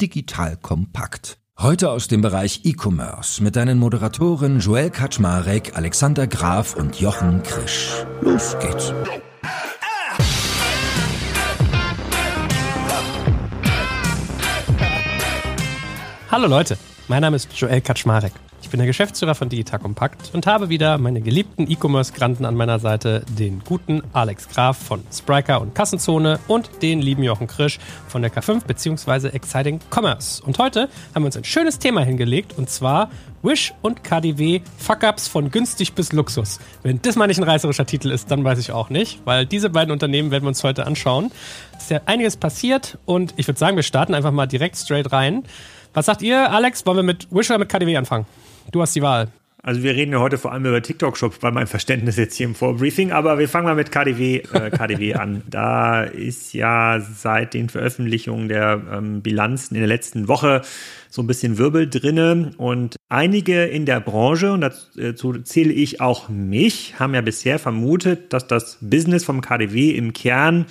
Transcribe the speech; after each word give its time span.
Digital 0.00 0.56
kompakt. 0.56 1.38
Heute 1.56 1.90
aus 1.90 2.08
dem 2.08 2.20
Bereich 2.20 2.62
E-Commerce 2.64 3.40
mit 3.40 3.54
deinen 3.54 3.78
Moderatoren 3.78 4.58
Joel 4.58 4.90
Kaczmarek, 4.90 5.76
Alexander 5.76 6.26
Graf 6.26 6.74
und 6.74 7.00
Jochen 7.00 7.44
Krisch. 7.44 8.04
Los 8.20 8.56
geht's. 8.58 8.92
Hallo 16.28 16.48
Leute, 16.48 16.76
mein 17.06 17.20
Name 17.20 17.36
ist 17.36 17.52
Joel 17.52 17.80
Kaczmarek. 17.80 18.32
Ich 18.74 18.76
bin 18.76 18.80
der 18.80 18.88
Geschäftsführer 18.88 19.36
von 19.36 19.48
Digital 19.48 19.78
Compact 19.78 20.34
und 20.34 20.48
habe 20.48 20.68
wieder 20.68 20.98
meine 20.98 21.20
geliebten 21.20 21.70
E-Commerce-Granten 21.70 22.44
an 22.44 22.56
meiner 22.56 22.80
Seite, 22.80 23.24
den 23.38 23.62
guten 23.64 24.02
Alex 24.12 24.48
Graf 24.48 24.76
von 24.76 25.04
Spriker 25.12 25.60
und 25.60 25.76
Kassenzone 25.76 26.40
und 26.48 26.82
den 26.82 27.00
lieben 27.00 27.22
Jochen 27.22 27.46
Krisch 27.46 27.78
von 28.08 28.20
der 28.22 28.32
K5 28.32 28.66
bzw. 28.66 29.28
Exciting 29.28 29.78
Commerce. 29.90 30.42
Und 30.42 30.58
heute 30.58 30.88
haben 31.14 31.22
wir 31.22 31.26
uns 31.26 31.36
ein 31.36 31.44
schönes 31.44 31.78
Thema 31.78 32.00
hingelegt 32.00 32.54
und 32.58 32.68
zwar 32.68 33.10
Wish 33.44 33.72
und 33.80 34.02
KDW 34.02 34.62
Fuck-Ups 34.78 35.28
von 35.28 35.52
günstig 35.52 35.92
bis 35.92 36.12
Luxus. 36.12 36.58
Wenn 36.82 37.00
das 37.00 37.14
mal 37.14 37.28
nicht 37.28 37.38
ein 37.38 37.44
reißerischer 37.44 37.86
Titel 37.86 38.10
ist, 38.10 38.32
dann 38.32 38.42
weiß 38.42 38.58
ich 38.58 38.72
auch 38.72 38.90
nicht, 38.90 39.20
weil 39.24 39.46
diese 39.46 39.70
beiden 39.70 39.92
Unternehmen 39.92 40.32
werden 40.32 40.42
wir 40.42 40.48
uns 40.48 40.64
heute 40.64 40.84
anschauen. 40.84 41.30
Es 41.76 41.84
ist 41.84 41.90
ja 41.92 42.00
einiges 42.06 42.36
passiert 42.36 42.98
und 43.04 43.34
ich 43.36 43.46
würde 43.46 43.60
sagen, 43.60 43.76
wir 43.76 43.84
starten 43.84 44.14
einfach 44.14 44.32
mal 44.32 44.46
direkt 44.46 44.76
straight 44.76 45.12
rein. 45.12 45.44
Was 45.94 46.06
sagt 46.06 46.22
ihr, 46.22 46.50
Alex? 46.50 46.84
Wollen 46.86 46.96
wir 46.96 47.02
mit 47.04 47.28
Wish 47.30 47.50
oder 47.50 47.60
mit 47.60 47.68
KDW 47.68 47.96
anfangen? 47.96 48.26
Du 48.72 48.82
hast 48.82 48.96
die 48.96 49.02
Wahl. 49.02 49.28
Also 49.62 49.84
wir 49.84 49.94
reden 49.94 50.12
ja 50.12 50.18
heute 50.18 50.38
vor 50.38 50.52
allem 50.52 50.66
über 50.66 50.82
TikTok-Shops, 50.82 51.38
weil 51.40 51.52
mein 51.52 51.68
Verständnis 51.68 52.16
jetzt 52.16 52.34
hier 52.34 52.46
im 52.46 52.56
Vorbriefing, 52.56 53.12
aber 53.12 53.38
wir 53.38 53.48
fangen 53.48 53.64
mal 53.66 53.76
mit 53.76 53.92
KDW, 53.92 54.42
äh, 54.52 54.70
KDW 54.70 55.14
an. 55.14 55.42
Da 55.48 56.02
ist 56.02 56.52
ja 56.52 57.00
seit 57.00 57.54
den 57.54 57.68
Veröffentlichungen 57.68 58.48
der 58.48 58.82
ähm, 58.92 59.22
Bilanzen 59.22 59.76
in 59.76 59.80
der 59.80 59.88
letzten 59.88 60.26
Woche 60.26 60.62
so 61.08 61.22
ein 61.22 61.28
bisschen 61.28 61.58
Wirbel 61.58 61.88
drinne 61.88 62.50
und 62.58 62.96
einige 63.08 63.64
in 63.64 63.86
der 63.86 64.00
Branche, 64.00 64.52
und 64.52 64.62
dazu 64.96 65.32
zähle 65.44 65.72
ich 65.72 66.00
auch 66.00 66.28
mich, 66.28 66.98
haben 66.98 67.14
ja 67.14 67.20
bisher 67.20 67.60
vermutet, 67.60 68.32
dass 68.32 68.48
das 68.48 68.78
Business 68.80 69.24
vom 69.24 69.40
KDW 69.40 69.92
im 69.92 70.12
Kern 70.12 70.66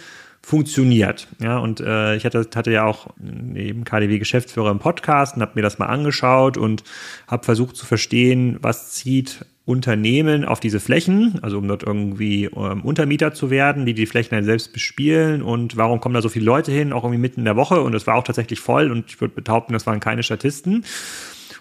funktioniert. 0.45 1.29
Ja, 1.41 1.57
und 1.57 1.79
äh, 1.79 2.15
ich 2.15 2.25
hatte, 2.25 2.45
hatte 2.53 2.71
ja 2.71 2.83
auch 2.83 3.07
neben 3.17 3.85
KDW-Geschäftsführer 3.85 4.71
im 4.71 4.79
Podcast 4.79 5.35
und 5.35 5.41
habe 5.41 5.53
mir 5.55 5.61
das 5.61 5.79
mal 5.79 5.85
angeschaut 5.85 6.57
und 6.57 6.83
habe 7.27 7.45
versucht 7.45 7.77
zu 7.77 7.85
verstehen, 7.85 8.57
was 8.61 8.91
zieht 8.91 9.45
Unternehmen 9.65 10.43
auf 10.43 10.59
diese 10.59 10.81
Flächen, 10.81 11.39
also 11.41 11.57
um 11.57 11.69
dort 11.69 11.83
irgendwie 11.83 12.45
ähm, 12.45 12.81
Untermieter 12.81 13.33
zu 13.33 13.49
werden, 13.49 13.85
die 13.85 13.93
die 13.93 14.05
Flächen 14.05 14.35
dann 14.35 14.43
selbst 14.43 14.73
bespielen 14.73 15.41
und 15.41 15.77
warum 15.77 16.01
kommen 16.01 16.13
da 16.13 16.21
so 16.21 16.27
viele 16.27 16.43
Leute 16.43 16.73
hin, 16.73 16.91
auch 16.91 17.05
irgendwie 17.05 17.21
mitten 17.21 17.39
in 17.39 17.45
der 17.45 17.55
Woche 17.55 17.79
und 17.79 17.95
es 17.95 18.05
war 18.05 18.15
auch 18.15 18.25
tatsächlich 18.25 18.59
voll 18.59 18.91
und 18.91 19.05
ich 19.07 19.21
würde 19.21 19.41
behaupten, 19.41 19.71
das 19.71 19.87
waren 19.87 20.01
keine 20.01 20.21
Statisten 20.21 20.83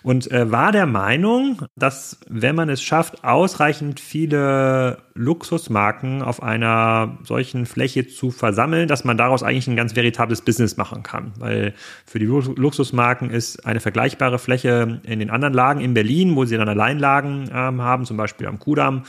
und 0.02 0.30
äh, 0.30 0.50
war 0.50 0.72
der 0.72 0.86
Meinung, 0.86 1.62
dass 1.76 2.18
wenn 2.28 2.56
man 2.56 2.68
es 2.68 2.82
schafft, 2.82 3.24
ausreichend 3.24 4.00
viele 4.00 4.98
Luxusmarken 5.14 6.22
auf 6.22 6.42
einer 6.42 7.18
solchen 7.22 7.66
Fläche 7.66 8.06
zu 8.06 8.30
versammeln, 8.30 8.88
dass 8.88 9.04
man 9.04 9.16
daraus 9.16 9.42
eigentlich 9.42 9.68
ein 9.68 9.76
ganz 9.76 9.94
veritables 9.94 10.42
Business 10.42 10.76
machen 10.76 11.02
kann. 11.02 11.32
Weil 11.38 11.74
für 12.06 12.18
die 12.18 12.26
Luxusmarken 12.26 13.30
ist 13.30 13.64
eine 13.66 13.80
vergleichbare 13.80 14.38
Fläche 14.38 15.00
in 15.04 15.18
den 15.18 15.30
anderen 15.30 15.54
Lagen 15.54 15.80
in 15.80 15.94
Berlin, 15.94 16.34
wo 16.34 16.44
sie 16.44 16.56
dann 16.56 16.68
Alleinlagen 16.68 17.50
ähm, 17.52 17.82
haben, 17.82 18.04
zum 18.04 18.16
Beispiel 18.16 18.46
am 18.46 18.58
Kudamm, 18.58 19.04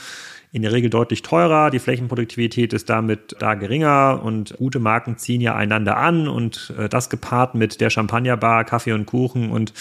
in 0.54 0.62
der 0.62 0.70
Regel 0.70 0.88
deutlich 0.88 1.22
teurer, 1.22 1.70
die 1.70 1.80
Flächenproduktivität 1.80 2.72
ist 2.72 2.88
damit 2.88 3.34
da 3.40 3.54
geringer 3.54 4.20
und 4.22 4.54
gute 4.56 4.78
Marken 4.78 5.18
ziehen 5.18 5.40
ja 5.40 5.56
einander 5.56 5.96
an 5.96 6.28
und 6.28 6.72
äh, 6.78 6.88
das 6.88 7.10
gepaart 7.10 7.56
mit 7.56 7.80
der 7.80 7.90
Champagnerbar, 7.90 8.62
Kaffee 8.62 8.92
und 8.92 9.04
Kuchen 9.04 9.50
und 9.50 9.72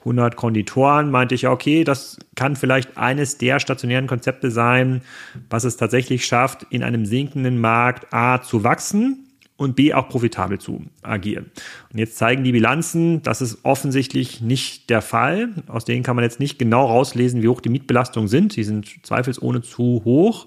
100 0.00 0.36
Konditoren, 0.36 1.10
meinte 1.10 1.34
ich, 1.34 1.48
okay, 1.48 1.82
das 1.82 2.18
kann 2.34 2.56
vielleicht 2.56 2.98
eines 2.98 3.38
der 3.38 3.58
stationären 3.58 4.06
Konzepte 4.06 4.50
sein, 4.50 5.00
was 5.48 5.64
es 5.64 5.78
tatsächlich 5.78 6.26
schafft, 6.26 6.66
in 6.68 6.82
einem 6.82 7.06
sinkenden 7.06 7.58
Markt 7.58 8.12
A 8.12 8.42
zu 8.42 8.64
wachsen 8.64 9.27
und 9.58 9.74
B 9.74 9.92
auch 9.92 10.08
profitabel 10.08 10.58
zu 10.58 10.84
agieren. 11.02 11.50
Und 11.92 11.98
jetzt 11.98 12.16
zeigen 12.16 12.44
die 12.44 12.52
Bilanzen, 12.52 13.22
das 13.22 13.42
ist 13.42 13.58
offensichtlich 13.64 14.40
nicht 14.40 14.88
der 14.88 15.02
Fall. 15.02 15.50
Aus 15.66 15.84
denen 15.84 16.04
kann 16.04 16.16
man 16.16 16.22
jetzt 16.22 16.40
nicht 16.40 16.58
genau 16.58 16.86
rauslesen, 16.86 17.42
wie 17.42 17.48
hoch 17.48 17.60
die 17.60 17.68
Mietbelastungen 17.68 18.28
sind. 18.28 18.54
Die 18.54 18.62
sind 18.62 19.04
zweifelsohne 19.04 19.60
zu 19.60 20.02
hoch. 20.04 20.46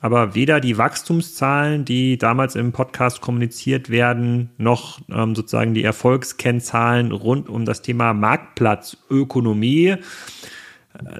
Aber 0.00 0.34
weder 0.34 0.60
die 0.60 0.76
Wachstumszahlen, 0.76 1.84
die 1.84 2.18
damals 2.18 2.56
im 2.56 2.72
Podcast 2.72 3.20
kommuniziert 3.20 3.90
werden, 3.90 4.50
noch 4.58 5.00
ähm, 5.08 5.34
sozusagen 5.34 5.74
die 5.74 5.84
Erfolgskennzahlen 5.84 7.12
rund 7.12 7.48
um 7.48 7.64
das 7.64 7.82
Thema 7.82 8.12
Marktplatzökonomie 8.12 9.96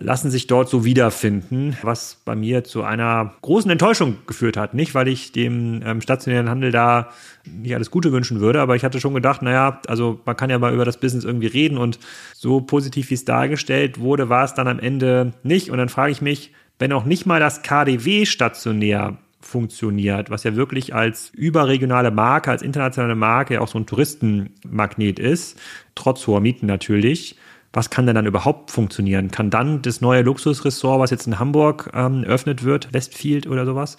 lassen 0.00 0.31
sich 0.31 0.47
dort 0.47 0.69
so 0.69 0.84
wiederfinden, 0.84 1.77
was 1.83 2.19
bei 2.25 2.34
mir 2.34 2.65
zu 2.65 2.83
einer 2.83 3.34
großen 3.43 3.71
Enttäuschung 3.71 4.19
geführt 4.27 4.56
hat. 4.56 4.75
Nicht, 4.75 4.94
weil 4.94 5.09
ich 5.09 5.33
dem 5.33 5.83
ähm, 5.84 6.00
stationären 6.00 6.49
Handel 6.49 6.72
da 6.72 7.11
nicht 7.44 7.75
alles 7.75 7.91
Gute 7.91 8.12
wünschen 8.12 8.41
würde, 8.41 8.61
aber 8.61 8.77
ich 8.77 8.84
hatte 8.84 9.00
schon 9.00 9.15
gedacht, 9.15 9.43
naja, 9.43 9.81
also 9.87 10.21
man 10.25 10.37
kann 10.37 10.50
ja 10.50 10.59
mal 10.59 10.75
über 10.75 10.84
das 10.84 10.99
Business 10.99 11.25
irgendwie 11.25 11.47
reden 11.47 11.78
und 11.78 11.99
so 12.34 12.61
positiv 12.61 13.11
wie 13.11 13.15
es 13.15 13.25
dargestellt 13.25 14.00
wurde, 14.00 14.28
war 14.28 14.44
es 14.44 14.55
dann 14.55 14.69
am 14.69 14.78
Ende 14.78 15.33
nicht. 15.43 15.71
Und 15.71 15.78
dann 15.78 15.89
frage 15.89 16.12
ich 16.12 16.22
mich, 16.22 16.53
wenn 16.78 16.93
auch 16.93 17.05
nicht 17.05 17.27
mal 17.27 17.41
das 17.41 17.62
KDW 17.62 18.27
stationär 18.27 19.16
funktioniert, 19.41 20.31
was 20.31 20.45
ja 20.45 20.56
wirklich 20.56 20.95
als 20.95 21.31
überregionale 21.31 22.10
Marke, 22.10 22.50
als 22.50 22.62
internationale 22.62 23.15
Marke 23.15 23.60
auch 23.60 23.69
so 23.69 23.78
ein 23.78 23.87
Touristenmagnet 23.87 25.19
ist, 25.19 25.59
trotz 25.95 26.27
hoher 26.27 26.41
Mieten 26.41 26.66
natürlich, 26.66 27.37
was 27.72 27.90
kann 27.90 28.06
denn 28.06 28.14
dann 28.14 28.26
überhaupt 28.26 28.70
funktionieren? 28.70 29.30
Kann 29.30 29.50
dann 29.50 29.82
das 29.82 30.00
neue 30.00 30.22
Luxusressort, 30.22 31.00
was 31.00 31.10
jetzt 31.10 31.26
in 31.26 31.38
Hamburg 31.38 31.90
ähm, 31.94 32.24
eröffnet 32.24 32.64
wird, 32.64 32.92
Westfield 32.92 33.46
oder 33.46 33.66
sowas, 33.66 33.96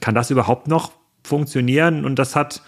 kann 0.00 0.14
das 0.14 0.30
überhaupt 0.30 0.68
noch 0.68 0.92
funktionieren? 1.24 2.04
Und 2.04 2.18
das 2.18 2.36
hat 2.36 2.62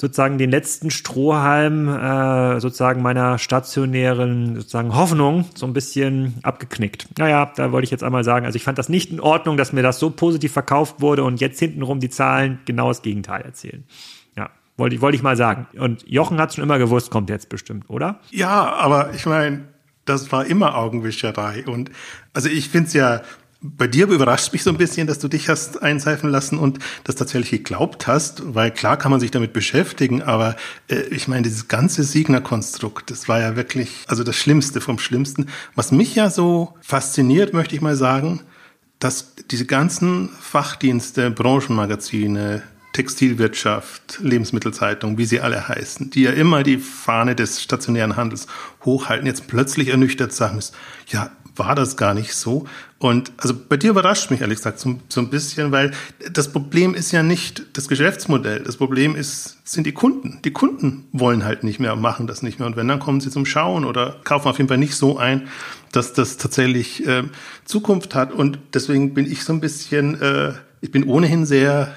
sozusagen 0.00 0.38
den 0.38 0.50
letzten 0.50 0.90
Strohhalm 0.90 1.88
äh, 1.88 2.58
sozusagen 2.58 3.02
meiner 3.02 3.38
stationären 3.38 4.56
sozusagen 4.56 4.94
Hoffnung 4.94 5.44
so 5.54 5.66
ein 5.66 5.74
bisschen 5.74 6.36
abgeknickt. 6.42 7.18
Naja, 7.18 7.52
da 7.54 7.70
wollte 7.70 7.84
ich 7.84 7.90
jetzt 7.90 8.02
einmal 8.02 8.24
sagen, 8.24 8.46
also 8.46 8.56
ich 8.56 8.64
fand 8.64 8.78
das 8.78 8.88
nicht 8.88 9.10
in 9.10 9.20
Ordnung, 9.20 9.58
dass 9.58 9.74
mir 9.74 9.82
das 9.82 9.98
so 9.98 10.08
positiv 10.08 10.52
verkauft 10.52 11.02
wurde 11.02 11.22
und 11.22 11.42
jetzt 11.42 11.58
hintenrum 11.58 12.00
die 12.00 12.08
Zahlen 12.08 12.60
genau 12.64 12.88
das 12.88 13.02
Gegenteil 13.02 13.42
erzählen. 13.42 13.84
Wollte 14.76 14.96
ich, 14.96 15.02
wollte 15.02 15.16
ich 15.16 15.22
mal 15.22 15.36
sagen. 15.36 15.66
Und 15.78 16.08
Jochen 16.08 16.38
hat 16.40 16.54
schon 16.54 16.64
immer 16.64 16.78
gewusst, 16.78 17.10
kommt 17.10 17.28
jetzt 17.28 17.48
bestimmt, 17.48 17.88
oder? 17.88 18.20
Ja, 18.30 18.72
aber 18.74 19.12
ich 19.14 19.26
meine, 19.26 19.64
das 20.04 20.32
war 20.32 20.46
immer 20.46 20.76
Augenwischerei. 20.76 21.64
Und 21.66 21.90
also 22.32 22.48
ich 22.48 22.68
finde 22.68 22.88
es 22.88 22.94
ja 22.94 23.22
bei 23.62 23.86
dir 23.86 24.08
überrascht 24.08 24.52
mich 24.52 24.62
so 24.62 24.70
ein 24.70 24.78
bisschen, 24.78 25.06
dass 25.06 25.18
du 25.18 25.28
dich 25.28 25.48
hast 25.48 25.82
einseifen 25.82 26.30
lassen 26.30 26.58
und 26.58 26.78
das 27.04 27.16
tatsächlich 27.16 27.50
geglaubt 27.50 28.06
hast, 28.06 28.54
weil 28.54 28.70
klar 28.70 28.96
kann 28.96 29.10
man 29.10 29.20
sich 29.20 29.30
damit 29.30 29.52
beschäftigen, 29.52 30.22
aber 30.22 30.56
äh, 30.88 31.00
ich 31.10 31.28
meine, 31.28 31.42
dieses 31.42 31.68
ganze 31.68 32.02
Signer-Konstrukt, 32.02 33.10
das 33.10 33.28
war 33.28 33.40
ja 33.40 33.56
wirklich, 33.56 34.04
also 34.06 34.24
das 34.24 34.36
Schlimmste 34.36 34.80
vom 34.80 34.98
Schlimmsten. 34.98 35.46
Was 35.74 35.92
mich 35.92 36.14
ja 36.14 36.30
so 36.30 36.74
fasziniert, 36.80 37.52
möchte 37.52 37.74
ich 37.74 37.82
mal 37.82 37.96
sagen, 37.96 38.40
dass 38.98 39.34
diese 39.50 39.66
ganzen 39.66 40.30
Fachdienste, 40.40 41.30
Branchenmagazine, 41.30 42.62
Textilwirtschaft, 42.92 44.18
Lebensmittelzeitung, 44.20 45.16
wie 45.16 45.24
sie 45.24 45.40
alle 45.40 45.68
heißen, 45.68 46.10
die 46.10 46.22
ja 46.22 46.32
immer 46.32 46.62
die 46.62 46.78
Fahne 46.78 47.34
des 47.34 47.62
stationären 47.62 48.16
Handels 48.16 48.46
hochhalten, 48.84 49.26
jetzt 49.26 49.46
plötzlich 49.46 49.88
ernüchtert 49.88 50.32
sagen 50.32 50.56
müssen, 50.56 50.74
ja, 51.08 51.30
war 51.56 51.74
das 51.74 51.96
gar 51.96 52.14
nicht 52.14 52.34
so. 52.34 52.66
Und 52.98 53.32
also 53.36 53.54
bei 53.54 53.76
dir 53.76 53.90
überrascht 53.90 54.30
mich 54.30 54.40
ehrlich 54.40 54.58
gesagt 54.58 54.78
so, 54.78 54.98
so, 55.08 55.20
ein 55.20 55.30
bisschen, 55.30 55.72
weil 55.72 55.92
das 56.32 56.52
Problem 56.52 56.94
ist 56.94 57.12
ja 57.12 57.22
nicht 57.22 57.76
das 57.76 57.88
Geschäftsmodell. 57.88 58.60
Das 58.60 58.76
Problem 58.76 59.14
ist, 59.14 59.58
sind 59.64 59.86
die 59.86 59.92
Kunden. 59.92 60.40
Die 60.44 60.52
Kunden 60.52 61.06
wollen 61.12 61.44
halt 61.44 61.64
nicht 61.64 61.80
mehr 61.80 61.96
machen 61.96 62.26
das 62.26 62.42
nicht 62.42 62.58
mehr. 62.58 62.66
Und 62.66 62.76
wenn, 62.76 62.88
dann 62.88 62.98
kommen 62.98 63.20
sie 63.20 63.30
zum 63.30 63.46
Schauen 63.46 63.84
oder 63.84 64.16
kaufen 64.24 64.48
auf 64.48 64.58
jeden 64.58 64.68
Fall 64.68 64.78
nicht 64.78 64.94
so 64.94 65.18
ein, 65.18 65.48
dass 65.92 66.12
das 66.12 66.36
tatsächlich 66.36 67.06
äh, 67.06 67.24
Zukunft 67.64 68.14
hat. 68.14 68.32
Und 68.32 68.58
deswegen 68.74 69.14
bin 69.14 69.30
ich 69.30 69.44
so 69.44 69.52
ein 69.52 69.60
bisschen, 69.60 70.20
äh, 70.20 70.52
ich 70.80 70.90
bin 70.90 71.04
ohnehin 71.04 71.46
sehr 71.46 71.94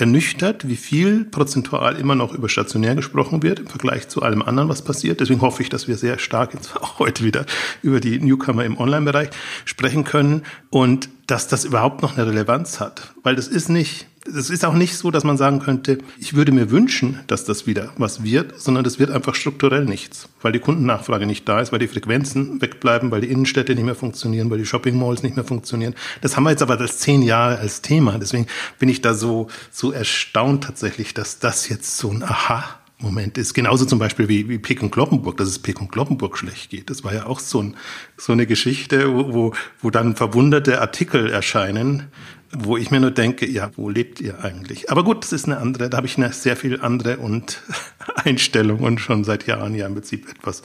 ernüchtert, 0.00 0.68
wie 0.68 0.76
viel 0.76 1.24
prozentual 1.24 1.96
immer 1.96 2.14
noch 2.14 2.34
über 2.34 2.48
stationär 2.48 2.94
gesprochen 2.94 3.42
wird 3.42 3.60
im 3.60 3.66
Vergleich 3.66 4.08
zu 4.08 4.22
allem 4.22 4.42
anderen, 4.42 4.68
was 4.68 4.82
passiert. 4.82 5.20
Deswegen 5.20 5.40
hoffe 5.40 5.62
ich, 5.62 5.68
dass 5.68 5.88
wir 5.88 5.96
sehr 5.96 6.18
stark 6.18 6.54
jetzt 6.54 6.76
auch 6.76 6.98
heute 6.98 7.24
wieder 7.24 7.46
über 7.82 8.00
die 8.00 8.18
Newcomer 8.18 8.64
im 8.64 8.78
Online-Bereich 8.78 9.30
sprechen 9.64 10.04
können 10.04 10.42
und 10.70 11.08
dass 11.26 11.48
das 11.48 11.64
überhaupt 11.64 12.02
noch 12.02 12.16
eine 12.16 12.26
Relevanz 12.26 12.80
hat. 12.80 13.14
Weil 13.22 13.36
das 13.36 13.48
ist 13.48 13.68
nicht 13.68 14.06
es 14.36 14.50
ist 14.50 14.64
auch 14.64 14.74
nicht 14.74 14.96
so, 14.96 15.10
dass 15.10 15.24
man 15.24 15.36
sagen 15.36 15.60
könnte, 15.60 15.98
ich 16.18 16.34
würde 16.34 16.52
mir 16.52 16.70
wünschen, 16.70 17.20
dass 17.26 17.44
das 17.44 17.66
wieder 17.66 17.92
was 17.98 18.22
wird, 18.22 18.60
sondern 18.60 18.84
das 18.84 18.98
wird 18.98 19.10
einfach 19.10 19.34
strukturell 19.34 19.84
nichts, 19.84 20.28
weil 20.42 20.52
die 20.52 20.58
Kundennachfrage 20.58 21.26
nicht 21.26 21.48
da 21.48 21.60
ist, 21.60 21.72
weil 21.72 21.78
die 21.78 21.88
Frequenzen 21.88 22.60
wegbleiben, 22.60 23.10
weil 23.10 23.20
die 23.20 23.30
Innenstädte 23.30 23.74
nicht 23.74 23.84
mehr 23.84 23.94
funktionieren, 23.94 24.50
weil 24.50 24.58
die 24.58 24.66
Shopping 24.66 24.98
Malls 24.98 25.22
nicht 25.22 25.36
mehr 25.36 25.44
funktionieren. 25.44 25.94
Das 26.20 26.36
haben 26.36 26.44
wir 26.44 26.50
jetzt 26.50 26.62
aber 26.62 26.78
als 26.78 26.98
zehn 26.98 27.22
Jahre 27.22 27.58
als 27.58 27.82
Thema. 27.82 28.18
Deswegen 28.18 28.46
bin 28.78 28.88
ich 28.88 29.00
da 29.00 29.14
so, 29.14 29.48
so 29.70 29.92
erstaunt 29.92 30.64
tatsächlich, 30.64 31.14
dass 31.14 31.38
das 31.38 31.68
jetzt 31.68 31.96
so 31.96 32.10
ein 32.10 32.22
Aha 32.22 32.80
Moment 33.02 33.38
ist. 33.38 33.54
Genauso 33.54 33.86
zum 33.86 33.98
Beispiel 33.98 34.28
wie, 34.28 34.48
wie 34.48 34.58
Pick 34.58 34.82
und 34.82 34.90
Kloppenburg, 34.90 35.36
dass 35.38 35.48
es 35.48 35.58
Pick 35.58 35.80
und 35.80 35.90
Kloppenburg 35.90 36.36
schlecht 36.36 36.70
geht. 36.70 36.90
Das 36.90 37.02
war 37.02 37.14
ja 37.14 37.26
auch 37.26 37.40
so, 37.40 37.62
ein, 37.62 37.76
so 38.16 38.32
eine 38.32 38.46
Geschichte, 38.46 39.12
wo, 39.14 39.32
wo, 39.32 39.54
wo 39.80 39.90
dann 39.90 40.16
verwunderte 40.16 40.80
Artikel 40.80 41.30
erscheinen, 41.30 42.08
wo 42.52 42.76
ich 42.76 42.90
mir 42.90 43.00
nur 43.00 43.10
denke, 43.10 43.48
ja, 43.48 43.70
wo 43.76 43.88
lebt 43.88 44.20
ihr 44.20 44.42
eigentlich? 44.42 44.90
Aber 44.90 45.04
gut, 45.04 45.22
das 45.22 45.32
ist 45.32 45.46
eine 45.46 45.58
andere, 45.58 45.88
da 45.88 45.96
habe 45.96 46.06
ich 46.06 46.16
eine 46.16 46.32
sehr 46.32 46.56
viel 46.56 46.80
andere 46.80 47.18
und 47.18 47.62
Einstellung 48.16 48.80
und 48.80 49.00
schon 49.00 49.24
seit 49.24 49.46
Jahren 49.46 49.74
ja 49.74 49.86
im 49.86 49.94
Prinzip 49.94 50.28
etwas, 50.28 50.62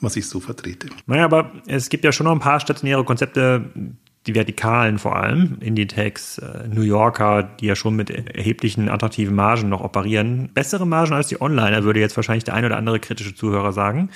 was 0.00 0.16
ich 0.16 0.28
so 0.28 0.40
vertrete. 0.40 0.88
Naja, 1.06 1.24
aber 1.24 1.52
es 1.66 1.88
gibt 1.88 2.04
ja 2.04 2.12
schon 2.12 2.24
noch 2.24 2.32
ein 2.32 2.40
paar 2.40 2.60
stationäre 2.60 3.04
Konzepte, 3.04 3.64
die 4.28 4.34
Vertikalen 4.34 4.98
vor 4.98 5.16
allem, 5.16 5.56
Inditex, 5.60 6.38
äh, 6.38 6.68
New 6.68 6.82
Yorker, 6.82 7.42
die 7.42 7.66
ja 7.66 7.74
schon 7.74 7.96
mit 7.96 8.10
erheblichen 8.10 8.88
attraktiven 8.88 9.34
Margen 9.34 9.68
noch 9.68 9.80
operieren. 9.80 10.50
Bessere 10.52 10.86
Margen 10.86 11.14
als 11.14 11.28
die 11.28 11.40
Onliner, 11.40 11.82
würde 11.82 12.00
jetzt 12.00 12.16
wahrscheinlich 12.16 12.44
der 12.44 12.54
ein 12.54 12.64
oder 12.64 12.76
andere 12.76 13.00
kritische 13.00 13.34
Zuhörer 13.34 13.72
sagen. 13.72 14.10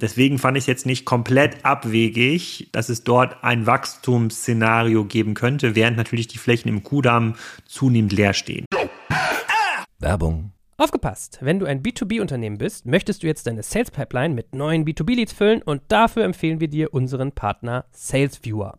Deswegen 0.00 0.38
fand 0.38 0.56
ich 0.56 0.62
es 0.62 0.66
jetzt 0.66 0.86
nicht 0.86 1.04
komplett 1.04 1.64
abwegig, 1.64 2.68
dass 2.72 2.88
es 2.88 3.04
dort 3.04 3.42
ein 3.42 3.66
Wachstumsszenario 3.66 5.04
geben 5.04 5.34
könnte, 5.34 5.74
während 5.74 5.96
natürlich 5.96 6.28
die 6.28 6.38
Flächen 6.38 6.68
im 6.68 6.82
Kudamm 6.82 7.34
zunehmend 7.66 8.12
leer 8.12 8.32
stehen. 8.32 8.64
Werbung. 9.98 10.52
Aufgepasst! 10.78 11.38
Wenn 11.40 11.58
du 11.58 11.64
ein 11.64 11.82
B2B-Unternehmen 11.82 12.58
bist, 12.58 12.84
möchtest 12.84 13.22
du 13.22 13.26
jetzt 13.26 13.46
deine 13.46 13.62
Sales 13.62 13.90
Pipeline 13.90 14.34
mit 14.34 14.54
neuen 14.54 14.84
B2B-Leads 14.84 15.32
füllen 15.32 15.62
und 15.62 15.80
dafür 15.88 16.24
empfehlen 16.24 16.60
wir 16.60 16.68
dir 16.68 16.92
unseren 16.92 17.32
Partner 17.32 17.86
SalesViewer. 17.92 18.78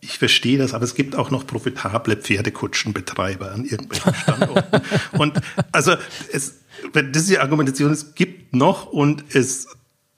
Ich 0.00 0.18
verstehe 0.18 0.58
das, 0.58 0.72
aber 0.72 0.84
es 0.84 0.94
gibt 0.94 1.14
auch 1.14 1.30
noch 1.30 1.46
profitable 1.46 2.16
Pferdekutschenbetreiber 2.16 3.52
an 3.52 3.64
irgendwelchen 3.64 4.14
Standorten. 4.14 4.80
und 5.18 5.40
also 5.72 5.94
es, 6.32 6.60
wenn 6.92 7.12
diese 7.12 7.40
Argumentation 7.42 7.90
es 7.90 8.14
gibt 8.14 8.54
noch 8.54 8.86
und 8.86 9.24
es 9.34 9.66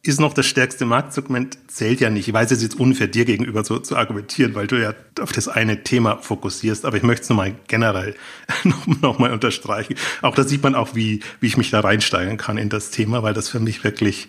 ist 0.05 0.21
noch 0.21 0.35
das 0.35 0.47
stärkste 0.47 0.85
Marktsegment, 0.85 1.59
zählt 1.69 2.01
ja 2.01 2.11
nicht. 2.11 2.27
Ich 2.27 2.35
weiß, 2.35 2.51
es 2.51 2.59
ist 2.59 2.65
jetzt 2.65 2.81
unfair, 2.81 3.07
dir 3.07 3.25
gegenüber 3.25 3.63
so 3.63 3.79
zu 3.79 3.97
argumentieren, 3.97 4.55
weil 4.57 4.67
du 4.67 4.81
ja 4.81 4.95
auf 5.21 5.31
das 5.31 5.47
eine 5.47 5.85
Thema 5.85 6.19
fokussierst, 6.19 6.85
aber 6.85 6.97
ich 6.97 7.05
möchte 7.05 7.23
es 7.23 7.29
nochmal 7.29 7.55
generell 7.69 8.17
nochmal 8.65 8.99
noch 9.01 9.19
unterstreichen. 9.21 9.95
Auch 10.21 10.35
da 10.35 10.43
sieht 10.43 10.63
man 10.63 10.75
auch, 10.75 10.97
wie, 10.97 11.21
wie 11.41 11.47
ich 11.47 11.57
mich 11.57 11.71
da 11.71 11.81
reinsteigern 11.81 12.37
kann 12.37 12.59
in 12.59 12.69
das 12.69 12.91
Thema, 12.91 13.23
weil 13.23 13.33
das 13.33 13.49
für 13.49 13.61
mich 13.61 13.85
wirklich 13.85 14.29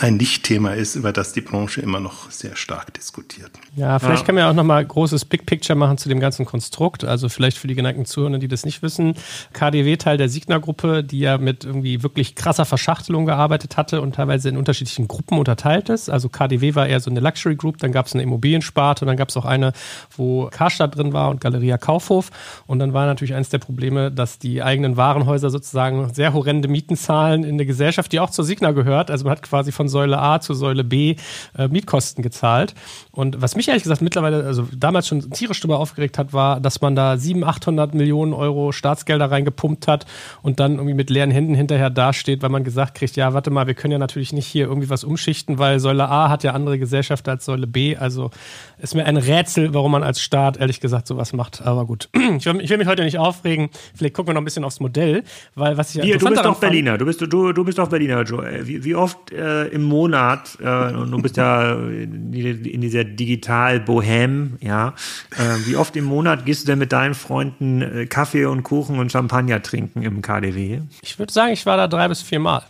ein 0.00 0.16
Nicht-Thema 0.16 0.74
ist, 0.74 0.96
über 0.96 1.12
das 1.12 1.32
die 1.32 1.40
Branche 1.40 1.80
immer 1.80 1.98
noch 1.98 2.30
sehr 2.30 2.56
stark 2.56 2.92
diskutiert. 2.94 3.50
Ja, 3.74 3.98
vielleicht 3.98 4.20
ja. 4.20 4.26
kann 4.26 4.34
man 4.34 4.44
ja 4.44 4.50
auch 4.50 4.54
nochmal 4.54 4.84
großes 4.84 5.24
Big 5.24 5.46
Picture 5.46 5.78
machen 5.78 5.96
zu 5.96 6.08
dem 6.08 6.20
ganzen 6.20 6.44
Konstrukt. 6.44 7.04
Also 7.04 7.28
vielleicht 7.28 7.56
für 7.56 7.68
die 7.68 7.74
geneigten 7.74 8.04
Zuhörer, 8.04 8.38
die 8.38 8.48
das 8.48 8.64
nicht 8.66 8.82
wissen. 8.82 9.14
KDW 9.54 9.96
Teil 9.96 10.18
der 10.18 10.28
Signa-Gruppe, 10.28 11.02
die 11.02 11.20
ja 11.20 11.38
mit 11.38 11.64
irgendwie 11.64 12.02
wirklich 12.02 12.34
krasser 12.34 12.66
Verschachtelung 12.66 13.24
gearbeitet 13.24 13.76
hatte 13.76 14.02
und 14.02 14.16
teilweise 14.16 14.50
in 14.50 14.56
unterschiedlichen 14.56 15.08
Gruppen 15.08 15.38
unterteilt 15.38 15.88
ist. 15.88 16.10
Also 16.10 16.28
KDW 16.28 16.74
war 16.74 16.86
eher 16.86 17.00
so 17.00 17.10
eine 17.10 17.20
Luxury 17.20 17.56
Group, 17.56 17.78
dann 17.78 17.92
gab 17.92 18.06
es 18.06 18.14
eine 18.14 18.22
Immobiliensparte 18.22 19.04
und 19.04 19.06
dann 19.06 19.16
gab 19.16 19.30
es 19.30 19.36
auch 19.36 19.46
eine, 19.46 19.72
wo 20.16 20.48
Karstadt 20.50 20.96
drin 20.96 21.12
war 21.12 21.30
und 21.30 21.40
Galeria 21.40 21.78
Kaufhof. 21.78 22.30
Und 22.66 22.78
dann 22.78 22.92
war 22.92 23.06
natürlich 23.06 23.34
eines 23.34 23.48
der 23.48 23.58
Probleme, 23.58 24.12
dass 24.12 24.38
die 24.38 24.62
eigenen 24.62 24.98
Warenhäuser 24.98 25.48
sozusagen 25.48 26.12
sehr 26.12 26.34
horrende 26.34 26.68
Mieten 26.68 26.96
zahlen 26.96 27.42
in 27.42 27.56
der 27.56 27.66
Gesellschaft, 27.66 28.12
die 28.12 28.20
auch 28.20 28.30
zur 28.30 28.44
Signa 28.44 28.72
gehört. 28.72 29.10
Also 29.10 29.24
man 29.24 29.32
hat 29.32 29.42
quasi 29.42 29.72
von 29.78 29.88
Säule 29.88 30.18
A 30.18 30.40
zu 30.40 30.54
Säule 30.54 30.84
B 30.84 31.14
äh, 31.56 31.68
Mietkosten 31.68 32.22
gezahlt. 32.22 32.74
Und 33.12 33.40
was 33.40 33.54
mich 33.56 33.68
ehrlich 33.68 33.84
gesagt 33.84 34.02
mittlerweile, 34.02 34.44
also 34.44 34.66
damals 34.76 35.06
schon 35.06 35.30
tierisch 35.30 35.60
darüber 35.60 35.78
aufgeregt 35.78 36.18
hat, 36.18 36.32
war, 36.32 36.60
dass 36.60 36.80
man 36.80 36.96
da 36.96 37.16
700, 37.16 37.48
800 37.48 37.94
Millionen 37.94 38.32
Euro 38.32 38.72
Staatsgelder 38.72 39.30
reingepumpt 39.30 39.86
hat 39.86 40.04
und 40.42 40.58
dann 40.60 40.72
irgendwie 40.74 40.94
mit 40.94 41.10
leeren 41.10 41.30
Händen 41.30 41.54
hinterher 41.54 41.90
dasteht, 41.90 42.42
weil 42.42 42.50
man 42.50 42.64
gesagt 42.64 42.96
kriegt, 42.96 43.16
ja, 43.16 43.32
warte 43.34 43.50
mal, 43.50 43.68
wir 43.68 43.74
können 43.74 43.92
ja 43.92 43.98
natürlich 43.98 44.32
nicht 44.32 44.46
hier 44.46 44.66
irgendwie 44.66 44.90
was 44.90 45.04
umschichten, 45.04 45.58
weil 45.58 45.78
Säule 45.78 46.08
A 46.08 46.28
hat 46.28 46.42
ja 46.42 46.52
andere 46.52 46.78
Gesellschaften 46.78 47.30
als 47.30 47.44
Säule 47.44 47.68
B. 47.68 47.96
Also 47.96 48.30
ist 48.78 48.96
mir 48.96 49.06
ein 49.06 49.16
Rätsel, 49.16 49.74
warum 49.74 49.92
man 49.92 50.02
als 50.02 50.20
Staat 50.20 50.56
ehrlich 50.56 50.80
gesagt 50.80 51.06
sowas 51.06 51.32
macht. 51.32 51.62
Aber 51.64 51.86
gut, 51.86 52.08
ich 52.38 52.46
will, 52.46 52.60
ich 52.60 52.70
will 52.70 52.78
mich 52.78 52.88
heute 52.88 53.04
nicht 53.04 53.18
aufregen. 53.18 53.70
Vielleicht 53.94 54.14
gucken 54.14 54.30
wir 54.30 54.34
noch 54.34 54.42
ein 54.42 54.44
bisschen 54.44 54.64
aufs 54.64 54.80
Modell, 54.80 55.22
weil 55.54 55.76
was 55.76 55.94
ich 55.94 56.02
Hier, 56.02 56.18
du 56.18 56.28
bist 56.28 56.44
doch 56.44 56.58
Berliner. 56.58 56.98
Du 56.98 57.04
bist 57.04 57.20
du, 57.20 57.52
du 57.52 57.64
bist 57.64 57.78
doch 57.78 57.88
Berliner, 57.88 58.22
Joe. 58.22 58.66
Wie, 58.66 58.84
wie 58.84 58.94
oft 58.94 59.32
äh, 59.32 59.67
im 59.72 59.84
Monat 59.84 60.58
äh, 60.60 60.94
und 60.94 61.10
du 61.10 61.22
bist 61.22 61.36
ja 61.36 61.74
in, 61.74 62.80
dieser 62.80 63.04
digital 63.04 63.80
Bohem, 63.80 64.56
ja. 64.60 64.94
Äh, 65.36 65.66
wie 65.66 65.76
oft 65.76 65.96
im 65.96 66.04
Monat 66.04 66.44
gehst 66.44 66.62
du 66.62 66.66
denn 66.66 66.78
mit 66.78 66.92
deinen 66.92 67.14
Freunden 67.14 67.82
äh, 67.82 68.06
Kaffee 68.06 68.46
und 68.46 68.62
Kuchen 68.62 68.98
und 68.98 69.12
Champagner 69.12 69.62
trinken 69.62 70.02
im 70.02 70.22
KDW? 70.22 70.80
Ich 71.02 71.18
würde 71.18 71.32
sagen, 71.32 71.52
ich 71.52 71.66
war 71.66 71.76
da 71.76 71.88
drei 71.88 72.08
bis 72.08 72.22
vier 72.22 72.40
Mal 72.40 72.62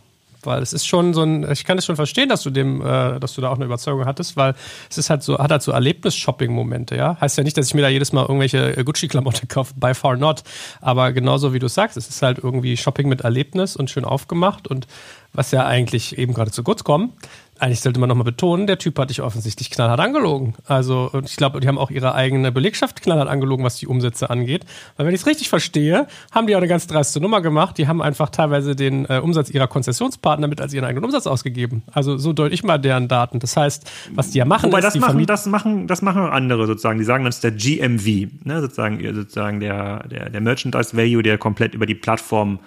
weil 0.42 0.62
es 0.62 0.72
ist 0.72 0.86
schon 0.86 1.14
so 1.14 1.22
ein, 1.22 1.50
ich 1.50 1.64
kann 1.64 1.78
es 1.78 1.84
schon 1.84 1.96
verstehen, 1.96 2.28
dass 2.28 2.42
du 2.42 2.50
dem, 2.50 2.80
äh, 2.80 3.18
dass 3.18 3.34
du 3.34 3.40
da 3.40 3.50
auch 3.50 3.56
eine 3.56 3.64
Überzeugung 3.64 4.04
hattest, 4.06 4.36
weil 4.36 4.54
es 4.90 4.98
ist 4.98 5.10
halt 5.10 5.22
so, 5.22 5.38
hat 5.38 5.50
halt 5.50 5.62
so 5.62 5.72
Erlebnis-Shopping-Momente, 5.72 6.96
ja. 6.96 7.16
Heißt 7.20 7.38
ja 7.38 7.44
nicht, 7.44 7.56
dass 7.56 7.66
ich 7.66 7.74
mir 7.74 7.82
da 7.82 7.88
jedes 7.88 8.12
Mal 8.12 8.22
irgendwelche 8.22 8.76
äh, 8.76 8.84
Gucci-Klamotten 8.84 9.48
kaufe, 9.48 9.74
by 9.76 9.94
far 9.94 10.16
not. 10.16 10.42
Aber 10.80 11.12
genauso 11.12 11.52
wie 11.52 11.58
du 11.58 11.68
sagst, 11.68 11.96
es 11.96 12.08
ist 12.08 12.22
halt 12.22 12.38
irgendwie 12.38 12.76
Shopping 12.76 13.08
mit 13.08 13.22
Erlebnis 13.22 13.76
und 13.76 13.90
schön 13.90 14.04
aufgemacht 14.04 14.68
und 14.68 14.86
was 15.32 15.50
ja 15.50 15.66
eigentlich 15.66 16.18
eben 16.18 16.34
gerade 16.34 16.50
zu 16.50 16.62
kurz 16.62 16.84
kommt, 16.84 17.12
eigentlich 17.58 17.80
sollte 17.80 17.98
man 17.98 18.08
nochmal 18.08 18.24
betonen, 18.24 18.66
der 18.66 18.78
Typ 18.78 18.98
hat 18.98 19.10
dich 19.10 19.20
offensichtlich 19.20 19.70
knallhart 19.70 20.00
angelogen. 20.00 20.54
Also, 20.66 21.10
ich 21.24 21.36
glaube, 21.36 21.60
die 21.60 21.68
haben 21.68 21.78
auch 21.78 21.90
ihre 21.90 22.14
eigene 22.14 22.52
Belegschaft 22.52 23.02
knallhart 23.02 23.28
angelogen, 23.28 23.64
was 23.64 23.76
die 23.76 23.86
Umsätze 23.86 24.30
angeht. 24.30 24.64
Weil, 24.96 25.06
wenn 25.06 25.14
ich 25.14 25.22
es 25.22 25.26
richtig 25.26 25.48
verstehe, 25.48 26.06
haben 26.30 26.46
die 26.46 26.54
auch 26.54 26.60
eine 26.60 26.68
ganz 26.68 26.86
dreiste 26.86 27.20
Nummer 27.20 27.40
gemacht. 27.40 27.78
Die 27.78 27.88
haben 27.88 28.00
einfach 28.00 28.30
teilweise 28.30 28.76
den 28.76 29.06
äh, 29.06 29.20
Umsatz 29.22 29.50
ihrer 29.50 29.66
Konzessionspartner 29.66 30.46
mit 30.46 30.60
als 30.60 30.72
ihren 30.72 30.84
eigenen 30.84 31.04
Umsatz 31.04 31.26
ausgegeben. 31.26 31.82
Also, 31.92 32.16
so 32.16 32.32
deute 32.32 32.54
ich 32.54 32.62
mal 32.62 32.78
deren 32.78 33.08
Daten. 33.08 33.40
Das 33.40 33.56
heißt, 33.56 33.90
was 34.14 34.30
die 34.30 34.38
ja 34.38 34.44
machen, 34.44 34.70
Wobei, 34.70 34.78
ist, 34.78 34.84
das 34.84 34.92
die 34.92 35.00
machen, 35.00 35.26
das 35.26 35.46
machen, 35.46 35.86
das 35.88 36.02
machen 36.02 36.22
andere 36.22 36.66
sozusagen. 36.66 36.98
Die 36.98 37.04
sagen, 37.04 37.24
das 37.24 37.36
ist 37.36 37.44
der 37.44 37.52
GMV, 37.52 38.28
ne? 38.44 38.60
sozusagen, 38.60 39.14
sozusagen 39.14 39.60
der, 39.60 40.04
der, 40.08 40.30
der 40.30 40.40
Merchandise 40.40 40.96
Value, 40.96 41.22
der 41.22 41.38
komplett 41.38 41.74
über 41.74 41.86
die 41.86 41.96
Plattform 41.96 42.60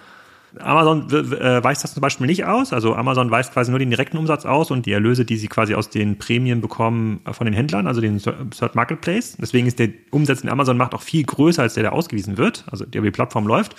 Amazon 0.58 1.10
äh, 1.10 1.62
weist 1.64 1.84
das 1.84 1.94
zum 1.94 2.00
Beispiel 2.00 2.26
nicht 2.26 2.44
aus. 2.44 2.72
Also 2.72 2.94
Amazon 2.94 3.30
weist 3.30 3.52
quasi 3.52 3.70
nur 3.70 3.78
den 3.78 3.90
direkten 3.90 4.18
Umsatz 4.18 4.44
aus 4.44 4.70
und 4.70 4.86
die 4.86 4.92
Erlöse, 4.92 5.24
die 5.24 5.36
sie 5.36 5.48
quasi 5.48 5.74
aus 5.74 5.88
den 5.88 6.18
Prämien 6.18 6.60
bekommen 6.60 7.20
äh, 7.24 7.32
von 7.32 7.46
den 7.46 7.54
Händlern, 7.54 7.86
also 7.86 8.00
den 8.00 8.18
Third 8.18 8.74
Marketplace. 8.74 9.36
Deswegen 9.40 9.66
ist 9.66 9.78
der 9.78 9.88
Umsatz, 10.10 10.42
den 10.42 10.50
Amazon 10.50 10.76
macht, 10.76 10.94
auch 10.94 11.02
viel 11.02 11.24
größer, 11.24 11.62
als 11.62 11.74
der, 11.74 11.84
der 11.84 11.92
ausgewiesen 11.92 12.36
wird, 12.36 12.64
also 12.70 12.84
der 12.84 13.00
über 13.00 13.08
die 13.08 13.12
Plattform 13.12 13.46
läuft. 13.46 13.76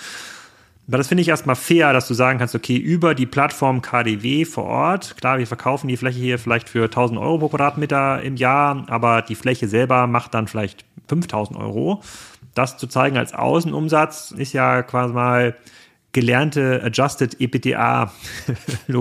Aber 0.87 0.97
das 0.97 1.07
finde 1.07 1.21
ich 1.21 1.29
erstmal 1.29 1.55
fair, 1.55 1.93
dass 1.93 2.07
du 2.07 2.13
sagen 2.13 2.39
kannst, 2.39 2.55
okay, 2.55 2.75
über 2.75 3.15
die 3.15 3.25
Plattform 3.25 3.81
KDW 3.81 4.43
vor 4.43 4.65
Ort, 4.65 5.15
klar, 5.17 5.37
wir 5.37 5.47
verkaufen 5.47 5.87
die 5.87 5.95
Fläche 5.95 6.19
hier 6.19 6.39
vielleicht 6.39 6.67
für 6.67 6.83
1000 6.85 7.19
Euro 7.19 7.37
pro 7.37 7.49
Quadratmeter 7.49 8.21
im 8.21 8.35
Jahr, 8.35 8.85
aber 8.89 9.21
die 9.21 9.35
Fläche 9.35 9.69
selber 9.69 10.07
macht 10.07 10.33
dann 10.33 10.47
vielleicht 10.47 10.83
5000 11.07 11.57
Euro. 11.57 12.01
Das 12.53 12.77
zu 12.77 12.87
zeigen 12.87 13.17
als 13.17 13.33
Außenumsatz 13.33 14.31
ist 14.31 14.53
ja 14.53 14.83
quasi 14.83 15.13
mal 15.13 15.55
gelernte 16.13 16.81
Adjusted 16.83 17.41
EPTA 17.41 18.13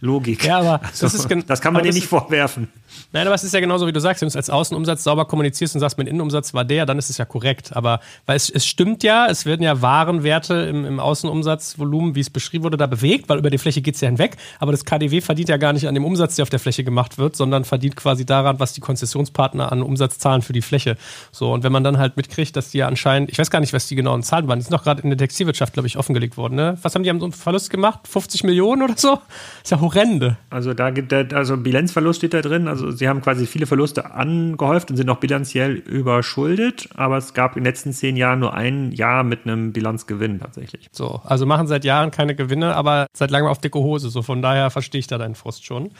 Logik. 0.00 0.44
Ja, 0.44 0.58
aber 0.60 0.78
das, 0.78 1.02
also, 1.02 1.28
das 1.46 1.60
kann 1.60 1.72
man 1.74 1.82
dir 1.82 1.92
nicht 1.92 2.06
vorwerfen. 2.06 2.68
Nein, 3.12 3.26
aber 3.26 3.34
es 3.34 3.42
ist 3.42 3.52
ja 3.52 3.60
genauso, 3.60 3.86
wie 3.86 3.92
du 3.92 4.00
sagst, 4.00 4.22
wenn 4.22 4.26
du 4.26 4.30
es 4.30 4.36
als 4.36 4.50
Außenumsatz 4.50 5.04
sauber 5.04 5.24
kommunizierst 5.24 5.74
und 5.74 5.80
sagst, 5.80 5.98
mein 5.98 6.06
Innenumsatz 6.06 6.54
war 6.54 6.64
der, 6.64 6.86
dann 6.86 6.98
ist 6.98 7.10
es 7.10 7.18
ja 7.18 7.24
korrekt. 7.24 7.74
Aber 7.74 8.00
weil 8.26 8.36
es, 8.36 8.48
es 8.50 8.66
stimmt 8.66 9.02
ja, 9.02 9.26
es 9.26 9.46
werden 9.46 9.62
ja 9.62 9.82
Warenwerte 9.82 10.54
im, 10.54 10.84
im 10.84 11.00
Außenumsatzvolumen, 11.00 12.14
wie 12.14 12.20
es 12.20 12.30
beschrieben 12.30 12.64
wurde, 12.64 12.76
da 12.76 12.86
bewegt, 12.86 13.28
weil 13.28 13.38
über 13.38 13.50
die 13.50 13.58
Fläche 13.58 13.82
geht 13.82 13.96
es 13.96 14.00
ja 14.00 14.08
hinweg. 14.08 14.36
Aber 14.58 14.72
das 14.72 14.84
KDW 14.84 15.20
verdient 15.20 15.48
ja 15.48 15.56
gar 15.56 15.72
nicht 15.72 15.88
an 15.88 15.94
dem 15.94 16.04
Umsatz, 16.04 16.36
der 16.36 16.44
auf 16.44 16.50
der 16.50 16.60
Fläche 16.60 16.84
gemacht 16.84 17.18
wird, 17.18 17.34
sondern 17.34 17.64
verdient 17.64 17.96
quasi 17.96 18.24
daran, 18.24 18.60
was 18.60 18.74
die 18.74 18.80
Konzessionspartner 18.80 19.72
an 19.72 19.82
Umsatz 19.82 20.18
zahlen 20.18 20.42
für 20.42 20.52
die 20.52 20.62
Fläche. 20.62 20.96
So, 21.32 21.52
und 21.52 21.64
wenn 21.64 21.72
man 21.72 21.82
dann 21.82 21.98
halt 21.98 22.16
mitkriegt, 22.16 22.54
dass 22.56 22.70
die 22.70 22.78
ja 22.78 22.86
anscheinend, 22.86 23.30
ich 23.30 23.38
weiß 23.38 23.50
gar 23.50 23.60
nicht, 23.60 23.72
was 23.72 23.88
die 23.88 23.96
genauen 23.96 24.22
Zahlen 24.22 24.46
waren, 24.46 24.58
die 24.58 24.64
sind 24.64 24.72
noch 24.72 24.84
gerade 24.84 25.02
in 25.02 25.10
der 25.10 25.18
Textilwirtschaft, 25.18 25.72
glaube 25.72 25.88
ich, 25.88 25.96
offengelegt 25.96 26.36
worden. 26.36 26.54
Ne? 26.54 26.78
Was 26.82 26.94
haben 26.94 27.02
die 27.02 27.10
am 27.10 27.32
Verlust 27.32 27.70
gemacht? 27.70 28.06
50 28.06 28.44
Millionen 28.44 28.82
oder 28.82 28.94
so? 28.96 29.18
ist 29.62 29.70
ja 29.70 29.80
horrende. 29.80 30.36
Also 30.50 30.74
da 30.74 30.90
gibt 30.90 31.12
also 31.12 31.56
Bilanzverlust 31.56 32.18
steht 32.18 32.34
da 32.34 32.42
drin. 32.42 32.68
Also 32.68 32.92
sie 33.00 33.08
haben 33.08 33.22
quasi 33.22 33.46
viele 33.46 33.66
Verluste 33.66 34.12
angehäuft 34.12 34.90
und 34.90 34.96
sind 34.96 35.08
auch 35.08 35.16
bilanziell 35.16 35.72
überschuldet, 35.72 36.90
aber 36.94 37.16
es 37.16 37.32
gab 37.34 37.56
in 37.56 37.64
den 37.64 37.70
letzten 37.70 37.92
zehn 37.92 38.14
Jahren 38.14 38.38
nur 38.40 38.54
ein 38.54 38.92
Jahr 38.92 39.24
mit 39.24 39.46
einem 39.46 39.72
Bilanzgewinn 39.72 40.38
tatsächlich. 40.38 40.88
So, 40.92 41.20
also 41.24 41.46
machen 41.46 41.66
seit 41.66 41.84
Jahren 41.84 42.10
keine 42.10 42.34
Gewinne, 42.34 42.76
aber 42.76 43.06
seit 43.14 43.30
langem 43.30 43.48
auf 43.48 43.58
dicke 43.58 43.78
Hose. 43.78 44.10
So 44.10 44.22
von 44.22 44.42
daher 44.42 44.70
verstehe 44.70 44.98
ich 44.98 45.06
da 45.06 45.16
deinen 45.16 45.34
Frust 45.34 45.64
schon. 45.64 45.90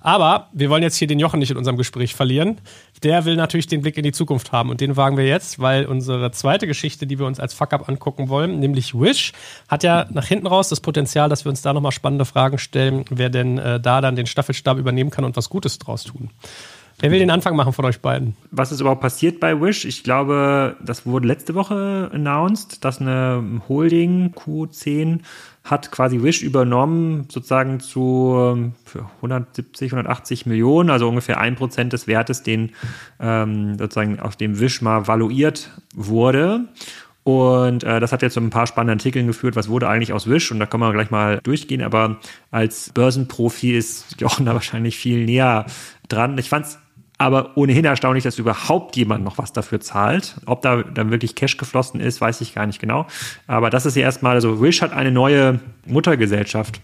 Aber 0.00 0.48
wir 0.52 0.68
wollen 0.68 0.82
jetzt 0.82 0.96
hier 0.96 1.06
den 1.06 1.20
Jochen 1.20 1.38
nicht 1.38 1.52
in 1.52 1.56
unserem 1.56 1.76
Gespräch 1.76 2.16
verlieren. 2.16 2.60
Der 3.04 3.24
will 3.24 3.36
natürlich 3.36 3.68
den 3.68 3.80
Blick 3.80 3.96
in 3.96 4.02
die 4.02 4.12
Zukunft 4.12 4.50
haben 4.50 4.70
und 4.70 4.80
den 4.80 4.96
wagen 4.96 5.16
wir 5.16 5.26
jetzt, 5.26 5.60
weil 5.60 5.86
unsere 5.86 6.32
zweite 6.32 6.66
Geschichte, 6.66 7.06
die 7.06 7.20
wir 7.20 7.26
uns 7.26 7.38
als 7.38 7.54
Fuck-up 7.54 7.88
angucken 7.88 8.28
wollen, 8.28 8.58
nämlich 8.58 8.98
Wish, 8.98 9.32
hat 9.68 9.84
ja 9.84 10.06
nach 10.10 10.26
hinten 10.26 10.48
raus 10.48 10.68
das 10.68 10.80
Potenzial, 10.80 11.28
dass 11.28 11.44
wir 11.44 11.50
uns 11.50 11.62
da 11.62 11.72
nochmal 11.72 11.92
spannende 11.92 12.24
Fragen 12.24 12.58
stellen, 12.58 13.04
wer 13.10 13.30
denn 13.30 13.58
äh, 13.58 13.78
da 13.78 14.00
dann 14.00 14.16
den 14.16 14.26
Staffelstab 14.26 14.76
übernehmen 14.76 15.10
kann 15.10 15.24
und 15.24 15.36
was 15.36 15.48
Gutes 15.48 15.78
draus 15.78 16.02
tun. 16.02 16.30
Wer 17.00 17.12
will 17.12 17.20
den 17.20 17.30
Anfang 17.30 17.54
machen 17.54 17.72
von 17.72 17.84
euch 17.84 18.00
beiden? 18.00 18.36
Was 18.50 18.72
ist 18.72 18.80
überhaupt 18.80 19.00
passiert 19.00 19.38
bei 19.38 19.60
Wish? 19.60 19.84
Ich 19.84 20.02
glaube, 20.02 20.76
das 20.84 21.06
wurde 21.06 21.28
letzte 21.28 21.54
Woche 21.54 22.10
announced, 22.12 22.84
dass 22.84 23.00
eine 23.00 23.62
Holding 23.68 24.34
Q10 24.34 25.20
hat 25.62 25.92
quasi 25.92 26.22
Wish 26.22 26.42
übernommen, 26.42 27.26
sozusagen 27.30 27.78
zu 27.78 28.72
für 28.84 29.08
170, 29.16 29.92
180 29.92 30.46
Millionen, 30.46 30.90
also 30.90 31.08
ungefähr 31.08 31.40
ein 31.40 31.54
Prozent 31.54 31.92
des 31.92 32.08
Wertes, 32.08 32.42
den 32.42 32.72
ähm, 33.20 33.78
sozusagen 33.78 34.18
auf 34.18 34.34
dem 34.34 34.58
Wish 34.58 34.82
mal 34.82 35.06
valuiert 35.06 35.70
wurde. 35.94 36.64
Und 37.28 37.84
äh, 37.84 38.00
das 38.00 38.12
hat 38.12 38.22
jetzt 38.22 38.34
zu 38.34 38.40
ein 38.40 38.48
paar 38.48 38.66
spannenden 38.66 38.98
Artikeln 38.98 39.26
geführt, 39.26 39.54
was 39.54 39.68
wurde 39.68 39.86
eigentlich 39.86 40.14
aus 40.14 40.30
Wish 40.30 40.50
und 40.50 40.60
da 40.60 40.66
können 40.66 40.82
wir 40.82 40.92
gleich 40.94 41.10
mal 41.10 41.40
durchgehen, 41.42 41.82
aber 41.82 42.16
als 42.50 42.90
Börsenprofi 42.94 43.76
ist 43.76 44.16
Jochen 44.18 44.46
da 44.46 44.54
wahrscheinlich 44.54 44.96
viel 44.96 45.26
näher 45.26 45.66
dran. 46.08 46.36
Ich 46.38 46.48
fand 46.48 46.66
es 46.66 46.78
aber 47.18 47.56
ohnehin 47.56 47.84
erstaunlich, 47.84 48.22
dass 48.22 48.38
überhaupt 48.38 48.96
jemand 48.96 49.24
noch 49.24 49.38
was 49.38 49.52
dafür 49.52 49.80
zahlt. 49.80 50.36
Ob 50.46 50.62
da 50.62 50.84
dann 50.84 51.10
wirklich 51.10 51.34
Cash 51.34 51.56
geflossen 51.56 52.00
ist, 52.00 52.20
weiß 52.20 52.40
ich 52.40 52.54
gar 52.54 52.66
nicht 52.66 52.80
genau. 52.80 53.06
Aber 53.48 53.70
das 53.70 53.86
ist 53.86 53.96
ja 53.96 54.02
erstmal, 54.02 54.36
also 54.36 54.62
Wish 54.62 54.82
hat 54.82 54.92
eine 54.92 55.10
neue 55.10 55.58
Muttergesellschaft 55.84 56.80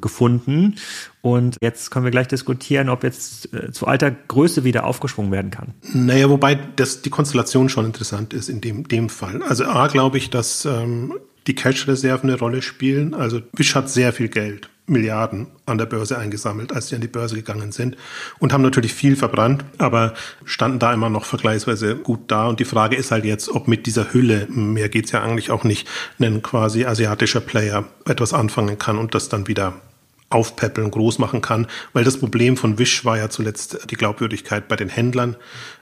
gefunden. 0.00 0.76
Und 1.22 1.56
jetzt 1.62 1.90
können 1.90 2.04
wir 2.04 2.10
gleich 2.10 2.28
diskutieren, 2.28 2.90
ob 2.90 3.02
jetzt 3.02 3.52
äh, 3.54 3.72
zu 3.72 3.86
alter 3.86 4.10
Größe 4.10 4.62
wieder 4.62 4.84
aufgeschwungen 4.84 5.32
werden 5.32 5.50
kann. 5.50 5.74
Naja, 5.92 6.28
wobei 6.28 6.54
das, 6.54 7.00
die 7.00 7.10
Konstellation 7.10 7.70
schon 7.70 7.86
interessant 7.86 8.34
ist 8.34 8.50
in 8.50 8.60
dem, 8.60 8.86
dem 8.86 9.08
Fall. 9.08 9.42
Also 9.42 9.64
A, 9.64 9.86
glaube 9.86 10.18
ich, 10.18 10.28
dass 10.28 10.66
ähm, 10.66 11.14
die 11.46 11.54
Cash-Reserven 11.54 12.30
eine 12.30 12.38
Rolle 12.38 12.62
spielen. 12.62 13.14
Also 13.14 13.40
Wish 13.52 13.74
hat 13.74 13.90
sehr 13.90 14.12
viel 14.12 14.28
Geld. 14.28 14.68
Milliarden 14.88 15.48
an 15.66 15.78
der 15.78 15.86
Börse 15.86 16.16
eingesammelt, 16.16 16.72
als 16.72 16.88
sie 16.88 16.94
an 16.94 17.00
die 17.00 17.08
Börse 17.08 17.34
gegangen 17.34 17.72
sind 17.72 17.96
und 18.38 18.52
haben 18.52 18.62
natürlich 18.62 18.94
viel 18.94 19.16
verbrannt, 19.16 19.64
aber 19.78 20.14
standen 20.44 20.78
da 20.78 20.92
immer 20.92 21.10
noch 21.10 21.24
vergleichsweise 21.24 21.96
gut 21.96 22.20
da. 22.28 22.46
Und 22.46 22.60
die 22.60 22.64
Frage 22.64 22.94
ist 22.94 23.10
halt 23.10 23.24
jetzt, 23.24 23.48
ob 23.48 23.66
mit 23.66 23.86
dieser 23.86 24.12
Hülle, 24.12 24.46
mehr 24.48 24.88
geht's 24.88 25.10
ja 25.10 25.22
eigentlich 25.22 25.50
auch 25.50 25.64
nicht, 25.64 25.88
ein 26.20 26.40
quasi 26.40 26.84
asiatischer 26.84 27.40
Player 27.40 27.84
etwas 28.04 28.32
anfangen 28.32 28.78
kann 28.78 28.98
und 28.98 29.14
das 29.14 29.28
dann 29.28 29.48
wieder 29.48 29.74
aufpäppeln, 30.28 30.90
groß 30.90 31.18
machen 31.18 31.40
kann, 31.40 31.66
weil 31.92 32.04
das 32.04 32.18
Problem 32.18 32.56
von 32.56 32.78
Wish 32.78 33.04
war 33.04 33.16
ja 33.16 33.30
zuletzt 33.30 33.90
die 33.90 33.94
Glaubwürdigkeit 33.94 34.66
bei 34.66 34.74
den 34.74 34.88
Händlern 34.88 35.36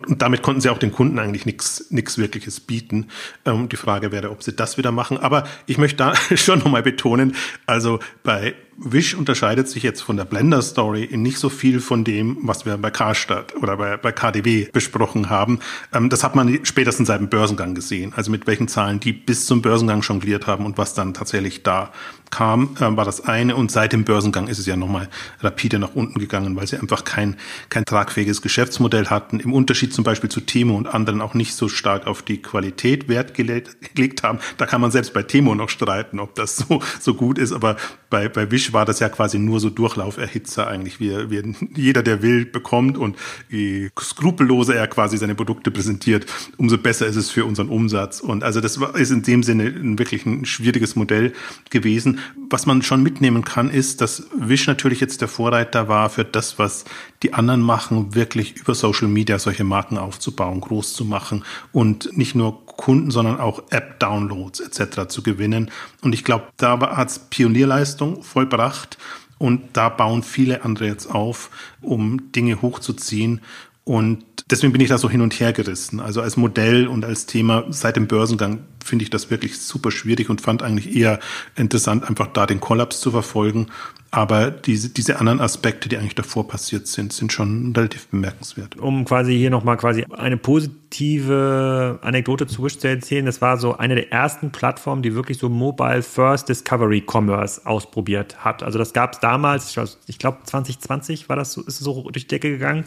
und 0.06 0.20
damit 0.20 0.42
konnten 0.42 0.60
sie 0.60 0.68
auch 0.68 0.78
den 0.78 0.92
Kunden 0.92 1.18
eigentlich 1.18 1.46
nichts 1.46 2.18
wirkliches 2.18 2.60
bieten. 2.60 3.08
Ähm, 3.46 3.68
die 3.68 3.76
Frage 3.76 4.12
wäre, 4.12 4.30
ob 4.30 4.42
sie 4.42 4.54
das 4.54 4.76
wieder 4.76 4.92
machen. 4.92 5.16
Aber 5.18 5.44
ich 5.66 5.78
möchte 5.78 5.96
da 5.96 6.14
schon 6.36 6.58
nochmal 6.58 6.82
betonen, 6.82 7.34
also 7.66 8.00
bei 8.22 8.54
Wish 8.76 9.14
unterscheidet 9.14 9.68
sich 9.68 9.82
jetzt 9.82 10.02
von 10.02 10.16
der 10.16 10.24
Blender 10.24 10.60
Story 10.62 11.04
in 11.04 11.22
nicht 11.22 11.38
so 11.38 11.48
viel 11.48 11.80
von 11.80 12.04
dem, 12.04 12.38
was 12.42 12.66
wir 12.66 12.76
bei 12.76 12.90
Karstadt 12.90 13.54
oder 13.56 13.76
bei, 13.76 13.96
bei 13.96 14.12
KDW 14.12 14.68
besprochen 14.72 15.30
haben. 15.30 15.60
Ähm, 15.92 16.10
das 16.10 16.24
hat 16.24 16.34
man 16.34 16.64
spätestens 16.64 17.08
seit 17.08 17.20
dem 17.20 17.28
Börsengang 17.28 17.74
gesehen. 17.74 18.12
Also 18.16 18.30
mit 18.30 18.46
welchen 18.46 18.68
Zahlen 18.68 19.00
die 19.00 19.12
bis 19.12 19.46
zum 19.46 19.62
Börsengang 19.62 20.00
jongliert 20.00 20.46
haben 20.46 20.66
und 20.66 20.76
was 20.78 20.94
dann 20.94 21.14
tatsächlich 21.14 21.62
da 21.62 21.92
kam, 22.30 22.76
äh, 22.80 22.96
war 22.96 23.04
das 23.04 23.20
eine. 23.22 23.54
Und 23.54 23.70
seit 23.70 23.92
dem 23.92 24.04
Börsengang 24.04 24.48
ist 24.48 24.58
es 24.58 24.66
ja 24.66 24.76
nochmal 24.76 25.08
rapide 25.40 25.78
nach 25.78 25.94
unten 25.94 26.18
gegangen, 26.18 26.56
weil 26.56 26.66
sie 26.66 26.76
einfach 26.76 27.04
kein, 27.04 27.36
kein 27.68 27.84
tragfähiges 27.84 28.42
Geschäftsmodell 28.42 29.06
hatten. 29.06 29.38
Im 29.38 29.52
Unterschied 29.52 29.94
zum 29.94 30.04
Beispiel 30.04 30.30
zu 30.30 30.40
Temo 30.40 30.76
und 30.76 30.86
anderen 30.86 31.20
auch 31.20 31.34
nicht 31.34 31.54
so 31.54 31.68
stark 31.68 32.06
auf 32.06 32.22
die 32.22 32.42
Qualität 32.42 33.08
Wert 33.08 33.34
gelegt 33.34 34.22
haben. 34.22 34.40
Da 34.56 34.66
kann 34.66 34.80
man 34.80 34.90
selbst 34.90 35.14
bei 35.14 35.22
Temo 35.22 35.54
noch 35.54 35.68
streiten, 35.68 36.18
ob 36.18 36.34
das 36.34 36.56
so, 36.56 36.82
so 37.00 37.14
gut 37.14 37.38
ist. 37.38 37.52
Aber 37.52 37.76
bei, 38.10 38.28
bei 38.28 38.50
Wish 38.50 38.63
war 38.72 38.84
das 38.84 39.00
ja 39.00 39.08
quasi 39.08 39.38
nur 39.38 39.60
so 39.60 39.70
Durchlauferhitzer 39.70 40.66
eigentlich, 40.66 41.00
wie, 41.00 41.30
wie 41.30 41.54
jeder, 41.76 42.02
der 42.02 42.22
will, 42.22 42.44
bekommt 42.44 42.96
und 42.96 43.16
je 43.48 43.90
skrupelloser 43.98 44.74
er 44.74 44.86
quasi 44.86 45.18
seine 45.18 45.34
Produkte 45.34 45.70
präsentiert, 45.70 46.26
umso 46.56 46.78
besser 46.78 47.06
ist 47.06 47.16
es 47.16 47.30
für 47.30 47.44
unseren 47.44 47.68
Umsatz. 47.68 48.20
Und 48.20 48.44
also 48.44 48.60
das 48.60 48.78
ist 48.94 49.10
in 49.10 49.22
dem 49.22 49.42
Sinne 49.42 49.64
ein 49.64 49.98
wirklich 49.98 50.26
ein 50.26 50.44
schwieriges 50.44 50.96
Modell 50.96 51.32
gewesen. 51.70 52.20
Was 52.50 52.66
man 52.66 52.82
schon 52.82 53.02
mitnehmen 53.02 53.44
kann, 53.44 53.70
ist, 53.70 54.00
dass 54.00 54.28
Wish 54.36 54.66
natürlich 54.66 55.00
jetzt 55.00 55.20
der 55.20 55.28
Vorreiter 55.28 55.88
war 55.88 56.10
für 56.10 56.24
das, 56.24 56.58
was 56.58 56.84
die 57.24 57.32
anderen 57.32 57.62
machen, 57.62 58.14
wirklich 58.14 58.56
über 58.56 58.74
Social 58.74 59.08
Media 59.08 59.38
solche 59.38 59.64
Marken 59.64 59.96
aufzubauen, 59.96 60.60
groß 60.60 60.92
zu 60.92 61.06
machen 61.06 61.42
und 61.72 62.16
nicht 62.16 62.34
nur 62.34 62.66
Kunden, 62.66 63.10
sondern 63.10 63.40
auch 63.40 63.62
App-Downloads 63.70 64.60
etc. 64.60 65.08
zu 65.08 65.22
gewinnen. 65.22 65.70
Und 66.02 66.12
ich 66.12 66.22
glaube, 66.22 66.44
da 66.58 66.78
hat 66.96 67.08
es 67.08 67.18
Pionierleistung 67.18 68.22
vollbracht 68.22 68.98
und 69.38 69.62
da 69.72 69.88
bauen 69.88 70.22
viele 70.22 70.64
andere 70.64 70.86
jetzt 70.86 71.06
auf, 71.06 71.50
um 71.80 72.30
Dinge 72.32 72.60
hochzuziehen. 72.60 73.40
Und 73.84 74.22
deswegen 74.50 74.72
bin 74.72 74.82
ich 74.82 74.90
da 74.90 74.98
so 74.98 75.08
hin 75.08 75.22
und 75.22 75.40
her 75.40 75.54
gerissen. 75.54 76.00
Also 76.00 76.20
als 76.20 76.36
Modell 76.36 76.86
und 76.86 77.06
als 77.06 77.24
Thema 77.24 77.64
seit 77.70 77.96
dem 77.96 78.06
Börsengang 78.06 78.60
finde 78.84 79.04
ich 79.04 79.10
das 79.10 79.30
wirklich 79.30 79.58
super 79.58 79.90
schwierig 79.90 80.30
und 80.30 80.40
fand 80.40 80.62
eigentlich 80.62 80.94
eher 80.94 81.18
interessant, 81.56 82.04
einfach 82.04 82.28
da 82.28 82.46
den 82.46 82.60
Kollaps 82.60 83.00
zu 83.00 83.10
verfolgen. 83.10 83.68
Aber 84.14 84.52
diese, 84.52 84.90
diese 84.90 85.18
anderen 85.18 85.40
Aspekte, 85.40 85.88
die 85.88 85.98
eigentlich 85.98 86.14
davor 86.14 86.46
passiert 86.46 86.86
sind, 86.86 87.12
sind 87.12 87.32
schon 87.32 87.72
relativ 87.74 88.06
bemerkenswert. 88.06 88.76
Um 88.76 89.04
quasi 89.04 89.36
hier 89.36 89.50
nochmal 89.50 89.76
quasi 89.76 90.04
eine 90.16 90.36
positive 90.36 91.98
Anekdote 92.00 92.46
zu 92.46 92.64
erzählen, 92.64 93.26
das 93.26 93.40
war 93.40 93.58
so 93.58 93.76
eine 93.76 93.96
der 93.96 94.12
ersten 94.12 94.52
Plattformen, 94.52 95.02
die 95.02 95.16
wirklich 95.16 95.38
so 95.38 95.48
Mobile 95.48 96.02
First 96.02 96.48
Discovery 96.48 97.02
Commerce 97.04 97.66
ausprobiert 97.66 98.44
hat. 98.44 98.62
Also 98.62 98.78
das 98.78 98.92
gab 98.92 99.14
es 99.14 99.18
damals, 99.18 99.76
ich 100.06 100.18
glaube 100.20 100.38
2020 100.44 101.28
war 101.28 101.34
das 101.34 101.52
so, 101.52 101.62
ist 101.62 101.80
so 101.80 102.02
durch 102.02 102.28
die 102.28 102.28
Decke 102.28 102.50
gegangen. 102.50 102.84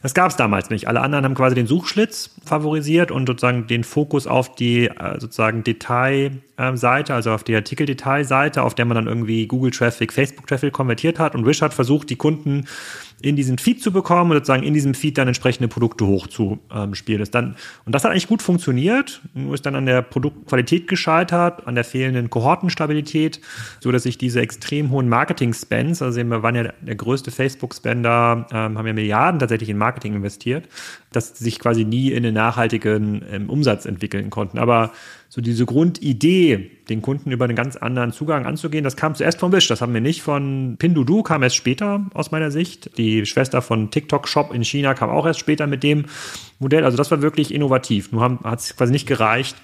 Das 0.00 0.14
gab 0.14 0.30
es 0.30 0.36
damals 0.36 0.70
nicht. 0.70 0.88
Alle 0.88 1.02
anderen 1.02 1.26
haben 1.26 1.34
quasi 1.34 1.54
den 1.54 1.66
Suchschlitz 1.66 2.30
favorisiert 2.42 3.10
und 3.10 3.26
sozusagen 3.26 3.66
den 3.66 3.84
Fokus 3.84 4.26
auf 4.26 4.54
die 4.54 4.86
äh, 4.86 5.20
sozusagen 5.40 5.64
Detailseite, 5.64 7.14
also 7.14 7.30
auf 7.30 7.44
die 7.44 7.54
Artikeldetailseite, 7.54 8.62
auf 8.62 8.74
der 8.74 8.84
man 8.84 8.94
dann 8.94 9.06
irgendwie 9.06 9.46
Google 9.46 9.70
Traffic, 9.70 10.12
Facebook 10.12 10.46
Traffic 10.46 10.72
konvertiert 10.74 11.18
hat. 11.18 11.34
Und 11.34 11.46
Wish 11.46 11.62
hat 11.62 11.72
versucht, 11.72 12.10
die 12.10 12.16
Kunden 12.16 12.66
in 13.22 13.36
diesen 13.36 13.58
Feed 13.58 13.82
zu 13.82 13.92
bekommen 13.92 14.30
und 14.30 14.38
sozusagen 14.38 14.62
in 14.62 14.74
diesem 14.74 14.94
Feed 14.94 15.18
dann 15.18 15.28
entsprechende 15.28 15.68
Produkte 15.68 16.06
hochzuspielen. 16.06 17.20
Das 17.20 17.30
dann, 17.30 17.56
und 17.84 17.94
das 17.94 18.04
hat 18.04 18.10
eigentlich 18.10 18.28
gut 18.28 18.42
funktioniert, 18.42 19.20
nur 19.34 19.54
ist 19.54 19.66
dann 19.66 19.74
an 19.74 19.86
der 19.86 20.02
Produktqualität 20.02 20.88
gescheitert, 20.88 21.66
an 21.66 21.74
der 21.74 21.84
fehlenden 21.84 22.30
Kohortenstabilität, 22.30 23.40
so 23.80 23.92
dass 23.92 24.04
sich 24.04 24.16
diese 24.16 24.40
extrem 24.40 24.90
hohen 24.90 25.08
Marketing-Spends, 25.08 26.02
also 26.02 26.16
wir 26.16 26.42
waren 26.42 26.54
ja 26.54 26.72
der 26.80 26.94
größte 26.94 27.30
Facebook-Spender, 27.30 28.46
ähm, 28.52 28.78
haben 28.78 28.86
ja 28.86 28.92
Milliarden 28.92 29.38
tatsächlich 29.38 29.68
in 29.68 29.78
Marketing 29.78 30.14
investiert, 30.14 30.68
dass 31.12 31.36
sich 31.38 31.58
quasi 31.58 31.84
nie 31.84 32.12
in 32.12 32.24
einen 32.24 32.34
nachhaltigen 32.34 33.22
ähm, 33.30 33.50
Umsatz 33.50 33.84
entwickeln 33.84 34.30
konnten. 34.30 34.58
Aber 34.58 34.92
so 35.32 35.40
diese 35.40 35.64
Grundidee, 35.64 36.72
den 36.88 37.02
Kunden 37.02 37.30
über 37.30 37.44
einen 37.44 37.54
ganz 37.54 37.76
anderen 37.76 38.10
Zugang 38.10 38.46
anzugehen, 38.46 38.82
das 38.82 38.96
kam 38.96 39.14
zuerst 39.14 39.38
von 39.38 39.52
Wish. 39.52 39.68
Das 39.68 39.80
haben 39.80 39.94
wir 39.94 40.00
nicht 40.00 40.22
von 40.22 40.74
Pinduoduo, 40.76 41.22
kam 41.22 41.44
erst 41.44 41.54
später 41.54 42.04
aus 42.14 42.32
meiner 42.32 42.50
Sicht. 42.50 42.98
Die 42.98 43.24
Schwester 43.24 43.62
von 43.62 43.92
TikTok 43.92 44.26
Shop 44.26 44.52
in 44.52 44.64
China 44.64 44.92
kam 44.92 45.08
auch 45.08 45.24
erst 45.24 45.38
später 45.38 45.68
mit 45.68 45.84
dem 45.84 46.06
Modell. 46.58 46.84
Also 46.84 46.96
das 46.96 47.12
war 47.12 47.22
wirklich 47.22 47.54
innovativ. 47.54 48.10
Nur 48.10 48.40
hat 48.42 48.58
es 48.58 48.76
quasi 48.76 48.90
nicht 48.90 49.06
gereicht, 49.06 49.56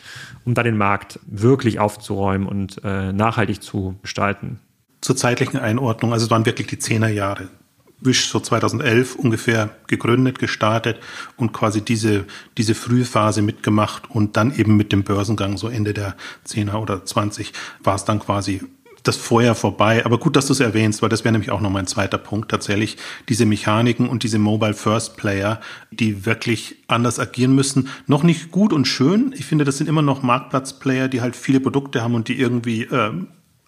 um 0.45 0.55
da 0.55 0.63
den 0.63 0.77
Markt 0.77 1.19
wirklich 1.27 1.81
aufzuräumen 1.81 2.47
und 2.47 2.81
äh, 2.85 3.13
nachhaltig 3.13 3.61
zu 3.61 3.97
gestalten. 4.03 4.61
Zur 5.01 5.17
zeitlichen 5.17 5.59
Einordnung, 5.59 6.13
also 6.13 6.27
es 6.27 6.31
waren 6.31 6.47
wirklich 6.47 6.69
die 6.69 6.79
Zehnerjahre 6.79 7.49
Wish 8.01 8.29
so 8.29 8.41
2011 8.41 9.17
ungefähr 9.17 9.71
gegründet, 9.87 10.39
gestartet 10.39 10.99
und 11.37 11.53
quasi 11.53 11.81
diese, 11.81 12.25
diese 12.59 12.75
Frühphase 12.75 13.43
mitgemacht 13.43 14.11
und 14.11 14.37
dann 14.37 14.55
eben 14.57 14.77
mit 14.77 14.93
dem 14.93 15.03
Börsengang 15.03 15.57
so 15.57 15.69
Ende 15.69 15.95
der 15.95 16.15
10er 16.47 16.77
oder 16.77 17.05
20 17.05 17.53
war 17.83 17.95
es 17.95 18.05
dann 18.05 18.21
quasi 18.21 18.61
das 19.07 19.17
Feuer 19.17 19.55
vorbei. 19.55 20.05
Aber 20.05 20.19
gut, 20.19 20.37
dass 20.37 20.47
du 20.47 20.53
es 20.53 20.61
erwähnst, 20.61 21.03
weil 21.03 21.09
das 21.09 21.25
wäre 21.25 21.33
nämlich 21.33 21.51
auch 21.51 21.61
noch 21.61 21.71
mein 21.71 21.87
zweiter 21.87 22.19
Punkt 22.19 22.51
tatsächlich. 22.51 22.97
Diese 23.29 23.47
Mechaniken 23.47 24.09
und 24.09 24.23
diese 24.23 24.39
Mobile 24.39 24.75
First 24.75 25.17
Player, 25.17 25.61
die 25.91 26.27
wirklich 26.27 26.77
anders 26.89 27.19
agieren 27.19 27.55
müssen. 27.55 27.89
Noch 28.07 28.23
nicht 28.23 28.51
gut 28.51 28.73
und 28.73 28.87
schön. 28.87 29.35
Ich 29.37 29.45
finde, 29.45 29.65
das 29.65 29.79
sind 29.79 29.89
immer 29.89 30.03
noch 30.03 30.23
Marktplatzplayer, 30.23 31.09
die 31.09 31.21
halt 31.21 31.37
viele 31.37 31.61
Produkte 31.61 32.03
haben 32.03 32.15
und 32.15 32.29
die 32.29 32.39
irgendwie 32.39 32.83
äh, 32.83 33.13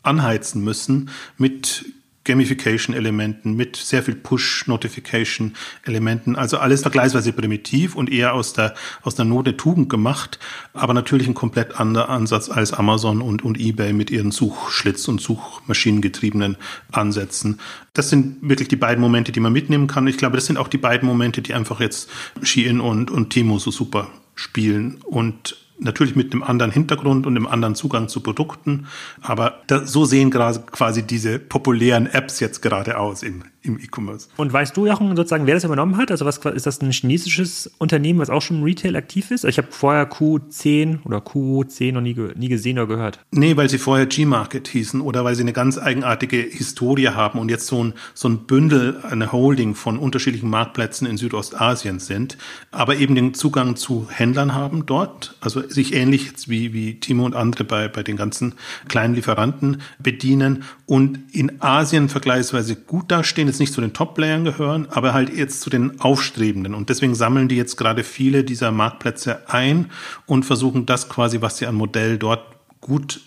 anheizen 0.02 0.62
müssen 0.62 1.10
mit 1.36 1.84
Gamification-Elementen, 2.28 3.54
mit 3.54 3.76
sehr 3.76 4.02
viel 4.02 4.14
Push-Notification-Elementen. 4.14 6.36
Also 6.36 6.58
alles 6.58 6.82
vergleichsweise 6.82 7.32
primitiv 7.32 7.94
und 7.96 8.12
eher 8.12 8.34
aus 8.34 8.52
der, 8.52 8.74
aus 9.02 9.14
der 9.14 9.24
Not 9.24 9.46
der 9.46 9.56
Tugend 9.56 9.88
gemacht, 9.88 10.38
aber 10.74 10.92
natürlich 10.92 11.26
ein 11.26 11.32
komplett 11.32 11.80
anderer 11.80 12.10
Ansatz 12.10 12.50
als 12.50 12.74
Amazon 12.74 13.22
und, 13.22 13.42
und 13.42 13.58
eBay 13.58 13.94
mit 13.94 14.10
ihren 14.10 14.30
Suchschlitz- 14.30 15.08
und 15.08 15.22
Suchmaschinengetriebenen 15.22 16.58
Ansätzen. 16.92 17.60
Das 17.94 18.10
sind 18.10 18.46
wirklich 18.46 18.68
die 18.68 18.76
beiden 18.76 19.00
Momente, 19.00 19.32
die 19.32 19.40
man 19.40 19.54
mitnehmen 19.54 19.86
kann. 19.86 20.06
Ich 20.06 20.18
glaube, 20.18 20.36
das 20.36 20.44
sind 20.44 20.58
auch 20.58 20.68
die 20.68 20.76
beiden 20.76 21.08
Momente, 21.08 21.40
die 21.40 21.54
einfach 21.54 21.80
jetzt 21.80 22.10
Shein 22.42 22.80
und, 22.80 23.10
und 23.10 23.30
Timo 23.30 23.58
so 23.58 23.70
super 23.70 24.08
spielen 24.34 24.98
und 25.02 25.56
Natürlich 25.80 26.16
mit 26.16 26.32
einem 26.32 26.42
anderen 26.42 26.72
Hintergrund 26.72 27.26
und 27.26 27.36
einem 27.36 27.46
anderen 27.46 27.74
Zugang 27.74 28.08
zu 28.08 28.20
Produkten. 28.20 28.86
Aber 29.20 29.60
da, 29.66 29.86
so 29.86 30.04
sehen 30.04 30.30
gerade 30.30 30.60
quasi 30.60 31.02
diese 31.02 31.38
populären 31.38 32.06
Apps 32.06 32.40
jetzt 32.40 32.62
gerade 32.62 32.98
aus 32.98 33.22
im, 33.22 33.44
im 33.62 33.78
E-Commerce. 33.78 34.28
Und 34.36 34.52
weißt 34.52 34.76
du, 34.76 34.86
Jochen, 34.86 35.14
sozusagen, 35.14 35.46
wer 35.46 35.54
das 35.54 35.64
übernommen 35.64 35.96
hat? 35.96 36.10
Also 36.10 36.24
was 36.24 36.38
ist 36.38 36.66
das 36.66 36.80
ein 36.80 36.90
chinesisches 36.90 37.70
Unternehmen, 37.78 38.18
was 38.18 38.30
auch 38.30 38.42
schon 38.42 38.58
im 38.58 38.62
Retail 38.64 38.96
aktiv 38.96 39.30
ist? 39.30 39.44
Ich 39.44 39.58
habe 39.58 39.68
vorher 39.70 40.10
Q10 40.10 41.04
oder 41.04 41.18
Q10 41.18 41.92
noch 41.92 42.00
nie, 42.00 42.16
nie 42.34 42.48
gesehen 42.48 42.78
oder 42.78 42.88
gehört. 42.88 43.20
Nee, 43.30 43.56
weil 43.56 43.68
sie 43.68 43.78
vorher 43.78 44.06
G-Market 44.06 44.68
hießen 44.68 45.00
oder 45.00 45.24
weil 45.24 45.34
sie 45.34 45.42
eine 45.42 45.52
ganz 45.52 45.78
eigenartige 45.78 46.38
Historie 46.38 47.08
haben 47.08 47.38
und 47.38 47.50
jetzt 47.50 47.66
so 47.66 47.84
ein, 47.84 47.94
so 48.14 48.28
ein 48.28 48.46
Bündel, 48.46 49.00
eine 49.08 49.32
Holding 49.32 49.74
von 49.74 49.98
unterschiedlichen 49.98 50.50
Marktplätzen 50.50 51.06
in 51.06 51.16
Südostasien 51.16 51.98
sind, 51.98 52.38
aber 52.70 52.96
eben 52.96 53.14
den 53.14 53.34
Zugang 53.34 53.76
zu 53.76 54.08
Händlern 54.10 54.54
haben 54.54 54.86
dort, 54.86 55.36
also 55.40 55.62
sich 55.68 55.94
ähnlich 55.94 56.32
wie, 56.48 56.72
wie 56.72 57.00
Timo 57.00 57.24
und 57.24 57.34
andere 57.34 57.64
bei, 57.64 57.88
bei 57.88 58.02
den 58.02 58.16
ganzen 58.16 58.54
kleinen 58.88 59.14
Lieferanten 59.14 59.82
bedienen 59.98 60.64
und 60.86 61.18
in 61.32 61.60
Asien 61.60 62.08
vergleichsweise 62.08 62.76
gut 62.76 63.10
dastehen, 63.10 63.48
jetzt 63.48 63.60
nicht 63.60 63.72
zu 63.72 63.80
den 63.80 63.92
Top-Playern 63.92 64.44
gehören, 64.44 64.88
aber 64.90 65.14
halt 65.14 65.34
jetzt 65.34 65.60
zu 65.60 65.70
den 65.70 66.00
Aufstrebenden. 66.00 66.74
Und 66.74 66.88
deswegen 66.88 67.14
sammeln 67.14 67.48
die 67.48 67.56
jetzt 67.56 67.76
gerade 67.76 68.04
viele 68.04 68.44
dieser 68.44 68.72
Marktplätze 68.72 69.48
ein 69.48 69.90
und 70.26 70.44
versuchen 70.44 70.86
das 70.86 71.08
quasi, 71.08 71.40
was 71.40 71.58
sie 71.58 71.66
an 71.66 71.74
Modell 71.74 72.18
dort 72.18 72.42
gut 72.80 73.20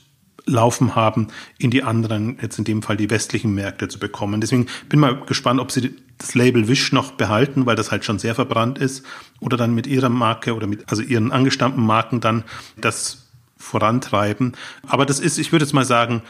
laufen 0.45 0.95
haben, 0.95 1.27
in 1.57 1.71
die 1.71 1.83
anderen, 1.83 2.37
jetzt 2.41 2.57
in 2.57 2.65
dem 2.65 2.81
Fall 2.81 2.97
die 2.97 3.09
westlichen 3.09 3.53
Märkte 3.53 3.87
zu 3.87 3.99
bekommen. 3.99 4.41
Deswegen 4.41 4.67
bin 4.89 4.99
mal 4.99 5.19
gespannt, 5.25 5.59
ob 5.59 5.71
sie 5.71 5.95
das 6.17 6.35
Label 6.35 6.67
Wish 6.67 6.91
noch 6.91 7.13
behalten, 7.13 7.65
weil 7.65 7.75
das 7.75 7.91
halt 7.91 8.05
schon 8.05 8.19
sehr 8.19 8.35
verbrannt 8.35 8.77
ist, 8.77 9.05
oder 9.39 9.57
dann 9.57 9.73
mit 9.73 9.87
ihrer 9.87 10.09
Marke 10.09 10.55
oder 10.55 10.67
mit, 10.67 10.89
also 10.89 11.01
ihren 11.01 11.31
angestammten 11.31 11.83
Marken 11.83 12.21
dann 12.21 12.43
das 12.77 13.29
vorantreiben. 13.57 14.53
Aber 14.87 15.05
das 15.05 15.19
ist, 15.19 15.37
ich 15.37 15.51
würde 15.51 15.65
jetzt 15.65 15.73
mal 15.73 15.85
sagen, 15.85 16.21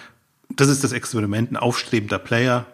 das 0.50 0.68
ist 0.68 0.84
das 0.84 0.92
Experiment, 0.92 1.52
ein 1.52 1.58
aufstrebender 1.58 2.20
Player. 2.20 2.66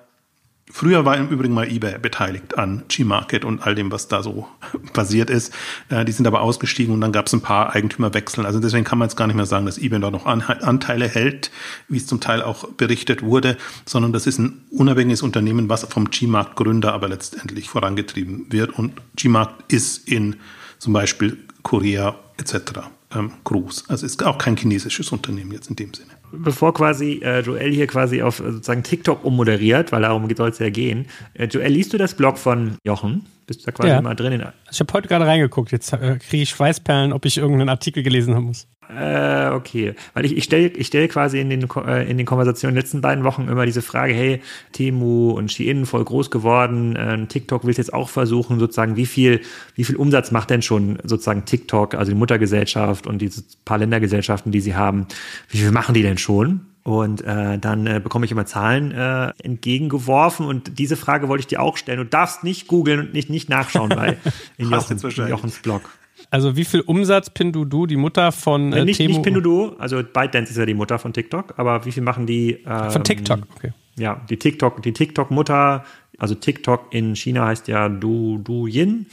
Früher 0.69 1.05
war 1.05 1.15
im 1.15 1.29
Übrigen 1.29 1.53
mal 1.53 1.67
eBay 1.71 1.97
beteiligt 1.97 2.57
an 2.57 2.83
G-Market 2.89 3.45
und 3.45 3.65
all 3.65 3.74
dem, 3.74 3.89
was 3.89 4.09
da 4.09 4.21
so 4.21 4.47
passiert 4.93 5.29
ist. 5.29 5.53
Äh, 5.89 6.03
die 6.03 6.12
sind 6.12 6.27
aber 6.27 6.41
ausgestiegen 6.41 6.93
und 6.93 7.00
dann 7.00 7.13
gab 7.13 7.27
es 7.27 7.33
ein 7.33 7.41
paar 7.41 7.74
Eigentümerwechseln. 7.74 8.45
Also 8.45 8.59
deswegen 8.59 8.83
kann 8.83 9.00
man 9.00 9.07
jetzt 9.07 9.15
gar 9.15 9.27
nicht 9.27 9.38
mehr 9.38 9.45
sagen, 9.45 9.65
dass 9.65 9.77
eBay 9.77 10.01
da 10.01 10.12
noch 10.12 10.25
Anteile 10.25 11.07
hält, 11.07 11.51
wie 11.88 11.97
es 11.97 12.05
zum 12.05 12.19
Teil 12.19 12.41
auch 12.41 12.67
berichtet 12.74 13.24
wurde, 13.24 13.57
sondern 13.86 14.12
das 14.12 14.27
ist 14.27 14.39
ein 14.39 14.65
unabhängiges 14.69 15.21
Unternehmen, 15.21 15.69
was 15.69 15.83
vom 15.86 16.09
G-Markt-Gründer 16.09 16.93
aber 16.93 17.07
letztendlich 17.07 17.69
vorangetrieben 17.69 18.47
wird. 18.51 18.71
Und 18.71 18.93
G-Markt 19.15 19.71
ist 19.71 20.07
in 20.07 20.36
zum 20.79 20.91
Beispiel 20.91 21.38
Korea 21.63 22.19
etc. 22.38 22.81
Ähm, 23.15 23.31
groß. 23.45 23.86
Also 23.88 24.05
ist 24.05 24.21
auch 24.24 24.38
kein 24.38 24.57
chinesisches 24.57 25.13
Unternehmen 25.13 25.53
jetzt 25.53 25.69
in 25.69 25.77
dem 25.77 25.93
Sinne 25.93 26.16
bevor 26.31 26.74
quasi 26.74 27.22
äh, 27.24 27.41
Joel 27.41 27.72
hier 27.74 27.88
quasi 27.88 28.22
auf 28.22 28.39
äh, 28.39 28.51
sozusagen 28.51 28.84
TikTok 28.84 29.24
ummoderiert, 29.24 29.91
weil 29.91 30.01
darum 30.01 30.27
soll 30.36 30.50
es 30.50 30.60
ja 30.60 30.69
gehen. 30.69 31.07
Äh, 31.34 31.46
Joel, 31.46 31.71
liest 31.71 31.93
du 31.93 31.97
das 31.97 32.15
Blog 32.15 32.38
von 32.38 32.78
Jochen? 32.84 33.25
Bist 33.45 33.62
du 33.62 33.65
da 33.65 33.71
quasi 33.71 33.89
ja. 33.89 34.01
mal 34.01 34.15
drin? 34.15 34.43
ich 34.69 34.80
habe 34.80 34.93
heute 34.93 35.08
gerade 35.08 35.25
reingeguckt. 35.25 35.71
Jetzt 35.71 35.93
äh, 35.93 36.17
kriege 36.19 36.43
ich 36.43 36.49
Schweißperlen, 36.49 37.13
ob 37.13 37.25
ich 37.25 37.38
irgendeinen 37.38 37.69
Artikel 37.69 38.04
gelesen 38.04 38.36
haben 38.36 38.45
muss. 38.45 38.67
Äh, 38.89 39.50
okay. 39.50 39.95
Weil 40.13 40.26
ich, 40.26 40.38
ich 40.38 40.43
stelle 40.45 40.67
ich 40.67 40.88
stell 40.88 41.08
quasi 41.08 41.39
in 41.39 41.50
den, 41.50 41.67
äh, 41.86 42.10
in 42.10 42.17
den 42.17 42.26
Konversationen 42.26 42.71
in 42.71 42.76
den 42.76 42.84
letzten 42.84 43.02
beiden 43.02 43.23
Wochen 43.23 43.47
immer 43.47 43.65
diese 43.65 43.82
Frage, 43.82 44.13
hey, 44.13 44.41
Temu 44.71 45.32
und 45.32 45.52
Shein 45.52 45.86
voll 45.86 46.04
groß 46.04 46.32
geworden, 46.32 46.95
äh, 46.95 47.26
TikTok 47.28 47.65
will 47.65 47.76
jetzt 47.76 47.93
auch 47.93 48.10
versuchen, 48.10 48.60
sozusagen, 48.60 48.95
wie 48.95 49.06
viel, 49.06 49.41
wie 49.76 49.84
viel 49.84 49.97
Umsatz 49.97 50.32
macht 50.32 50.50
denn 50.50 50.62
schon 50.62 51.00
sozusagen 51.04 51.45
TikTok, 51.45 51.95
also 51.95 52.12
die 52.12 52.17
Muttergesellschaft 52.17 53.08
und 53.08 53.21
diese 53.21 53.43
paar 53.65 53.78
Ländergesellschaften, 53.78 54.52
die 54.52 54.62
sie 54.62 54.76
haben, 54.76 55.08
wie 55.50 55.58
viel 55.58 55.71
machen 55.71 55.93
die 55.93 56.02
denn 56.02 56.17
schon? 56.17 56.62
Und 56.84 57.21
äh, 57.26 57.60
dann 57.60 57.86
äh, 57.86 58.00
bekomme 58.02 58.23
ich 58.23 58.32
immer 58.32 58.45
Zahlen 58.45 58.91
äh, 58.91 59.34
entgegengeworfen. 59.43 60.45
Und 60.45 60.80
diese 60.80 60.95
Frage 60.95 61.28
wollte 61.28 61.41
ich 61.41 61.47
dir 61.47 61.62
auch 61.62 61.76
stellen. 61.76 61.97
Du 61.97 62.06
darfst 62.06 62.45
nicht 62.45 62.67
googeln 62.67 63.02
und 63.02 63.13
nicht, 63.13 63.30
nicht 63.30 63.50
nachschauen 63.50 63.89
bei 63.89 64.15
in, 64.58 64.69
Jochen, 64.69 64.97
in 64.97 65.28
Jochens 65.28 65.60
Blog. 65.60 65.82
Also 66.29 66.55
wie 66.55 66.65
viel 66.65 66.81
Umsatz 66.81 67.29
Pinduoduo, 67.29 67.85
die 67.85 67.95
Mutter 67.95 68.31
von 68.31 68.73
äh, 68.73 68.83
nicht, 68.85 68.97
Temu? 68.97 69.13
Nicht 69.13 69.23
Pinduoduo, 69.23 69.75
also 69.79 69.97
ByteDance 69.97 70.51
ist 70.51 70.57
ja 70.57 70.65
die 70.65 70.73
Mutter 70.73 70.99
von 70.99 71.13
TikTok, 71.13 71.53
aber 71.57 71.85
wie 71.85 71.91
viel 71.91 72.03
machen 72.03 72.25
die? 72.25 72.59
Ähm, 72.65 72.91
von 72.91 73.03
TikTok, 73.03 73.39
okay. 73.55 73.71
Ja, 73.97 74.21
die 74.29 74.37
TikTok, 74.37 74.83
die 74.83 74.93
TikTok-Mutter, 74.93 75.83
also 76.17 76.35
TikTok 76.35 76.93
in 76.93 77.15
China 77.15 77.47
heißt 77.47 77.67
ja 77.67 77.89
Du 77.89 78.39
Douyin 78.39 79.07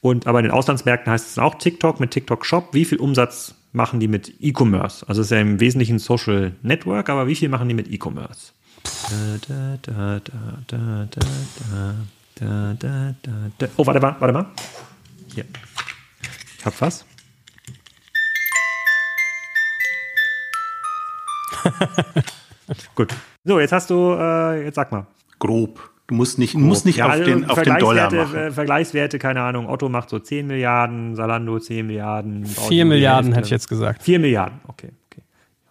und 0.00 0.26
aber 0.26 0.40
in 0.40 0.44
den 0.44 0.52
Auslandsmärkten 0.52 1.12
heißt 1.12 1.30
es 1.30 1.38
auch 1.38 1.54
TikTok 1.56 2.00
mit 2.00 2.10
TikTok 2.10 2.44
Shop. 2.44 2.70
Wie 2.72 2.84
viel 2.84 2.98
Umsatz 2.98 3.54
machen 3.72 4.00
die 4.00 4.08
mit 4.08 4.34
E-Commerce? 4.40 5.06
Also 5.08 5.20
es 5.20 5.28
ist 5.28 5.30
ja 5.30 5.40
im 5.40 5.60
Wesentlichen 5.60 5.98
Social 5.98 6.52
Network, 6.62 7.08
aber 7.10 7.26
wie 7.26 7.34
viel 7.34 7.48
machen 7.48 7.68
die 7.68 7.74
mit 7.74 7.90
E-Commerce? 7.90 8.52
Oh, 13.76 13.86
warte 13.86 14.00
mal, 14.00 14.16
warte 14.18 14.32
mal. 14.32 14.46
Hier. 15.34 15.44
Ich 16.64 16.66
hab 16.66 16.80
was. 16.80 17.04
Gut. 22.94 23.14
So, 23.44 23.60
jetzt 23.60 23.72
hast 23.72 23.90
du, 23.90 24.16
äh, 24.18 24.64
jetzt 24.64 24.76
sag 24.76 24.90
mal. 24.90 25.06
Grob. 25.38 25.90
Du 26.06 26.14
musst 26.14 26.38
nicht, 26.38 26.54
musst 26.54 26.86
nicht 26.86 26.96
ja, 26.96 27.04
auf, 27.04 27.12
also 27.12 27.24
den, 27.26 27.50
auf 27.50 27.60
den 27.60 27.76
Dollar 27.76 28.10
machen. 28.10 28.34
Äh, 28.34 28.50
Vergleichswerte, 28.50 29.18
keine 29.18 29.42
Ahnung. 29.42 29.68
Otto 29.68 29.90
macht 29.90 30.08
so 30.08 30.18
10 30.18 30.46
Milliarden, 30.46 31.14
Salando 31.14 31.58
10 31.58 31.86
Milliarden. 31.86 32.46
4 32.46 32.86
Milliarden 32.86 33.34
hätte 33.34 33.44
ich 33.44 33.50
jetzt 33.50 33.68
gesagt. 33.68 34.02
4 34.02 34.18
Milliarden, 34.18 34.60
okay. 34.66 34.92
okay. 35.10 35.20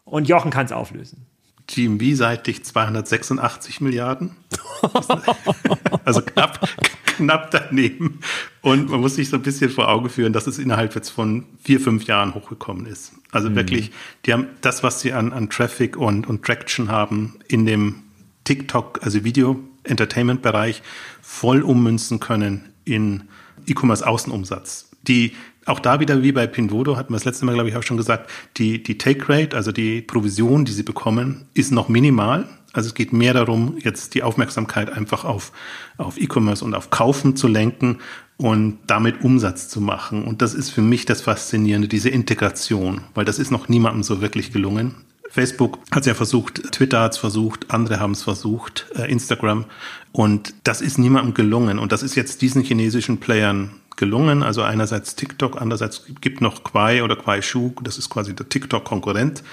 Und 0.05 0.27
Jochen 0.27 0.51
kann 0.51 0.67
es 0.67 0.71
auflösen. 0.71 1.25
GMB-seitig 1.67 2.63
286 2.63 3.81
Milliarden. 3.81 4.35
also 6.05 6.21
knapp, 6.21 6.67
knapp 7.05 7.51
daneben. 7.51 8.19
Und 8.61 8.89
man 8.89 8.99
muss 8.99 9.15
sich 9.15 9.29
so 9.29 9.37
ein 9.37 9.43
bisschen 9.43 9.69
vor 9.69 9.89
Augen 9.89 10.09
führen, 10.09 10.33
dass 10.33 10.47
es 10.47 10.59
innerhalb 10.59 10.93
jetzt 10.95 11.09
von 11.09 11.45
vier, 11.63 11.79
fünf 11.79 12.05
Jahren 12.05 12.35
hochgekommen 12.35 12.85
ist. 12.85 13.13
Also 13.31 13.49
mhm. 13.49 13.55
wirklich, 13.55 13.91
die 14.25 14.33
haben 14.33 14.47
das, 14.61 14.83
was 14.83 15.01
sie 15.01 15.13
an, 15.13 15.31
an 15.31 15.49
Traffic 15.49 15.97
und, 15.97 16.27
und 16.27 16.43
Traction 16.43 16.89
haben 16.89 17.39
in 17.47 17.65
dem 17.65 18.03
TikTok, 18.43 18.99
also 19.03 19.23
Video-Entertainment-Bereich, 19.23 20.83
voll 21.21 21.61
ummünzen 21.61 22.19
können 22.19 22.73
in 22.83 23.23
E-Commerce-Außenumsatz. 23.67 24.89
Die 25.07 25.33
auch 25.65 25.79
da 25.79 25.99
wieder 25.99 26.21
wie 26.23 26.31
bei 26.31 26.47
Pinvodo 26.47 26.97
hatten 26.97 27.11
wir 27.13 27.17
das 27.17 27.25
letzte 27.25 27.45
Mal, 27.45 27.53
glaube 27.53 27.69
ich, 27.69 27.75
auch 27.75 27.83
schon 27.83 27.97
gesagt, 27.97 28.29
die, 28.57 28.83
die 28.83 28.97
Take 28.97 29.29
Rate, 29.29 29.55
also 29.55 29.71
die 29.71 30.01
Provision, 30.01 30.65
die 30.65 30.71
sie 30.71 30.83
bekommen, 30.83 31.45
ist 31.53 31.71
noch 31.71 31.89
minimal. 31.89 32.47
Also 32.73 32.87
es 32.87 32.95
geht 32.95 33.13
mehr 33.13 33.33
darum, 33.33 33.77
jetzt 33.79 34.15
die 34.15 34.23
Aufmerksamkeit 34.23 34.91
einfach 34.91 35.25
auf, 35.25 35.51
auf 35.97 36.19
E-Commerce 36.19 36.65
und 36.65 36.73
auf 36.73 36.89
Kaufen 36.89 37.35
zu 37.35 37.47
lenken 37.47 37.99
und 38.37 38.79
damit 38.87 39.23
Umsatz 39.23 39.69
zu 39.69 39.79
machen. 39.79 40.23
Und 40.23 40.41
das 40.41 40.53
ist 40.53 40.71
für 40.71 40.81
mich 40.81 41.05
das 41.05 41.21
Faszinierende, 41.21 41.87
diese 41.87 42.09
Integration, 42.09 43.01
weil 43.13 43.25
das 43.25 43.37
ist 43.37 43.51
noch 43.51 43.69
niemandem 43.69 44.03
so 44.03 44.21
wirklich 44.21 44.51
gelungen. 44.51 44.95
Facebook 45.29 45.79
hat 45.91 46.01
es 46.01 46.07
ja 46.07 46.13
versucht, 46.13 46.71
Twitter 46.73 47.01
hat 47.01 47.13
es 47.13 47.17
versucht, 47.17 47.71
andere 47.71 47.99
haben 47.99 48.11
es 48.11 48.21
versucht, 48.21 48.85
äh, 48.95 49.11
Instagram. 49.11 49.65
Und 50.13 50.53
das 50.63 50.79
ist 50.79 50.99
niemandem 50.99 51.33
gelungen. 51.33 51.79
Und 51.79 51.91
das 51.91 52.03
ist 52.03 52.15
jetzt 52.15 52.41
diesen 52.43 52.61
chinesischen 52.61 53.19
Playern 53.19 53.71
gelungen. 53.97 54.43
Also 54.43 54.61
einerseits 54.61 55.15
TikTok, 55.15 55.59
andererseits 55.59 56.03
gibt 56.21 56.39
noch 56.39 56.63
Quai 56.63 57.03
oder 57.03 57.15
Quai 57.15 57.41
Shu, 57.41 57.73
das 57.81 57.97
ist 57.97 58.09
quasi 58.09 58.35
der 58.35 58.47
TikTok-Konkurrent 58.47 59.43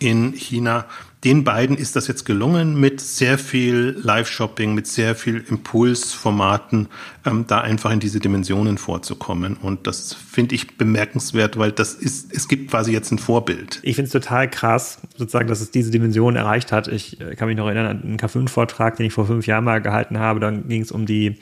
in 0.00 0.32
China 0.32 0.86
den 1.24 1.42
beiden 1.42 1.76
ist 1.76 1.96
das 1.96 2.06
jetzt 2.06 2.24
gelungen, 2.24 2.78
mit 2.78 3.00
sehr 3.00 3.38
viel 3.38 3.96
Live-Shopping, 4.00 4.72
mit 4.74 4.86
sehr 4.86 5.16
viel 5.16 5.44
Impulsformaten, 5.48 6.88
ähm, 7.26 7.44
da 7.48 7.60
einfach 7.60 7.90
in 7.90 7.98
diese 7.98 8.20
Dimensionen 8.20 8.78
vorzukommen. 8.78 9.56
Und 9.56 9.88
das 9.88 10.14
finde 10.14 10.54
ich 10.54 10.76
bemerkenswert, 10.76 11.58
weil 11.58 11.72
das 11.72 11.94
ist, 11.94 12.32
es 12.32 12.46
gibt 12.46 12.70
quasi 12.70 12.92
jetzt 12.92 13.10
ein 13.10 13.18
Vorbild. 13.18 13.80
Ich 13.82 13.96
finde 13.96 14.06
es 14.06 14.12
total 14.12 14.48
krass, 14.48 15.00
sozusagen, 15.16 15.48
dass 15.48 15.60
es 15.60 15.72
diese 15.72 15.90
Dimension 15.90 16.36
erreicht 16.36 16.70
hat. 16.70 16.86
Ich 16.86 17.20
äh, 17.20 17.34
kann 17.34 17.48
mich 17.48 17.56
noch 17.56 17.66
erinnern 17.66 17.86
an 17.86 18.02
einen 18.02 18.16
K5-Vortrag, 18.16 18.96
den 18.96 19.06
ich 19.06 19.12
vor 19.12 19.26
fünf 19.26 19.46
Jahren 19.48 19.64
mal 19.64 19.82
gehalten 19.82 20.18
habe. 20.18 20.38
Dann 20.38 20.68
ging 20.68 20.82
es 20.82 20.92
um 20.92 21.04
die 21.04 21.36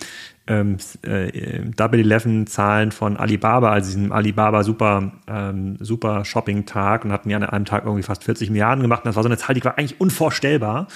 ähm, 0.46 0.76
äh, 1.02 1.60
Double 1.76 2.00
Eleven 2.00 2.46
Zahlen 2.46 2.92
von 2.92 3.16
Alibaba, 3.16 3.72
also 3.72 3.88
diesem 3.88 4.12
Alibaba 4.12 4.62
Super 4.62 5.12
ähm, 5.26 5.76
Super 5.80 6.24
Shopping 6.24 6.66
Tag 6.66 7.04
und 7.04 7.12
hatten 7.12 7.30
ja 7.30 7.36
an 7.36 7.44
einem 7.44 7.64
Tag 7.64 7.84
irgendwie 7.84 8.02
fast 8.02 8.24
40 8.24 8.50
Milliarden 8.50 8.82
gemacht. 8.82 9.04
Und 9.04 9.08
das 9.08 9.16
war 9.16 9.22
so 9.22 9.28
eine 9.28 9.38
Zahl, 9.38 9.54
die 9.54 9.64
war 9.64 9.78
eigentlich 9.78 10.00
unvorstellbar. 10.00 10.86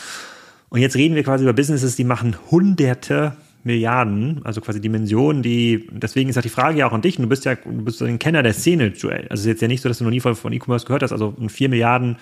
Und 0.69 0.81
jetzt 0.81 0.97
reden 0.97 1.17
wir 1.17 1.25
quasi 1.25 1.45
über 1.45 1.53
Businesses, 1.53 1.97
die 1.97 2.05
machen 2.05 2.37
hunderte 2.51 3.33
Milliarden, 3.63 4.41
also 4.45 4.63
quasi 4.63 4.81
Dimensionen, 4.81 5.43
die, 5.43 5.87
deswegen 5.93 6.31
ist 6.31 6.37
halt 6.37 6.47
die 6.47 6.51
Frage 6.51 6.79
ja 6.79 6.89
auch 6.89 6.93
an 6.93 7.03
dich, 7.03 7.17
du 7.17 7.27
bist 7.27 7.45
ja, 7.45 7.57
du 7.57 7.85
bist 7.85 8.01
ein 8.01 8.19
Kenner 8.19 8.43
der 8.43 8.55
Szene, 8.55 8.87
Joel. 8.87 9.27
Also 9.29 9.35
es 9.35 9.41
ist 9.41 9.47
jetzt 9.47 9.63
ja 9.63 9.69
nicht 9.69 9.83
so, 9.83 9.89
dass 9.89 9.99
du 9.99 10.05
noch 10.05 10.11
nie 10.11 10.21
von, 10.21 10.35
von 10.35 10.53
E-Commerce 10.53 10.87
gehört 10.87 11.03
hast, 11.03 11.13
also 11.13 11.35
ein 11.39 11.51
4 11.51 11.69
Milliarden 11.69 12.17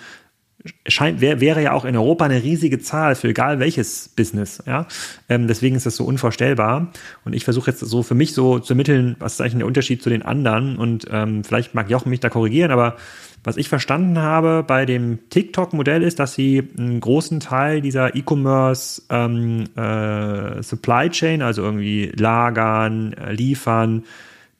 scheint, 0.87 1.21
wär, 1.21 1.39
wäre 1.39 1.61
ja 1.61 1.73
auch 1.73 1.85
in 1.85 1.95
Europa 1.95 2.25
eine 2.25 2.43
riesige 2.43 2.79
Zahl 2.79 3.15
für 3.15 3.29
egal 3.29 3.59
welches 3.59 4.09
Business. 4.09 4.61
Ja? 4.65 4.87
Ähm, 5.29 5.47
deswegen 5.47 5.75
ist 5.75 5.85
das 5.85 5.95
so 5.95 6.03
unvorstellbar. 6.03 6.91
Und 7.23 7.33
ich 7.33 7.45
versuche 7.45 7.71
jetzt 7.71 7.79
so 7.79 8.03
für 8.03 8.15
mich 8.15 8.33
so 8.33 8.59
zu 8.59 8.73
ermitteln, 8.73 9.15
was 9.19 9.33
ist 9.33 9.41
eigentlich 9.41 9.55
der 9.55 9.67
Unterschied 9.67 10.03
zu 10.03 10.09
den 10.09 10.21
anderen. 10.21 10.77
Und 10.77 11.07
ähm, 11.11 11.43
vielleicht 11.43 11.75
mag 11.75 11.89
Jochen 11.89 12.09
mich 12.09 12.19
da 12.19 12.29
korrigieren, 12.29 12.71
aber 12.71 12.97
was 13.43 13.55
ich 13.55 13.69
verstanden 13.69 14.19
habe 14.19 14.63
bei 14.67 14.85
dem 14.85 15.29
TikTok-Modell 15.29 16.03
ist, 16.03 16.19
dass 16.19 16.33
sie 16.33 16.67
einen 16.77 16.99
großen 16.99 17.39
Teil 17.39 17.79
dieser 17.79 18.15
E-Commerce 18.15 19.03
ähm, 19.09 19.63
äh, 19.77 20.61
Supply 20.61 21.09
Chain, 21.09 21.41
also 21.41 21.61
irgendwie 21.61 22.11
lagern, 22.17 23.13
äh, 23.13 23.31
liefern, 23.31 24.03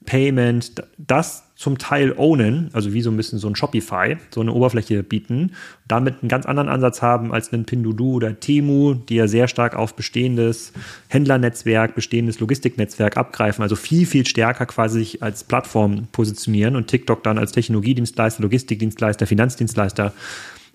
Payment, 0.06 0.84
das 0.98 1.44
zum 1.60 1.78
Teil 1.78 2.14
ownen, 2.16 2.70
also 2.72 2.94
wie 2.94 3.02
so 3.02 3.12
ein 3.12 3.18
bisschen 3.18 3.38
so 3.38 3.50
ein 3.50 3.56
Shopify, 3.56 4.16
so 4.34 4.40
eine 4.40 4.54
Oberfläche 4.54 5.04
bieten, 5.04 5.52
damit 5.90 6.22
einen 6.22 6.30
ganz 6.30 6.46
anderen 6.46 6.70
Ansatz 6.70 7.02
haben 7.02 7.34
als 7.34 7.52
ein 7.52 7.66
Pinduoduo 7.66 8.14
oder 8.14 8.40
Temu, 8.40 8.94
die 8.94 9.16
ja 9.16 9.28
sehr 9.28 9.50
stark 9.50 9.76
auf 9.76 9.94
bestehendes 9.94 10.72
Händlernetzwerk, 11.10 11.96
bestehendes 11.96 12.40
Logistiknetzwerk 12.40 13.18
abgreifen, 13.18 13.62
also 13.62 13.76
viel, 13.76 14.06
viel 14.06 14.26
stärker 14.26 14.68
quasi 14.68 15.00
sich 15.00 15.22
als 15.22 15.44
Plattform 15.44 16.08
positionieren 16.14 16.78
und 16.78 16.88
TikTok 16.88 17.24
dann 17.24 17.38
als 17.38 17.52
Technologiedienstleister, 17.52 18.42
Logistikdienstleister, 18.42 19.28
Finanzdienstleister 19.28 20.14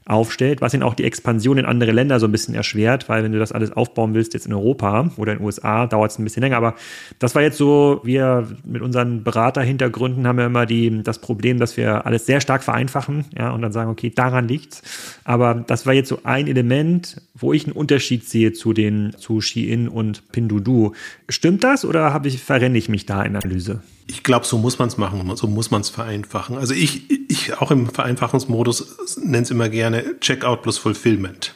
aufstellt, 0.07 0.61
was 0.61 0.75
ihnen 0.75 0.83
auch 0.83 0.95
die 0.95 1.05
Expansion 1.05 1.57
in 1.57 1.65
andere 1.65 1.93
Länder 1.93 2.21
so 2.21 2.27
ein 2.27 2.33
bisschen 2.33 2.55
erschwert, 2.55 3.09
weil 3.09 3.25
wenn 3.25 3.33
du 3.33 3.39
das 3.39 3.53
alles 3.53 3.73
aufbauen 3.73 4.13
willst 4.13 4.35
jetzt 4.35 4.47
in 4.47 4.53
Europa 4.53 5.11
oder 5.17 5.33
in 5.33 5.39
den 5.39 5.45
USA, 5.45 5.87
dauert 5.87 6.11
es 6.11 6.19
ein 6.19 6.25
bisschen 6.25 6.43
länger. 6.43 6.57
Aber 6.57 6.75
das 7.19 7.35
war 7.35 7.43
jetzt 7.43 7.57
so, 7.57 8.01
wir 8.05 8.47
mit 8.65 8.83
unseren 8.83 9.25
Beraterhintergründen 9.25 10.27
haben 10.27 10.39
wir 10.39 10.47
immer 10.47 10.67
die, 10.67 11.03
das 11.03 11.21
Problem, 11.21 11.59
dass 11.59 11.77
wir 11.77 12.05
alles 12.05 12.27
sehr 12.27 12.43
stark 12.43 12.63
vereinfachen, 12.63 13.25
ja, 13.37 13.51
und 13.51 13.63
dann 13.63 13.73
sagen, 13.73 13.91
okay, 13.91 14.11
daran 14.15 14.47
liegt's. 14.47 14.83
Aber 15.25 15.55
das 15.55 15.87
war 15.87 15.95
jetzt 15.95 16.09
so 16.09 16.21
ein 16.25 16.49
Element, 16.49 17.23
wo 17.35 17.53
ich 17.53 17.65
einen 17.65 17.73
Unterschied 17.73 18.29
sehe 18.29 18.53
zu 18.53 18.75
den, 18.75 19.15
zu 19.17 19.41
Shein 19.41 19.89
und 19.89 20.31
Pinduoduo. 20.33 20.93
Stimmt 21.31 21.65
das 21.65 21.85
oder 21.85 22.13
habe 22.13 22.29
ich, 22.29 22.43
verrenne 22.43 22.77
ich 22.77 22.91
mich 22.91 23.07
da 23.07 23.23
in 23.23 23.33
der 23.33 23.45
Analyse? 23.45 23.83
Ich 24.07 24.23
glaube, 24.23 24.47
so 24.47 24.59
muss 24.59 24.79
man 24.79 24.89
es 24.89 24.97
machen, 24.99 25.35
so 25.37 25.47
muss 25.47 25.71
man 25.71 25.81
es 25.81 25.89
vereinfachen. 25.89 26.57
Also 26.57 26.75
ich, 26.75 27.11
ich 27.31 27.59
auch 27.59 27.71
im 27.71 27.89
Vereinfachungsmodus 27.89 29.17
nenne 29.19 29.43
es 29.43 29.51
immer 29.51 29.69
gerne 29.69 30.21
Checkout 30.21 30.63
plus 30.63 30.79
Fulfillment. 30.79 31.55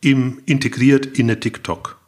Im, 0.00 0.40
integriert 0.46 1.06
in 1.18 1.30
eine 1.30 1.38
TikTok 1.40 1.98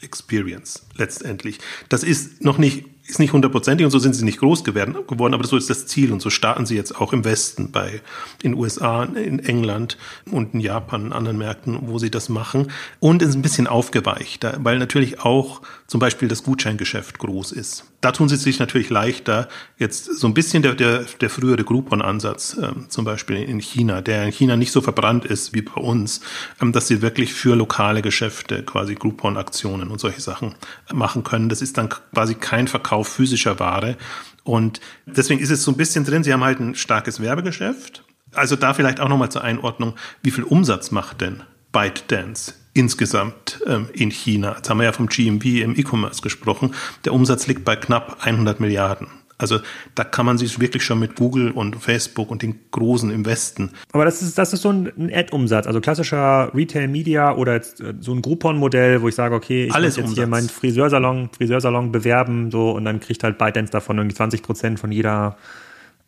Experience 0.00 0.84
letztendlich. 0.96 1.58
Das 1.88 2.02
ist 2.02 2.42
noch 2.42 2.58
nicht 2.58 2.84
ist 3.06 3.18
nicht 3.18 3.32
hundertprozentig 3.32 3.84
und 3.84 3.90
so 3.90 3.98
sind 3.98 4.14
sie 4.14 4.24
nicht 4.24 4.38
groß 4.38 4.62
geworden, 4.64 5.34
aber 5.34 5.46
so 5.46 5.56
ist 5.56 5.68
das 5.68 5.86
Ziel 5.86 6.12
und 6.12 6.22
so 6.22 6.30
starten 6.30 6.66
sie 6.66 6.76
jetzt 6.76 6.96
auch 6.98 7.12
im 7.12 7.24
Westen 7.24 7.72
bei 7.72 8.00
in 8.42 8.54
USA, 8.54 9.04
in 9.04 9.40
England 9.40 9.98
und 10.30 10.54
in 10.54 10.60
Japan, 10.60 11.06
in 11.06 11.12
anderen 11.12 11.36
Märkten, 11.36 11.78
wo 11.82 11.98
sie 11.98 12.10
das 12.10 12.28
machen 12.28 12.70
und 13.00 13.20
ist 13.20 13.34
ein 13.34 13.42
bisschen 13.42 13.66
aufgeweicht, 13.66 14.46
weil 14.58 14.78
natürlich 14.78 15.20
auch 15.20 15.62
zum 15.92 15.98
Beispiel 15.98 16.26
das 16.26 16.42
Gutscheingeschäft 16.42 17.18
groß 17.18 17.52
ist. 17.52 17.84
Da 18.00 18.12
tun 18.12 18.26
sie 18.26 18.36
sich 18.36 18.58
natürlich 18.58 18.88
leichter, 18.88 19.46
jetzt 19.76 20.06
so 20.06 20.26
ein 20.26 20.32
bisschen 20.32 20.62
der, 20.62 20.74
der, 20.74 21.04
der 21.20 21.28
frühere 21.28 21.64
Groupon-Ansatz, 21.64 22.56
ähm, 22.62 22.86
zum 22.88 23.04
Beispiel 23.04 23.36
in 23.36 23.60
China, 23.60 24.00
der 24.00 24.24
in 24.24 24.32
China 24.32 24.56
nicht 24.56 24.72
so 24.72 24.80
verbrannt 24.80 25.26
ist 25.26 25.52
wie 25.52 25.60
bei 25.60 25.78
uns, 25.78 26.22
ähm, 26.62 26.72
dass 26.72 26.88
sie 26.88 27.02
wirklich 27.02 27.34
für 27.34 27.54
lokale 27.54 28.00
Geschäfte 28.00 28.62
quasi 28.62 28.94
Groupon-Aktionen 28.94 29.90
und 29.90 30.00
solche 30.00 30.22
Sachen 30.22 30.54
machen 30.94 31.24
können. 31.24 31.50
Das 31.50 31.60
ist 31.60 31.76
dann 31.76 31.90
quasi 31.90 32.36
kein 32.36 32.68
Verkauf 32.68 33.08
physischer 33.08 33.60
Ware. 33.60 33.98
Und 34.44 34.80
deswegen 35.04 35.40
ist 35.40 35.50
es 35.50 35.62
so 35.62 35.72
ein 35.72 35.76
bisschen 35.76 36.06
drin, 36.06 36.24
sie 36.24 36.32
haben 36.32 36.42
halt 36.42 36.58
ein 36.58 36.74
starkes 36.74 37.20
Werbegeschäft. 37.20 38.02
Also 38.32 38.56
da 38.56 38.72
vielleicht 38.72 38.98
auch 38.98 39.10
nochmal 39.10 39.30
zur 39.30 39.44
Einordnung, 39.44 39.92
wie 40.22 40.30
viel 40.30 40.44
Umsatz 40.44 40.90
macht 40.90 41.20
denn 41.20 41.42
ByteDance 41.70 42.61
insgesamt 42.74 43.60
ähm, 43.66 43.88
in 43.92 44.10
China? 44.10 44.54
Jetzt 44.56 44.70
haben 44.70 44.78
wir 44.78 44.84
ja 44.84 44.92
vom 44.92 45.08
GMV 45.08 45.44
im 45.62 45.78
E-Commerce 45.78 46.22
gesprochen. 46.22 46.74
Der 47.04 47.12
Umsatz 47.12 47.46
liegt 47.46 47.64
bei 47.64 47.76
knapp 47.76 48.18
100 48.20 48.60
Milliarden. 48.60 49.08
Also 49.42 49.58
da 49.96 50.04
kann 50.04 50.24
man 50.24 50.38
sich 50.38 50.60
wirklich 50.60 50.84
schon 50.84 51.00
mit 51.00 51.16
Google 51.16 51.50
und 51.50 51.74
Facebook 51.82 52.30
und 52.30 52.42
den 52.42 52.60
Großen 52.70 53.10
im 53.10 53.26
Westen. 53.26 53.70
Aber 53.90 54.04
das 54.04 54.22
ist, 54.22 54.38
das 54.38 54.52
ist 54.52 54.62
so 54.62 54.70
ein 54.70 55.10
Ad-Umsatz, 55.12 55.66
also 55.66 55.80
klassischer 55.80 56.52
Retail-Media 56.54 57.34
oder 57.34 57.56
äh, 57.56 57.62
so 57.98 58.12
ein 58.12 58.22
Groupon-Modell, 58.22 59.02
wo 59.02 59.08
ich 59.08 59.16
sage, 59.16 59.34
okay, 59.34 59.64
ich 59.64 59.74
Alles 59.74 59.88
muss 59.88 59.96
jetzt 59.96 60.04
Umsatz. 60.04 60.18
hier 60.18 60.26
meinen 60.28 60.48
Friseursalon, 60.48 61.30
Friseursalon 61.36 61.90
bewerben, 61.90 62.52
so 62.52 62.70
und 62.70 62.84
dann 62.84 63.00
kriegt 63.00 63.24
halt 63.24 63.36
ByteDance 63.36 63.72
davon 63.72 63.98
irgendwie 63.98 64.14
20 64.14 64.42
Prozent 64.44 64.78
von 64.78 64.92
jeder 64.92 65.36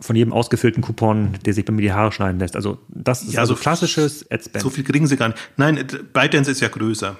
von 0.00 0.16
jedem 0.16 0.32
ausgefüllten 0.32 0.82
Coupon, 0.82 1.38
der 1.44 1.54
sich 1.54 1.64
bei 1.64 1.72
mir 1.72 1.82
die 1.82 1.92
Haare 1.92 2.12
schneiden 2.12 2.38
lässt. 2.38 2.56
Also 2.56 2.78
das 2.88 3.22
ist 3.22 3.34
ja, 3.34 3.40
also 3.40 3.54
so 3.54 3.60
klassisches 3.60 4.30
Ad-Spend. 4.30 4.62
So 4.62 4.70
viel 4.70 4.84
kriegen 4.84 5.06
sie 5.06 5.16
gar 5.16 5.28
nicht. 5.28 5.38
Nein, 5.56 5.86
ByteDance 6.12 6.50
ist 6.50 6.60
ja 6.60 6.68
größer. 6.68 7.16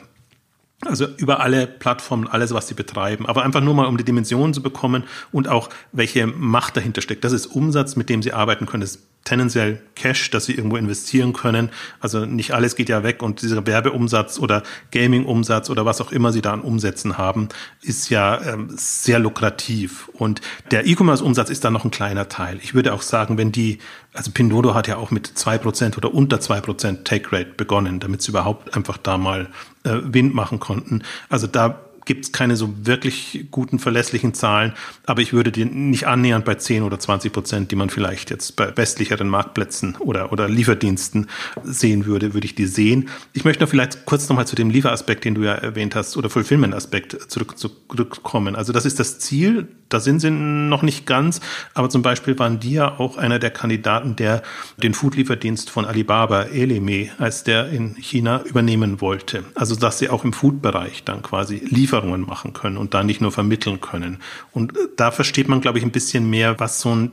Also 0.84 1.06
über 1.16 1.40
alle 1.40 1.66
Plattformen, 1.66 2.26
alles, 2.26 2.52
was 2.52 2.68
sie 2.68 2.74
betreiben. 2.74 3.26
Aber 3.26 3.44
einfach 3.44 3.62
nur 3.62 3.74
mal, 3.74 3.87
um 3.87 3.96
die 3.96 4.04
Dimension 4.04 4.52
zu 4.52 4.62
bekommen 4.62 5.04
und 5.32 5.48
auch, 5.48 5.70
welche 5.92 6.26
Macht 6.26 6.76
dahinter 6.76 7.00
steckt. 7.00 7.24
Das 7.24 7.32
ist 7.32 7.46
Umsatz, 7.46 7.96
mit 7.96 8.08
dem 8.08 8.22
sie 8.22 8.32
arbeiten 8.32 8.66
können. 8.66 8.82
Das 8.82 8.96
ist 8.96 9.02
tendenziell 9.24 9.80
Cash, 9.94 10.30
dass 10.30 10.44
sie 10.44 10.54
irgendwo 10.54 10.76
investieren 10.76 11.32
können. 11.32 11.70
Also 12.00 12.26
nicht 12.26 12.52
alles 12.52 12.76
geht 12.76 12.88
ja 12.88 13.02
weg 13.02 13.22
und 13.22 13.42
dieser 13.42 13.66
Werbeumsatz 13.66 14.38
oder 14.38 14.62
Gaming-Umsatz 14.90 15.70
oder 15.70 15.87
was 15.87 16.00
auch 16.00 16.12
immer 16.12 16.30
sie 16.30 16.42
da 16.42 16.52
an 16.52 16.60
Umsätzen 16.60 17.16
haben, 17.16 17.48
ist 17.80 18.10
ja 18.10 18.40
ähm, 18.42 18.68
sehr 18.76 19.18
lukrativ. 19.18 20.08
Und 20.12 20.42
der 20.70 20.87
E-Commerce-Umsatz 20.87 21.50
ist 21.50 21.64
da 21.64 21.70
noch 21.70 21.84
ein 21.84 21.90
kleiner 21.90 22.28
Teil. 22.28 22.58
Ich 22.62 22.74
würde 22.74 22.92
auch 22.92 23.02
sagen, 23.02 23.38
wenn 23.38 23.50
die, 23.50 23.78
also 24.12 24.30
Pindodo 24.30 24.74
hat 24.74 24.88
ja 24.88 24.96
auch 24.96 25.10
mit 25.10 25.26
zwei 25.26 25.58
Prozent 25.58 25.96
oder 25.96 26.12
unter 26.12 26.40
zwei 26.40 26.60
Prozent 26.60 27.06
Take-Rate 27.06 27.54
begonnen, 27.56 28.00
damit 28.00 28.22
sie 28.22 28.30
überhaupt 28.30 28.74
einfach 28.76 28.98
da 28.98 29.16
mal 29.16 29.48
äh, 29.84 30.00
Wind 30.02 30.34
machen 30.34 30.60
konnten. 30.60 31.02
Also 31.28 31.46
da 31.46 31.84
gibt 32.05 32.25
es 32.25 32.33
keine 32.33 32.57
so 32.57 32.75
wirklich 32.87 33.47
guten, 33.51 33.79
verlässlichen 33.79 34.35
Zahlen, 34.35 34.73
aber 35.07 35.23
ich 35.23 35.33
würde 35.33 35.53
die 35.53 35.64
nicht 35.64 36.07
annähernd 36.07 36.45
bei 36.45 36.55
10 36.55 36.83
oder 36.83 36.99
20 36.99 37.33
Prozent, 37.33 37.71
die 37.71 37.77
man 37.77 37.90
vielleicht 37.90 38.31
jetzt 38.31 38.57
bei 38.57 38.77
westlicheren 38.77 39.29
Marktplätzen 39.29 39.97
oder, 39.97 40.33
oder 40.33 40.49
Lieferdiensten 40.49 41.29
sehen 41.62 42.07
würde, 42.07 42.35
würde 42.35 42.47
ich 42.47 42.55
die 42.55 42.67
sehen. 42.67 43.09
Ich 43.33 43.45
möchte 43.45 43.62
noch 43.62 43.71
vielleicht 43.71 44.05
kurz 44.05 44.29
nochmal 44.29 44.47
zu 44.47 44.57
dem 44.57 44.71
Lieferaspekt, 44.71 45.25
den 45.25 45.35
du 45.35 45.43
ja 45.43 45.55
erwähnt 45.55 45.95
hast, 45.95 46.17
oder 46.17 46.31
Fulfillment-Aspekt 46.31 47.31
zurück, 47.31 47.59
zurückkommen. 47.59 48.57
Also 48.57 48.73
das 48.73 48.85
ist 48.85 49.01
das 49.01 49.19
Ziel, 49.19 49.69
da 49.88 50.01
sind 50.01 50.21
sie 50.21 50.31
noch 50.31 50.83
nicht 50.83 51.07
ganz, 51.07 51.40
aber 51.73 51.88
zum 51.88 52.03
Beispiel 52.03 52.38
waren 52.38 52.61
die 52.61 52.73
ja 52.73 52.99
auch 52.99 53.17
einer 53.17 53.38
der 53.38 53.51
Kandidaten, 53.51 54.17
der 54.17 54.43
den 54.77 54.95
Food-Lieferdienst 54.95 55.71
von 55.71 55.85
Alibaba, 55.85 56.45
Eleme, 56.45 57.11
als 57.19 57.45
der 57.45 57.69
in 57.69 57.95
China 57.97 58.43
übernehmen 58.45 59.01
wollte. 59.01 59.45
Also 59.55 59.77
dass 59.77 59.99
sie 59.99 60.09
auch 60.09 60.25
im 60.25 60.33
Food-Bereich 60.33 61.05
dann 61.05 61.23
quasi 61.23 61.57
liefern 61.57 61.93
Lieferungen 61.94 62.22
machen 62.22 62.52
können 62.52 62.76
und 62.76 62.92
da 62.94 63.04
nicht 63.04 63.20
nur 63.20 63.30
vermitteln 63.30 63.80
können. 63.80 64.18
Und 64.52 64.72
da 64.96 65.11
versteht 65.11 65.48
man, 65.48 65.61
glaube 65.61 65.78
ich, 65.78 65.85
ein 65.85 65.92
bisschen 65.92 66.28
mehr, 66.28 66.59
was 66.59 66.80
so 66.80 66.94
ein 66.94 67.12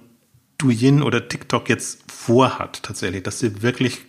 Douyin 0.57 1.01
oder 1.01 1.27
TikTok 1.27 1.69
jetzt 1.69 2.11
vorhat 2.11 2.83
tatsächlich, 2.83 3.23
dass 3.23 3.39
sie 3.39 3.61
wirklich 3.61 4.01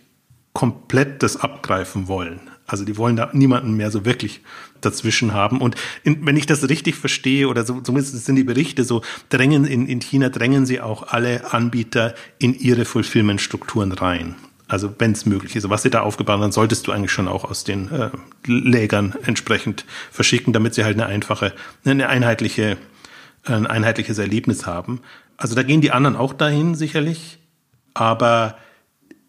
komplett 0.53 1.23
das 1.23 1.37
abgreifen 1.37 2.07
wollen. 2.07 2.39
Also 2.65 2.85
die 2.85 2.97
wollen 2.97 3.15
da 3.15 3.29
niemanden 3.33 3.73
mehr 3.73 3.91
so 3.91 4.05
wirklich 4.05 4.41
dazwischen 4.81 5.33
haben. 5.33 5.61
Und 5.61 5.75
in, 6.03 6.25
wenn 6.25 6.37
ich 6.37 6.45
das 6.45 6.67
richtig 6.69 6.95
verstehe, 6.95 7.47
oder 7.47 7.65
so, 7.65 7.81
zumindest 7.81 8.25
sind 8.25 8.35
die 8.35 8.43
Berichte 8.43 8.83
so, 8.83 9.01
drängen 9.29 9.65
in, 9.65 9.87
in 9.87 9.99
China 9.99 10.29
drängen 10.29 10.65
sie 10.65 10.81
auch 10.81 11.07
alle 11.07 11.53
Anbieter 11.53 12.15
in 12.39 12.53
ihre 12.53 12.85
Fulfillment-Strukturen 12.85 13.91
rein. 13.91 14.35
Also 14.73 14.91
wenn 14.97 15.11
es 15.11 15.27
möglich 15.27 15.55
ist. 15.55 15.69
Was 15.69 15.83
sie 15.83 15.91
da 15.91 16.01
aufgebaut 16.01 16.41
haben, 16.41 16.51
solltest 16.51 16.87
du 16.87 16.91
eigentlich 16.91 17.11
schon 17.11 17.27
auch 17.27 17.45
aus 17.45 17.63
den 17.63 17.91
äh, 17.91 18.09
Lägern 18.47 19.13
entsprechend 19.23 19.85
verschicken, 20.09 20.51
damit 20.51 20.73
sie 20.73 20.83
halt 20.83 20.99
eine 20.99 21.05
einfache, 21.05 21.53
eine 21.85 22.09
einheitliche, 22.09 22.77
ein 23.45 23.67
einheitliches 23.67 24.17
Erlebnis 24.17 24.65
haben. 24.65 25.01
Also 25.37 25.53
da 25.53 25.61
gehen 25.61 25.81
die 25.81 25.91
anderen 25.91 26.15
auch 26.15 26.33
dahin 26.33 26.73
sicherlich, 26.73 27.37
aber 27.93 28.57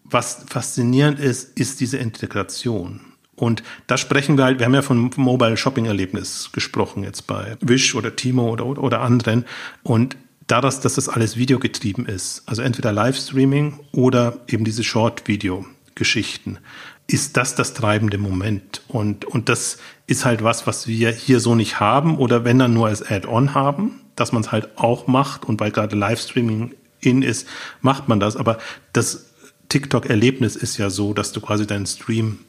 was 0.03 0.45
faszinierend 0.49 1.19
ist, 1.19 1.59
ist 1.59 1.79
diese 1.79 1.97
Integration. 1.97 3.01
Und 3.35 3.61
da 3.85 3.97
sprechen 3.97 4.37
wir 4.37 4.45
halt, 4.45 4.57
wir 4.57 4.65
haben 4.65 4.73
ja 4.73 4.81
von 4.81 5.11
Mobile 5.15 5.57
Shopping 5.57 5.85
Erlebnis 5.85 6.49
gesprochen, 6.53 7.03
jetzt 7.03 7.27
bei 7.27 7.55
Wish 7.61 7.93
oder 7.93 8.15
Timo 8.15 8.49
oder, 8.49 8.65
oder 8.65 9.01
anderen. 9.01 9.45
Und 9.83 10.17
dadurch, 10.47 10.79
dass 10.79 10.95
das 10.95 11.09
alles 11.09 11.37
videogetrieben 11.37 12.05
ist, 12.05 12.43
also 12.45 12.61
entweder 12.61 12.91
Livestreaming 12.91 13.79
oder 13.91 14.39
eben 14.47 14.65
diese 14.65 14.83
Short-Video-Geschichten, 14.83 16.59
ist 17.07 17.37
das 17.37 17.55
das 17.55 17.73
treibende 17.73 18.17
Moment. 18.17 18.81
Und, 18.87 19.25
und 19.25 19.49
das 19.49 19.77
ist 20.07 20.25
halt 20.25 20.43
was, 20.43 20.65
was 20.65 20.87
wir 20.87 21.11
hier 21.11 21.39
so 21.39 21.55
nicht 21.55 21.79
haben 21.79 22.17
oder 22.17 22.45
wenn 22.45 22.59
dann 22.59 22.73
nur 22.73 22.87
als 22.87 23.03
Add-on 23.03 23.53
haben, 23.53 24.01
dass 24.15 24.31
man 24.31 24.41
es 24.41 24.51
halt 24.51 24.77
auch 24.77 25.07
macht 25.07 25.45
und 25.45 25.59
weil 25.59 25.71
gerade 25.71 25.95
Livestreaming 25.95 26.73
in 26.99 27.21
ist, 27.21 27.47
macht 27.81 28.07
man 28.07 28.19
das. 28.19 28.35
Aber 28.35 28.57
das 28.93 29.27
TikTok-Erlebnis 29.69 30.55
ist 30.55 30.77
ja 30.77 30.89
so, 30.89 31.13
dass 31.13 31.31
du 31.31 31.41
quasi 31.41 31.67
deinen 31.67 31.85
Stream 31.85 32.39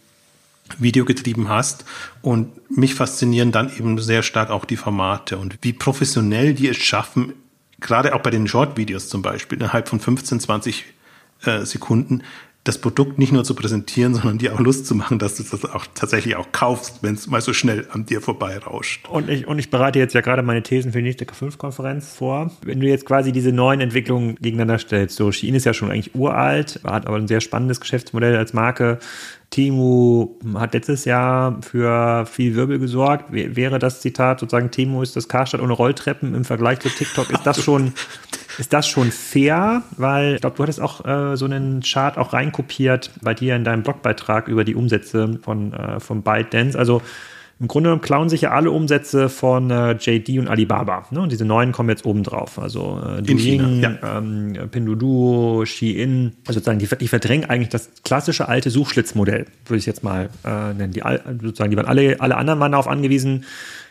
Video 0.78 1.04
getrieben 1.04 1.48
hast. 1.48 1.85
Und 2.22 2.70
mich 2.70 2.94
faszinieren 2.94 3.52
dann 3.52 3.74
eben 3.76 3.98
sehr 3.98 4.22
stark 4.22 4.50
auch 4.50 4.64
die 4.64 4.76
Formate 4.76 5.38
und 5.38 5.59
wie 5.62 5.72
professionell 5.72 6.54
die 6.54 6.68
es 6.68 6.76
schaffen, 6.76 7.32
gerade 7.80 8.14
auch 8.14 8.20
bei 8.20 8.30
den 8.30 8.46
Short-Videos 8.46 9.08
zum 9.08 9.22
Beispiel, 9.22 9.58
innerhalb 9.58 9.88
von 9.88 10.00
15, 10.00 10.40
20 10.40 10.84
äh, 11.44 11.64
Sekunden 11.64 12.22
das 12.66 12.78
Produkt 12.78 13.16
nicht 13.16 13.32
nur 13.32 13.44
zu 13.44 13.54
präsentieren, 13.54 14.14
sondern 14.14 14.38
dir 14.38 14.52
auch 14.52 14.58
Lust 14.58 14.86
zu 14.86 14.96
machen, 14.96 15.20
dass 15.20 15.36
du 15.36 15.44
das 15.44 15.64
auch 15.64 15.86
tatsächlich 15.94 16.34
auch 16.34 16.50
kaufst, 16.50 17.00
wenn 17.02 17.14
es 17.14 17.28
mal 17.28 17.40
so 17.40 17.52
schnell 17.52 17.86
an 17.92 18.06
dir 18.06 18.20
vorbeirauscht. 18.20 19.08
Und 19.08 19.30
ich, 19.30 19.46
und 19.46 19.60
ich 19.60 19.70
bereite 19.70 20.00
jetzt 20.00 20.14
ja 20.14 20.20
gerade 20.20 20.42
meine 20.42 20.64
Thesen 20.64 20.90
für 20.90 20.98
die 20.98 21.04
nächste 21.04 21.26
K5-Konferenz 21.26 22.12
vor. 22.12 22.50
Wenn 22.62 22.80
du 22.80 22.88
jetzt 22.88 23.06
quasi 23.06 23.30
diese 23.30 23.52
neuen 23.52 23.80
Entwicklungen 23.80 24.34
gegeneinander 24.36 24.80
stellst, 24.80 25.14
so 25.14 25.30
Shein 25.30 25.54
ist 25.54 25.64
ja 25.64 25.74
schon 25.74 25.92
eigentlich 25.92 26.16
uralt, 26.16 26.80
hat 26.82 27.06
aber 27.06 27.16
ein 27.16 27.28
sehr 27.28 27.40
spannendes 27.40 27.80
Geschäftsmodell 27.80 28.36
als 28.36 28.52
Marke. 28.52 28.98
Temu 29.50 30.37
hat 30.54 30.74
letztes 30.74 31.04
Jahr 31.04 31.61
für 31.62 32.26
viel 32.26 32.54
Wirbel 32.56 32.78
gesorgt. 32.78 33.26
Wäre 33.30 33.78
das 33.78 34.00
Zitat 34.00 34.40
sozusagen, 34.40 34.70
Temu 34.70 35.02
ist 35.02 35.16
das 35.16 35.28
Karstadt 35.28 35.61
ohne 35.61 35.72
Rolltreppen 35.72 36.35
im 36.35 36.44
Vergleich 36.44 36.80
zu 36.80 36.88
TikTok, 36.88 37.30
ist 37.30 37.46
das 37.46 37.62
schon 37.62 37.92
ist 38.59 38.72
das 38.72 38.88
schon 38.88 39.11
fair? 39.11 39.82
Weil 39.96 40.37
ich 40.37 40.40
glaube, 40.40 40.56
du 40.56 40.62
hattest 40.62 40.80
auch 40.80 41.04
äh, 41.04 41.37
so 41.37 41.44
einen 41.44 41.82
Chart 41.82 42.16
auch 42.16 42.32
reinkopiert 42.32 43.11
bei 43.20 43.35
dir 43.35 43.54
in 43.54 43.64
deinem 43.64 43.82
Blogbeitrag 43.82 44.48
über 44.48 44.64
die 44.64 44.74
Umsätze 44.74 45.38
von, 45.42 45.72
äh, 45.72 46.00
von 46.00 46.22
ByteDance. 46.22 46.78
Also 46.78 47.02
im 47.59 47.69
Grunde 47.69 47.88
genommen 47.88 48.03
klauen 48.03 48.29
sich 48.29 48.42
ja 48.42 48.51
alle 48.51 48.71
Umsätze 48.71 49.31
von 49.31 49.71
äh, 49.71 49.92
JD 49.92 50.38
und 50.38 50.49
Alibaba. 50.49 51.07
Ne? 51.11 51.21
Und 51.23 51.33
diese 51.33 51.47
neuen 51.47 51.73
kommen 51.73 51.88
jetzt 51.88 52.05
oben 52.05 52.23
drauf. 52.23 52.59
Also 52.59 53.01
äh, 53.03 53.23
Douyin, 53.23 53.81
ja. 53.81 54.19
ähm, 54.19 54.69
Pinduoduo, 54.71 55.64
Shein. 55.64 56.35
Also 56.47 56.61
sozusagen, 56.61 56.79
die, 56.79 56.88
die 56.99 57.09
verdrängen 57.09 57.49
eigentlich 57.49 57.71
das 57.71 57.90
klassische 58.05 58.49
alte 58.49 58.69
Suchschlitzmodell, 58.69 59.47
würde 59.64 59.79
ich 59.79 59.87
jetzt 59.87 60.05
mal 60.05 60.29
äh, 60.45 60.75
nennen. 60.75 60.92
Die, 60.92 61.03
sozusagen, 61.42 61.71
die 61.71 61.79
waren 61.79 61.87
alle, 61.87 62.21
alle 62.21 62.37
anderen 62.37 62.61
waren 62.61 62.73
darauf 62.73 62.88
angewiesen, 62.88 63.47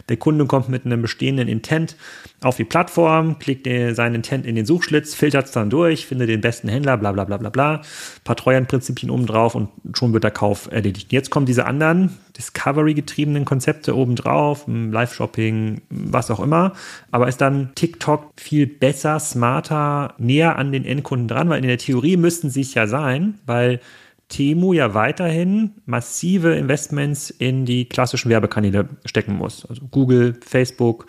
der 0.09 0.17
Kunde 0.17 0.45
kommt 0.45 0.69
mit 0.69 0.85
einem 0.85 1.01
bestehenden 1.01 1.47
Intent 1.47 1.95
auf 2.41 2.57
die 2.57 2.63
Plattform, 2.63 3.39
klickt 3.39 3.65
seinen 3.65 4.15
Intent 4.15 4.45
in 4.45 4.55
den 4.55 4.65
Suchschlitz, 4.65 5.15
filtert 5.15 5.45
es 5.45 5.51
dann 5.51 5.69
durch, 5.69 6.05
findet 6.05 6.29
den 6.29 6.41
besten 6.41 6.67
Händler, 6.67 6.97
bla 6.97 7.11
bla 7.11 7.23
bla 7.23 7.37
bla 7.37 7.49
bla, 7.49 7.81
paar 8.23 8.35
Treuhandprinzipien 8.35 9.09
obendrauf 9.09 9.55
und 9.55 9.69
schon 9.93 10.13
wird 10.13 10.23
der 10.23 10.31
Kauf 10.31 10.69
erledigt. 10.71 11.11
Jetzt 11.11 11.31
kommen 11.31 11.45
diese 11.45 11.65
anderen 11.65 12.17
Discovery-getriebenen 12.37 13.45
Konzepte 13.45 13.95
obendrauf, 13.95 14.65
Live-Shopping, 14.67 15.81
was 15.89 16.29
auch 16.29 16.39
immer, 16.39 16.73
aber 17.09 17.27
ist 17.27 17.41
dann 17.41 17.71
TikTok 17.73 18.33
viel 18.37 18.67
besser, 18.67 19.19
smarter, 19.19 20.13
näher 20.17 20.57
an 20.57 20.71
den 20.71 20.85
Endkunden 20.85 21.27
dran, 21.27 21.49
weil 21.49 21.61
in 21.61 21.67
der 21.67 21.77
Theorie 21.77 22.17
müssten 22.17 22.49
sie 22.49 22.61
es 22.61 22.73
ja 22.73 22.85
sein, 22.85 23.39
weil 23.45 23.79
Temu 24.27 24.73
ja 24.73 24.93
weiterhin 24.93 25.75
massive 25.85 26.55
Investments 26.55 27.29
in 27.29 27.65
die 27.65 27.85
klassischen 27.85 28.29
Werbekanäle 28.29 28.89
stecken 29.05 29.35
muss. 29.35 29.65
Also 29.65 29.85
Google, 29.91 30.37
Facebook, 30.43 31.05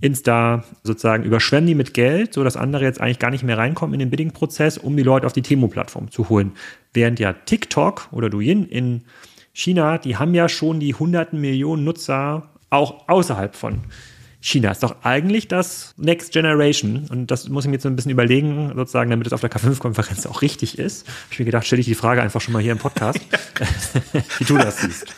Insta 0.00 0.64
sozusagen 0.82 1.24
überschwemmen 1.24 1.66
die 1.66 1.74
mit 1.74 1.94
Geld, 1.94 2.34
so 2.34 2.44
dass 2.44 2.56
andere 2.56 2.84
jetzt 2.84 3.00
eigentlich 3.00 3.18
gar 3.18 3.30
nicht 3.30 3.42
mehr 3.42 3.58
reinkommen 3.58 3.94
in 3.94 4.00
den 4.00 4.10
Bidding-Prozess, 4.10 4.78
um 4.78 4.96
die 4.96 5.02
Leute 5.02 5.26
auf 5.26 5.32
die 5.32 5.42
Temu-Plattform 5.42 6.10
zu 6.10 6.28
holen. 6.28 6.52
Während 6.92 7.18
ja 7.18 7.32
TikTok 7.32 8.08
oder 8.12 8.30
Douyin 8.30 8.64
in 8.64 9.02
China, 9.52 9.98
die 9.98 10.16
haben 10.16 10.34
ja 10.34 10.48
schon 10.48 10.78
die 10.78 10.94
hunderten 10.94 11.40
Millionen 11.40 11.84
Nutzer 11.84 12.48
auch 12.70 13.08
außerhalb 13.08 13.56
von 13.56 13.80
China 14.48 14.70
ist 14.70 14.82
doch 14.82 14.96
eigentlich 15.02 15.46
das 15.48 15.94
Next 15.96 16.32
Generation. 16.32 17.06
Und 17.10 17.30
das 17.30 17.48
muss 17.48 17.64
ich 17.64 17.68
mir 17.68 17.74
jetzt 17.74 17.82
so 17.82 17.88
ein 17.88 17.96
bisschen 17.96 18.10
überlegen, 18.10 18.72
sozusagen, 18.74 19.10
damit 19.10 19.26
es 19.26 19.32
auf 19.32 19.40
der 19.40 19.50
K5-Konferenz 19.50 20.26
auch 20.26 20.42
richtig 20.42 20.78
ist. 20.78 21.06
Hab 21.06 21.32
ich 21.32 21.38
mir 21.38 21.44
gedacht, 21.44 21.66
stelle 21.66 21.80
ich 21.80 21.86
die 21.86 21.94
Frage 21.94 22.22
einfach 22.22 22.40
schon 22.40 22.52
mal 22.52 22.62
hier 22.62 22.72
im 22.72 22.78
Podcast, 22.78 23.20
wie 24.38 24.44
du 24.44 24.56
das 24.56 24.80
siehst. 24.80 25.14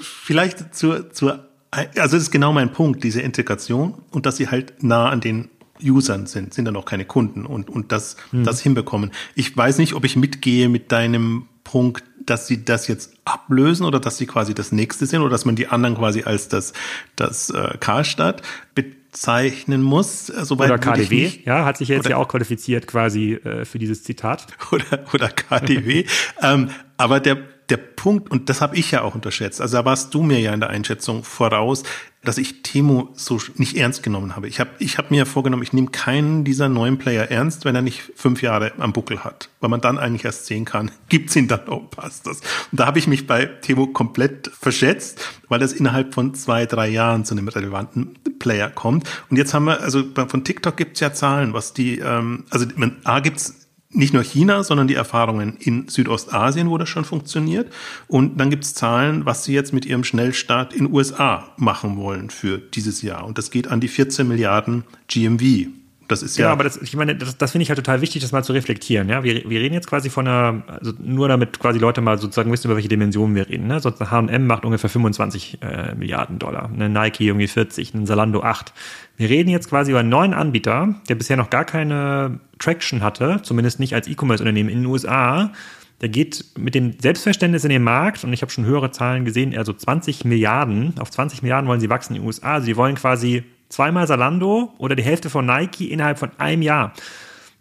Vielleicht 0.00 0.74
zur, 0.74 1.10
zur, 1.10 1.48
also 1.70 1.92
das 1.96 2.14
ist 2.14 2.30
genau 2.30 2.52
mein 2.52 2.72
Punkt, 2.72 3.02
diese 3.02 3.20
Integration 3.20 3.94
und 4.10 4.26
dass 4.26 4.36
sie 4.36 4.48
halt 4.48 4.82
nah 4.82 5.08
an 5.10 5.20
den 5.20 5.50
Usern 5.82 6.26
sind, 6.26 6.54
sind 6.54 6.66
dann 6.66 6.76
auch 6.76 6.84
keine 6.84 7.04
Kunden 7.04 7.46
und, 7.46 7.68
und 7.68 7.90
das, 7.90 8.16
hm. 8.30 8.44
das 8.44 8.60
hinbekommen. 8.60 9.10
Ich 9.34 9.56
weiß 9.56 9.78
nicht, 9.78 9.94
ob 9.94 10.04
ich 10.04 10.14
mitgehe 10.16 10.68
mit 10.68 10.92
deinem 10.92 11.48
Punkt, 11.64 12.04
dass 12.26 12.46
sie 12.46 12.64
das 12.64 12.88
jetzt 12.88 13.14
ablösen 13.24 13.86
oder 13.86 14.00
dass 14.00 14.18
sie 14.18 14.26
quasi 14.26 14.54
das 14.54 14.72
nächste 14.72 15.06
sind 15.06 15.20
oder 15.20 15.30
dass 15.30 15.44
man 15.44 15.56
die 15.56 15.68
anderen 15.68 15.96
quasi 15.96 16.22
als 16.22 16.48
das, 16.48 16.72
das 17.16 17.50
äh, 17.50 17.76
Karstadt 17.78 18.42
bezeichnen 18.74 19.82
muss. 19.82 20.30
Äh, 20.30 20.44
Soweit 20.44 20.70
oder 20.70 20.78
KDW, 20.78 21.30
ja, 21.44 21.64
hat 21.64 21.76
sich 21.76 21.88
jetzt 21.88 22.00
oder, 22.00 22.10
ja 22.10 22.16
auch 22.16 22.28
qualifiziert 22.28 22.86
quasi 22.86 23.34
äh, 23.34 23.64
für 23.64 23.78
dieses 23.78 24.04
Zitat. 24.04 24.46
Oder, 24.72 25.04
oder 25.12 25.28
KDW. 25.28 26.04
ähm, 26.42 26.70
aber 26.96 27.20
der, 27.20 27.38
der 27.70 27.78
Punkt, 27.78 28.30
und 28.30 28.48
das 28.48 28.60
habe 28.60 28.76
ich 28.76 28.90
ja 28.90 29.02
auch 29.02 29.14
unterschätzt, 29.14 29.60
also 29.60 29.78
da 29.78 29.84
warst 29.84 30.12
du 30.14 30.22
mir 30.22 30.38
ja 30.40 30.52
in 30.52 30.60
der 30.60 30.70
Einschätzung 30.70 31.24
voraus, 31.24 31.82
dass 32.24 32.38
ich 32.38 32.62
Timo 32.62 33.10
so 33.14 33.38
nicht 33.56 33.76
ernst 33.76 34.02
genommen 34.02 34.34
habe. 34.34 34.48
Ich 34.48 34.58
habe 34.58 34.70
ich 34.78 34.98
hab 34.98 35.10
mir 35.10 35.26
vorgenommen, 35.26 35.62
ich 35.62 35.72
nehme 35.72 35.88
keinen 35.88 36.44
dieser 36.44 36.68
neuen 36.68 36.98
Player 36.98 37.30
ernst, 37.30 37.64
wenn 37.64 37.74
er 37.74 37.82
nicht 37.82 38.12
fünf 38.16 38.42
Jahre 38.42 38.72
am 38.78 38.92
Buckel 38.92 39.24
hat. 39.24 39.50
Weil 39.60 39.70
man 39.70 39.80
dann 39.80 39.98
eigentlich 39.98 40.24
erst 40.24 40.46
sehen 40.46 40.64
kann, 40.64 40.90
gibt's 41.08 41.36
ihn 41.36 41.48
dann, 41.48 41.68
oh, 41.68 41.80
passt 41.80 42.26
das. 42.26 42.40
Und 42.72 42.80
da 42.80 42.86
habe 42.86 42.98
ich 42.98 43.06
mich 43.06 43.26
bei 43.26 43.44
Timo 43.44 43.86
komplett 43.86 44.50
verschätzt, 44.58 45.20
weil 45.48 45.60
das 45.60 45.72
innerhalb 45.72 46.14
von 46.14 46.34
zwei, 46.34 46.66
drei 46.66 46.88
Jahren 46.88 47.24
zu 47.24 47.34
einem 47.34 47.48
relevanten 47.48 48.14
Player 48.38 48.70
kommt. 48.70 49.08
Und 49.30 49.36
jetzt 49.36 49.52
haben 49.54 49.66
wir, 49.66 49.80
also 49.80 50.02
von 50.28 50.44
TikTok 50.44 50.76
gibt's 50.76 51.00
ja 51.00 51.12
Zahlen, 51.12 51.52
was 51.52 51.74
die, 51.74 51.98
ähm, 51.98 52.44
also 52.50 52.66
A 53.04 53.20
gibt's 53.20 53.63
nicht 53.94 54.12
nur 54.12 54.22
China, 54.22 54.62
sondern 54.62 54.88
die 54.88 54.94
Erfahrungen 54.94 55.56
in 55.58 55.88
Südostasien, 55.88 56.68
wo 56.68 56.78
das 56.78 56.88
schon 56.88 57.04
funktioniert. 57.04 57.72
Und 58.08 58.38
dann 58.38 58.50
gibt 58.50 58.64
es 58.64 58.74
Zahlen, 58.74 59.24
was 59.24 59.44
sie 59.44 59.54
jetzt 59.54 59.72
mit 59.72 59.86
ihrem 59.86 60.04
Schnellstart 60.04 60.72
in 60.74 60.92
USA 60.92 61.52
machen 61.56 61.96
wollen 61.96 62.30
für 62.30 62.58
dieses 62.58 63.02
Jahr. 63.02 63.24
Und 63.24 63.38
das 63.38 63.50
geht 63.50 63.68
an 63.68 63.80
die 63.80 63.88
14 63.88 64.26
Milliarden 64.26 64.84
GMV. 65.08 65.68
Das 66.08 66.22
ist 66.22 66.36
ja. 66.36 66.46
Ja, 66.46 66.52
aber 66.52 66.64
das, 66.64 66.76
ich 66.76 66.94
meine, 66.96 67.16
das, 67.16 67.38
das 67.38 67.52
finde 67.52 67.62
ich 67.62 67.70
halt 67.70 67.78
total 67.78 68.00
wichtig, 68.00 68.20
das 68.20 68.32
mal 68.32 68.42
zu 68.42 68.52
reflektieren. 68.52 69.08
Ja, 69.08 69.24
wir, 69.24 69.48
wir 69.48 69.60
reden 69.60 69.74
jetzt 69.74 69.86
quasi 69.86 70.10
von 70.10 70.28
einer, 70.28 70.62
also 70.66 70.92
nur 70.98 71.28
damit 71.28 71.58
quasi 71.58 71.78
Leute 71.78 72.00
mal 72.00 72.18
sozusagen 72.18 72.52
wissen, 72.52 72.66
über 72.66 72.76
welche 72.76 72.88
Dimensionen 72.88 73.34
wir 73.34 73.48
reden. 73.48 73.66
Ne? 73.66 73.80
So, 73.80 73.90
H&M 73.90 74.46
macht 74.46 74.64
ungefähr 74.64 74.90
25 74.90 75.58
äh, 75.62 75.94
Milliarden 75.94 76.38
Dollar, 76.38 76.70
eine 76.72 76.88
Nike 76.88 77.26
irgendwie 77.26 77.48
40, 77.48 77.94
ein 77.94 78.06
Zalando 78.06 78.42
8. 78.42 78.72
Wir 79.16 79.30
reden 79.30 79.50
jetzt 79.50 79.68
quasi 79.68 79.92
über 79.92 80.00
einen 80.00 80.08
neuen 80.08 80.34
Anbieter, 80.34 80.94
der 81.08 81.14
bisher 81.14 81.36
noch 81.36 81.50
gar 81.50 81.64
keine 81.64 82.40
Traction 82.58 83.02
hatte, 83.02 83.40
zumindest 83.42 83.78
nicht 83.78 83.94
als 83.94 84.08
E-Commerce-Unternehmen 84.08 84.68
in 84.68 84.80
den 84.80 84.86
USA. 84.86 85.52
Der 86.00 86.08
geht 86.08 86.44
mit 86.58 86.74
dem 86.74 86.98
Selbstverständnis 87.00 87.64
in 87.64 87.70
den 87.70 87.84
Markt 87.84 88.24
und 88.24 88.32
ich 88.32 88.42
habe 88.42 88.50
schon 88.50 88.64
höhere 88.64 88.90
Zahlen 88.90 89.24
gesehen, 89.24 89.52
eher 89.52 89.64
so 89.64 89.72
20 89.72 90.24
Milliarden. 90.24 90.94
Auf 90.98 91.10
20 91.10 91.42
Milliarden 91.42 91.68
wollen 91.68 91.80
sie 91.80 91.88
wachsen 91.88 92.14
in 92.16 92.22
den 92.22 92.26
USA. 92.26 92.54
Also 92.54 92.66
sie 92.66 92.76
wollen 92.76 92.96
quasi 92.96 93.44
zweimal 93.68 94.06
Salando 94.06 94.72
oder 94.78 94.96
die 94.96 95.04
Hälfte 95.04 95.30
von 95.30 95.46
Nike 95.46 95.90
innerhalb 95.90 96.18
von 96.18 96.30
einem 96.38 96.62
Jahr. 96.62 96.92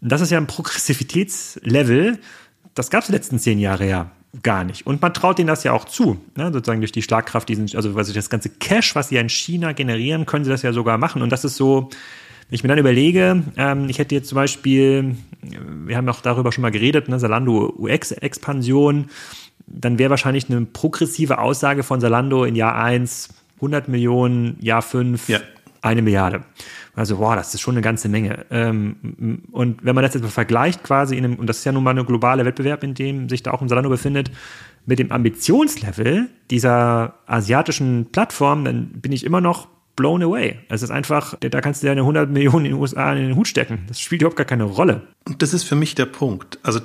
Und 0.01 0.11
das 0.11 0.21
ist 0.21 0.31
ja 0.31 0.39
ein 0.39 0.47
Progressivitätslevel, 0.47 2.19
das 2.75 2.89
gab 2.89 3.01
es 3.01 3.07
die 3.07 3.13
letzten 3.13 3.39
zehn 3.39 3.59
Jahre 3.59 3.87
ja 3.87 4.11
gar 4.41 4.63
nicht. 4.63 4.87
Und 4.87 5.01
man 5.01 5.13
traut 5.13 5.37
ihnen 5.37 5.47
das 5.47 5.63
ja 5.63 5.73
auch 5.73 5.85
zu, 5.85 6.19
ne? 6.35 6.51
sozusagen 6.51 6.81
durch 6.81 6.91
die 6.91 7.03
Schlagkraft, 7.03 7.47
diesen, 7.47 7.69
also 7.75 7.95
also 7.95 8.13
das 8.13 8.29
ganze 8.29 8.49
Cash, 8.49 8.95
was 8.95 9.09
sie 9.09 9.15
ja 9.15 9.21
in 9.21 9.29
China 9.29 9.73
generieren, 9.73 10.25
können 10.25 10.43
sie 10.43 10.49
das 10.49 10.63
ja 10.63 10.73
sogar 10.73 10.97
machen. 10.97 11.21
Und 11.21 11.29
das 11.29 11.45
ist 11.45 11.55
so, 11.55 11.89
wenn 12.49 12.55
ich 12.55 12.63
mir 12.63 12.69
dann 12.69 12.79
überlege, 12.79 13.43
ähm, 13.57 13.89
ich 13.89 13.99
hätte 13.99 14.15
jetzt 14.15 14.29
zum 14.29 14.37
Beispiel, 14.37 15.15
wir 15.41 15.97
haben 15.97 16.09
auch 16.09 16.21
darüber 16.21 16.51
schon 16.51 16.63
mal 16.63 16.71
geredet, 16.71 17.09
ne, 17.09 17.19
Salando 17.19 17.73
UX-Expansion, 17.77 19.09
dann 19.67 19.99
wäre 19.99 20.09
wahrscheinlich 20.09 20.49
eine 20.49 20.65
progressive 20.65 21.37
Aussage 21.37 21.83
von 21.83 22.01
Salando 22.01 22.43
in 22.43 22.55
Jahr 22.55 22.75
1 22.75 23.29
100 23.57 23.87
Millionen, 23.87 24.57
Jahr 24.61 24.81
5 24.81 25.29
ja 25.29 25.39
eine 25.83 26.01
Milliarde. 26.01 26.43
Also, 26.95 27.17
wow, 27.17 27.35
das 27.35 27.53
ist 27.53 27.61
schon 27.61 27.73
eine 27.73 27.81
ganze 27.81 28.07
Menge. 28.07 28.45
Ähm, 28.51 29.41
und 29.51 29.83
wenn 29.83 29.95
man 29.95 30.03
das 30.03 30.13
jetzt 30.13 30.23
mal 30.23 30.29
vergleicht, 30.29 30.83
quasi 30.83 31.17
in 31.17 31.25
einem, 31.25 31.35
und 31.35 31.47
das 31.47 31.59
ist 31.59 31.65
ja 31.65 31.71
nun 31.71 31.83
mal 31.83 31.97
ein 31.97 32.05
globaler 32.05 32.45
Wettbewerb, 32.45 32.83
in 32.83 32.93
dem 32.93 33.29
sich 33.29 33.41
da 33.41 33.51
auch 33.51 33.61
ein 33.61 33.69
Salando 33.69 33.89
befindet, 33.89 34.31
mit 34.85 34.99
dem 34.99 35.11
Ambitionslevel 35.11 36.29
dieser 36.51 37.15
asiatischen 37.25 38.07
Plattform, 38.11 38.65
dann 38.65 38.87
bin 39.01 39.11
ich 39.11 39.25
immer 39.25 39.41
noch 39.41 39.67
blown 39.95 40.23
away. 40.23 40.59
Es 40.69 40.81
ist 40.81 40.91
einfach, 40.91 41.35
da 41.39 41.61
kannst 41.61 41.83
du 41.83 41.87
deine 41.87 42.01
100 42.01 42.29
Millionen 42.29 42.65
in 42.65 42.71
den 42.73 42.81
USA 42.81 43.13
in 43.13 43.27
den 43.27 43.35
Hut 43.35 43.47
stecken. 43.47 43.83
Das 43.87 43.99
spielt 43.99 44.21
überhaupt 44.21 44.37
gar 44.37 44.45
keine 44.45 44.63
Rolle. 44.63 45.01
Und 45.25 45.41
das 45.41 45.53
ist 45.53 45.63
für 45.63 45.75
mich 45.75 45.95
der 45.95 46.05
Punkt. 46.05 46.59
Also 46.63 46.79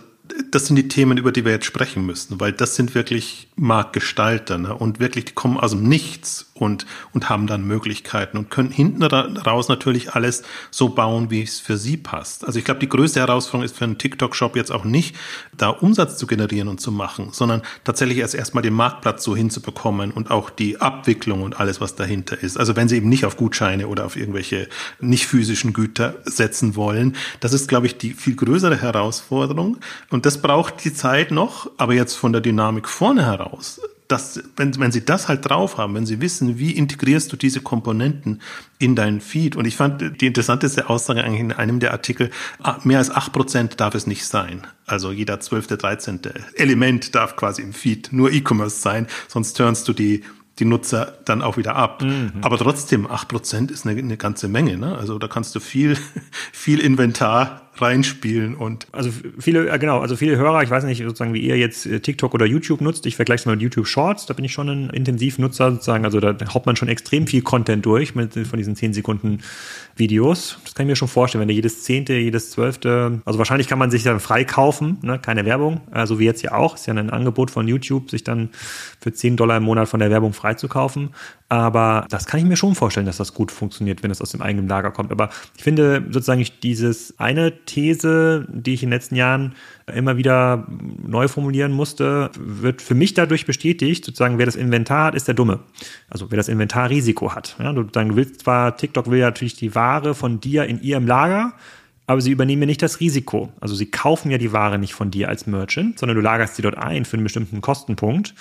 das 0.51 0.67
sind 0.67 0.77
die 0.77 0.89
Themen, 0.89 1.19
über 1.19 1.33
die 1.33 1.45
wir 1.45 1.53
jetzt 1.53 1.65
sprechen 1.65 2.05
müssen, 2.05 2.39
weil 2.41 2.53
das 2.53 2.77
sind 2.77 2.95
wirklich 2.95 3.49
Marktgestalter 3.57 4.59
ne? 4.59 4.75
und 4.75 5.01
wirklich, 5.01 5.25
die 5.27 5.33
kommen 5.33 5.59
aus 5.59 5.73
dem 5.73 5.89
Nichts 5.89 6.48
und, 6.61 6.87
und 7.13 7.29
haben 7.29 7.47
dann 7.47 7.65
Möglichkeiten 7.65 8.37
und 8.39 8.51
können 8.51 8.71
hinten 8.71 9.03
raus 9.03 9.69
natürlich 9.69 10.15
alles 10.15 10.43
so 10.71 10.91
bauen, 10.91 11.31
wie 11.31 11.43
es 11.43 11.61
für 11.61 11.77
sie 11.77 11.97
passt. 11.97 12.45
Also 12.47 12.59
ich 12.59 12.65
glaube, 12.65 12.81
die 12.81 12.89
größte 12.89 13.21
Herausforderung 13.21 13.65
ist 13.65 13.77
für 13.77 13.85
einen 13.85 13.99
TikTok-Shop 13.99 14.57
jetzt 14.57 14.71
auch 14.71 14.85
nicht, 14.85 15.17
da 15.57 15.71
Umsatz 15.71 16.17
zu 16.17 16.27
generieren 16.27 16.69
und 16.69 16.81
zu 16.81 16.93
machen, 16.93 17.29
sondern 17.33 17.63
tatsächlich 17.85 18.19
erst 18.19 18.35
erstmal 18.35 18.63
den 18.63 18.75
Marktplatz 18.75 19.25
so 19.25 19.37
hinzubekommen 19.37 20.11
und 20.11 20.31
auch 20.31 20.51
die 20.51 20.81
Abwicklung 20.81 21.43
und 21.43 21.61
alles, 21.61 21.81
was 21.81 21.95
dahinter 21.95 22.43
ist. 22.43 22.59
Also 22.59 22.77
wenn 22.77 22.89
sie 22.89 22.97
eben 22.97 23.09
nicht 23.09 23.25
auf 23.25 23.37
Gutscheine 23.37 23.89
oder 23.89 24.05
auf 24.05 24.17
irgendwelche 24.17 24.69
nicht 25.01 25.27
physischen 25.27 25.73
Güter 25.73 26.15
setzen 26.25 26.77
wollen, 26.77 27.17
das 27.41 27.53
ist, 27.53 27.69
glaube 27.69 27.87
ich, 27.87 27.99
die 27.99 28.13
viel 28.13 28.37
größere 28.37 28.81
Herausforderung. 28.81 29.79
Und 30.11 30.27
das 30.27 30.41
braucht 30.41 30.85
die 30.85 30.95
Zeit 30.95 31.31
noch, 31.31 31.71
aber 31.77 31.95
jetzt 31.95 32.15
von 32.15 32.33
der 32.33 32.41
Dynamik 32.41 32.89
vorne 32.89 33.27
heraus 33.27 33.81
das, 34.09 34.43
wenn, 34.57 34.79
wenn 34.81 34.91
sie 34.91 35.05
das 35.05 35.29
halt 35.29 35.49
drauf 35.49 35.77
haben, 35.77 35.95
wenn 35.95 36.07
sie 36.07 36.21
wissen, 36.21 36.59
wie 36.59 36.73
integrierst 36.73 37.31
du 37.31 37.37
diese 37.37 37.61
Komponenten 37.61 38.41
in 38.79 38.97
deinen 38.97 39.21
Feed. 39.21 39.55
Und 39.55 39.67
ich 39.67 39.77
fand 39.77 40.21
die 40.21 40.27
interessanteste 40.27 40.89
Aussage 40.89 41.23
eigentlich 41.23 41.41
in 41.41 41.53
einem 41.53 41.79
der 41.79 41.93
Artikel, 41.93 42.31
ah, 42.63 42.79
mehr 42.85 42.99
als 42.99 43.11
acht 43.11 43.33
Prozent 43.33 43.81
darf 43.81 43.95
es 43.95 44.07
nicht 44.07 44.25
sein. 44.25 44.67
Also 44.87 45.13
jeder 45.13 45.41
zwölfte, 45.41 45.77
dreizehnte 45.77 46.35
Element 46.55 47.15
darf 47.15 47.37
quasi 47.37 47.61
im 47.61 47.75
Feed 47.75 48.09
nur 48.11 48.33
E-Commerce 48.33 48.81
sein, 48.81 49.07
sonst 49.29 49.55
turnst 49.55 49.87
du 49.87 49.93
die 49.93 50.25
die 50.59 50.65
Nutzer 50.65 51.19
dann 51.25 51.41
auch 51.43 51.57
wieder 51.57 51.77
ab. 51.77 52.03
Mhm. 52.03 52.33
Aber 52.43 52.59
trotzdem, 52.59 53.09
acht 53.09 53.29
Prozent 53.29 53.71
ist 53.71 53.87
eine, 53.87 53.99
eine 53.99 54.17
ganze 54.17 54.49
Menge. 54.49 54.77
Ne? 54.77 54.97
Also 54.97 55.19
da 55.19 55.29
kannst 55.29 55.55
du 55.55 55.61
viel, 55.61 55.97
viel 56.53 56.81
Inventar 56.81 57.68
reinspielen 57.83 58.55
und. 58.55 58.87
Also 58.93 59.11
viele, 59.39 59.79
genau, 59.79 60.01
also 60.01 60.17
viele 60.17 60.37
Hörer, 60.37 60.63
ich 60.63 60.71
weiß 60.71 60.85
nicht 60.85 61.03
sozusagen, 61.03 61.35
wie 61.35 61.41
ihr 61.41 61.57
jetzt 61.57 61.87
äh, 61.87 62.01
TikTok 62.01 62.35
oder 62.35 62.47
YouTube 62.47 62.81
nutzt. 62.81 63.07
Ich 63.07 63.17
vergleiche 63.17 63.41
es 63.41 63.47
mal 63.47 63.53
mit 63.53 63.63
YouTube 63.63 63.87
Shorts, 63.87 64.27
da 64.27 64.35
bin 64.35 64.45
ich 64.45 64.53
schon 64.53 64.69
ein 64.69 64.91
Intensivnutzer 64.91 65.73
sozusagen. 65.73 66.05
Also 66.05 66.21
da 66.21 66.37
haut 66.55 66.67
man 66.67 66.77
schon 66.77 66.89
extrem 66.89 67.27
viel 67.27 67.43
Content 67.43 67.85
durch 67.85 68.15
mit 68.15 68.35
von 68.35 68.59
diesen 68.59 68.77
10 68.77 68.93
Sekunden 68.93 69.41
Videos. 69.97 70.59
Das 70.65 70.75
kann 70.75 70.87
ich 70.87 70.91
mir 70.91 70.97
schon 70.97 71.09
vorstellen, 71.09 71.41
wenn 71.41 71.49
du 71.49 71.55
jedes 71.55 71.83
zehnte, 71.83 72.15
jedes 72.15 72.51
zwölfte, 72.51 73.21
also 73.25 73.39
wahrscheinlich 73.39 73.69
kann 73.69 73.79
man 73.79 73.91
sich 73.91 74.03
dann 74.03 74.21
frei 74.21 74.45
kaufen, 74.45 74.99
ne? 75.03 75.19
keine 75.19 75.45
Werbung, 75.45 75.81
also 75.91 76.19
wie 76.19 76.25
jetzt 76.25 76.43
ja 76.43 76.53
auch, 76.53 76.77
ist 76.77 76.87
ja 76.87 76.95
ein 76.95 77.11
Angebot 77.11 77.51
von 77.51 77.67
YouTube, 77.67 78.11
sich 78.11 78.25
dann 78.25 78.51
für 79.01 79.13
10 79.13 79.37
Dollar 79.37 79.57
im 79.57 79.65
Monat 79.65 79.89
von 79.89 80.01
der 80.01 80.11
Werbung 80.11 80.33
frei 80.33 80.55
zu 80.55 80.69
kaufen. 80.69 81.11
Aber 81.51 82.07
das 82.11 82.27
kann 82.27 82.41
ich 82.41 82.47
mir 82.47 82.57
schon 82.57 82.75
vorstellen, 82.75 83.07
dass 83.07 83.17
das 83.17 83.33
gut 83.33 83.51
funktioniert, 83.51 84.03
wenn 84.03 84.11
es 84.11 84.21
aus 84.21 84.33
dem 84.33 84.43
eigenen 84.43 84.69
Lager 84.69 84.91
kommt. 84.91 85.11
Aber 85.11 85.31
ich 85.57 85.63
finde 85.63 86.05
sozusagen 86.11 86.47
dieses 86.63 87.19
eine 87.19 87.65
These, 87.65 88.47
die 88.51 88.75
ich 88.75 88.83
in 88.83 88.91
den 88.91 88.97
letzten 88.97 89.17
Jahren 89.17 89.55
immer 89.95 90.19
wieder 90.19 90.67
neu 90.69 91.27
formulieren 91.27 91.73
musste, 91.73 92.31
wird 92.39 92.83
für 92.83 92.95
mich 92.95 93.15
dadurch 93.15 93.47
bestätigt, 93.47 94.05
sozusagen, 94.05 94.37
wer 94.37 94.45
das 94.45 94.57
Inventar 94.57 95.07
hat, 95.07 95.15
ist 95.15 95.27
der 95.27 95.35
Dumme. 95.35 95.61
Also 96.11 96.31
wer 96.31 96.37
das 96.37 96.49
Inventarrisiko 96.49 97.35
hat. 97.35 97.57
Ja, 97.59 97.73
du, 97.73 97.83
du 97.83 98.17
willst 98.17 98.43
zwar, 98.43 98.77
TikTok 98.77 99.11
will 99.11 99.19
ja 99.19 99.27
natürlich 99.27 99.55
die 99.55 99.75
Ware 99.75 100.15
von 100.15 100.41
dir 100.41 100.67
in 100.67 100.83
ihrem 100.83 101.07
Lager, 101.07 101.55
aber 102.09 102.23
sie 102.23 102.31
übernehmen 102.31 102.63
ja 102.63 102.67
nicht 102.67 102.81
das 102.81 103.01
Risiko. 103.01 103.53
Also 103.61 103.75
sie 103.75 103.85
kaufen 103.85 104.31
ja 104.31 104.39
die 104.39 104.51
Ware 104.51 104.79
nicht 104.79 104.95
von 104.95 105.11
dir 105.11 105.29
als 105.29 105.47
Merchant, 105.47 105.99
sondern 105.99 106.17
du 106.17 106.23
lagerst 106.23 106.57
sie 106.57 106.63
dort 106.63 106.79
ein 106.79 107.05
für 107.05 107.19
einen 107.19 107.25
bestimmten 107.25 107.61
Kostenpunkt, 107.61 108.35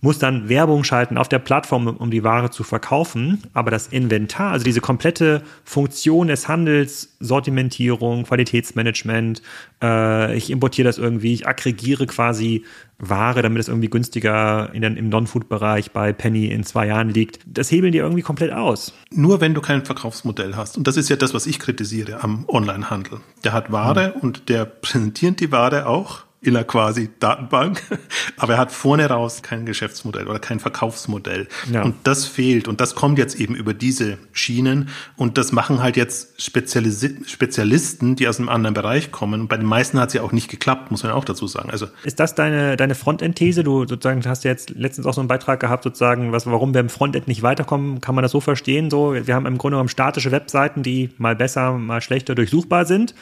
musst 0.00 0.22
dann 0.22 0.48
Werbung 0.48 0.84
schalten 0.84 1.18
auf 1.18 1.28
der 1.28 1.40
Plattform, 1.40 1.88
um 1.88 2.12
die 2.12 2.22
Ware 2.22 2.50
zu 2.50 2.62
verkaufen. 2.62 3.42
Aber 3.54 3.72
das 3.72 3.88
Inventar, 3.88 4.52
also 4.52 4.64
diese 4.64 4.80
komplette 4.80 5.42
Funktion 5.64 6.28
des 6.28 6.46
Handels, 6.46 7.16
Sortimentierung, 7.18 8.22
Qualitätsmanagement, 8.22 9.42
äh, 9.82 10.36
ich 10.36 10.50
importiere 10.50 10.86
das 10.86 10.98
irgendwie, 10.98 11.34
ich 11.34 11.48
aggregiere 11.48 12.06
quasi 12.06 12.64
Ware, 12.98 13.42
damit 13.42 13.60
es 13.60 13.68
irgendwie 13.68 13.88
günstiger 13.88 14.70
in 14.72 14.82
den, 14.82 14.96
im 14.96 15.08
Non-Food-Bereich 15.08 15.92
bei 15.92 16.12
Penny 16.12 16.46
in 16.46 16.64
zwei 16.64 16.86
Jahren 16.86 17.10
liegt. 17.10 17.40
Das 17.46 17.70
hebeln 17.70 17.92
die 17.92 17.98
irgendwie 17.98 18.22
komplett 18.22 18.52
aus. 18.52 18.92
Nur 19.10 19.40
wenn 19.40 19.54
du 19.54 19.60
kein 19.60 19.84
Verkaufsmodell 19.84 20.56
hast. 20.56 20.76
Und 20.76 20.86
das 20.86 20.96
ist 20.96 21.08
ja 21.08 21.16
das, 21.16 21.32
was 21.32 21.46
ich 21.46 21.58
kritisiere 21.58 22.22
am 22.22 22.44
Onlinehandel. 22.48 23.20
Der 23.44 23.52
hat 23.52 23.70
Ware 23.70 24.14
mhm. 24.16 24.20
und 24.20 24.48
der 24.48 24.64
präsentiert 24.64 25.40
die 25.40 25.52
Ware 25.52 25.86
auch 25.86 26.27
in 26.40 26.56
einer 26.56 26.64
quasi 26.64 27.10
Datenbank, 27.18 27.82
aber 28.36 28.54
er 28.54 28.58
hat 28.60 28.70
vorne 28.70 29.06
raus 29.06 29.42
kein 29.42 29.66
Geschäftsmodell 29.66 30.28
oder 30.28 30.38
kein 30.38 30.60
Verkaufsmodell. 30.60 31.48
Ja. 31.72 31.82
Und 31.82 31.96
das 32.04 32.26
fehlt 32.26 32.68
und 32.68 32.80
das 32.80 32.94
kommt 32.94 33.18
jetzt 33.18 33.40
eben 33.40 33.56
über 33.56 33.74
diese 33.74 34.18
Schienen 34.32 34.88
und 35.16 35.36
das 35.36 35.50
machen 35.50 35.82
halt 35.82 35.96
jetzt 35.96 36.40
Spezialis 36.40 37.04
Spezialisten, 37.26 38.14
die 38.14 38.28
aus 38.28 38.38
einem 38.38 38.48
anderen 38.48 38.74
Bereich 38.74 39.10
kommen. 39.10 39.42
Und 39.42 39.48
bei 39.48 39.56
den 39.56 39.66
meisten 39.66 39.98
hat 39.98 40.08
es 40.08 40.14
ja 40.14 40.22
auch 40.22 40.30
nicht 40.30 40.48
geklappt, 40.48 40.92
muss 40.92 41.02
man 41.02 41.10
auch 41.10 41.24
dazu 41.24 41.48
sagen. 41.48 41.70
Also 41.70 41.88
ist 42.04 42.20
das 42.20 42.36
deine 42.36 42.76
deine 42.76 42.94
Frontend-These? 42.94 43.64
Du 43.64 43.86
sozusagen 43.86 44.24
hast 44.24 44.44
jetzt 44.44 44.70
letztens 44.70 45.06
auch 45.06 45.14
so 45.14 45.20
einen 45.20 45.28
Beitrag 45.28 45.58
gehabt, 45.58 45.82
sozusagen, 45.82 46.30
was 46.30 46.46
warum 46.46 46.72
wir 46.72 46.80
im 46.80 46.88
Frontend 46.88 47.26
nicht 47.26 47.42
weiterkommen? 47.42 48.00
Kann 48.00 48.14
man 48.14 48.22
das 48.22 48.30
so 48.30 48.40
verstehen? 48.40 48.90
So, 48.90 49.14
wir 49.14 49.34
haben 49.34 49.46
im 49.46 49.58
Grunde 49.58 49.74
genommen 49.74 49.88
statische 49.88 50.30
Webseiten, 50.30 50.84
die 50.84 51.10
mal 51.18 51.34
besser, 51.34 51.72
mal 51.72 52.00
schlechter 52.00 52.36
durchsuchbar 52.36 52.84
sind 52.84 53.14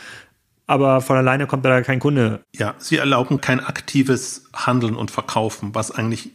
aber 0.67 1.01
von 1.01 1.17
alleine 1.17 1.47
kommt 1.47 1.65
da 1.65 1.81
kein 1.83 2.01
Kunde. 2.01 2.43
Ja, 2.55 2.75
sie 2.79 2.97
erlauben 2.97 3.41
kein 3.41 3.61
aktives 3.61 4.49
Handeln 4.55 4.97
und 4.97 5.11
Verkaufen, 5.11 5.75
was 5.75 5.91
eigentlich 5.91 6.33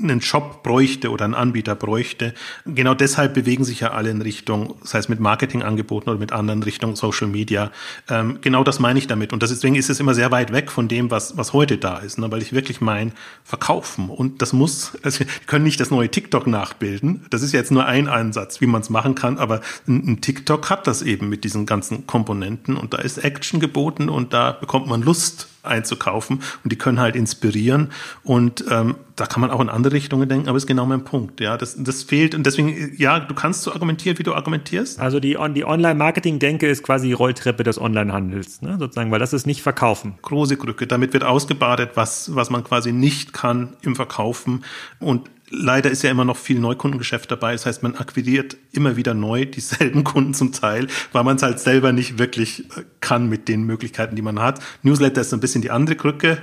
einen 0.00 0.20
Shop 0.20 0.62
bräuchte 0.62 1.10
oder 1.10 1.24
einen 1.24 1.34
Anbieter 1.34 1.74
bräuchte. 1.74 2.34
Genau 2.64 2.94
deshalb 2.94 3.34
bewegen 3.34 3.64
sich 3.64 3.80
ja 3.80 3.92
alle 3.92 4.10
in 4.10 4.22
Richtung, 4.22 4.76
sei 4.82 4.98
es 4.98 5.08
mit 5.08 5.20
Marketingangeboten 5.20 6.10
oder 6.10 6.18
mit 6.18 6.32
anderen 6.32 6.62
Richtung 6.62 6.96
Social 6.96 7.28
Media. 7.28 7.70
Ähm, 8.08 8.38
genau 8.40 8.64
das 8.64 8.80
meine 8.80 8.98
ich 8.98 9.06
damit. 9.06 9.32
Und 9.32 9.42
deswegen 9.42 9.74
ist 9.74 9.90
es 9.90 10.00
immer 10.00 10.14
sehr 10.14 10.30
weit 10.30 10.52
weg 10.52 10.70
von 10.70 10.88
dem, 10.88 11.10
was, 11.10 11.36
was 11.36 11.52
heute 11.52 11.78
da 11.78 11.98
ist, 11.98 12.18
ne? 12.18 12.30
weil 12.30 12.42
ich 12.42 12.52
wirklich 12.52 12.80
mein 12.80 13.12
Verkaufen. 13.44 14.08
Und 14.08 14.42
das 14.42 14.52
muss, 14.52 14.98
also, 15.02 15.24
die 15.24 15.46
können 15.46 15.64
nicht 15.64 15.80
das 15.80 15.90
neue 15.90 16.10
TikTok 16.10 16.46
nachbilden. 16.46 17.26
Das 17.30 17.42
ist 17.42 17.52
jetzt 17.52 17.70
nur 17.70 17.86
ein 17.86 18.08
Ansatz, 18.08 18.60
wie 18.60 18.66
man 18.66 18.80
es 18.80 18.90
machen 18.90 19.14
kann, 19.14 19.38
aber 19.38 19.60
ein, 19.86 20.12
ein 20.12 20.20
TikTok 20.20 20.70
hat 20.70 20.86
das 20.86 21.02
eben 21.02 21.28
mit 21.28 21.44
diesen 21.44 21.66
ganzen 21.66 22.06
Komponenten 22.06 22.76
und 22.76 22.94
da 22.94 22.98
ist 22.98 23.18
Action 23.18 23.60
geboten 23.60 24.08
und 24.08 24.32
da 24.32 24.52
bekommt 24.52 24.86
man 24.86 25.02
Lust 25.02 25.48
einzukaufen 25.62 26.40
und 26.64 26.72
die 26.72 26.76
können 26.76 27.00
halt 27.00 27.16
inspirieren 27.16 27.90
und 28.22 28.64
ähm, 28.70 28.96
da 29.16 29.26
kann 29.26 29.40
man 29.40 29.50
auch 29.50 29.60
in 29.60 29.68
andere 29.68 29.94
Richtungen 29.94 30.28
denken, 30.28 30.48
aber 30.48 30.56
ist 30.56 30.66
genau 30.66 30.86
mein 30.86 31.04
Punkt, 31.04 31.40
ja, 31.40 31.56
das, 31.56 31.76
das 31.78 32.02
fehlt 32.02 32.34
und 32.34 32.44
deswegen, 32.44 32.92
ja, 32.96 33.20
du 33.20 33.34
kannst 33.34 33.62
so 33.62 33.72
argumentieren, 33.72 34.18
wie 34.18 34.22
du 34.22 34.34
argumentierst. 34.34 34.98
Also 34.98 35.20
die, 35.20 35.36
die 35.54 35.64
Online-Marketing-Denke 35.64 36.66
ist 36.68 36.82
quasi 36.82 37.08
die 37.08 37.12
Rolltreppe 37.12 37.62
des 37.62 37.80
Online-Handels, 37.80 38.62
ne, 38.62 38.76
sozusagen, 38.78 39.10
weil 39.10 39.18
das 39.18 39.32
ist 39.32 39.46
nicht 39.46 39.62
Verkaufen. 39.62 40.14
Große 40.22 40.56
Krücke, 40.56 40.86
damit 40.86 41.12
wird 41.12 41.24
ausgebadet, 41.24 41.90
was, 41.94 42.34
was 42.34 42.50
man 42.50 42.64
quasi 42.64 42.92
nicht 42.92 43.32
kann 43.32 43.74
im 43.82 43.94
Verkaufen 43.94 44.64
und 44.98 45.30
Leider 45.54 45.90
ist 45.90 46.02
ja 46.02 46.10
immer 46.10 46.24
noch 46.24 46.38
viel 46.38 46.58
Neukundengeschäft 46.58 47.30
dabei. 47.30 47.52
Das 47.52 47.66
heißt, 47.66 47.82
man 47.82 47.94
akquiriert 47.94 48.56
immer 48.72 48.96
wieder 48.96 49.12
neu 49.12 49.44
dieselben 49.44 50.02
Kunden 50.04 50.32
zum 50.32 50.52
Teil, 50.52 50.86
weil 51.12 51.24
man 51.24 51.36
es 51.36 51.42
halt 51.42 51.60
selber 51.60 51.92
nicht 51.92 52.18
wirklich 52.18 52.60
äh, 52.76 52.84
kann 53.00 53.28
mit 53.28 53.48
den 53.48 53.64
Möglichkeiten, 53.64 54.16
die 54.16 54.22
man 54.22 54.40
hat. 54.40 54.60
Newsletter 54.82 55.20
ist 55.20 55.32
ein 55.34 55.40
bisschen 55.40 55.60
die 55.62 55.70
andere 55.70 55.96
Krücke. 55.96 56.38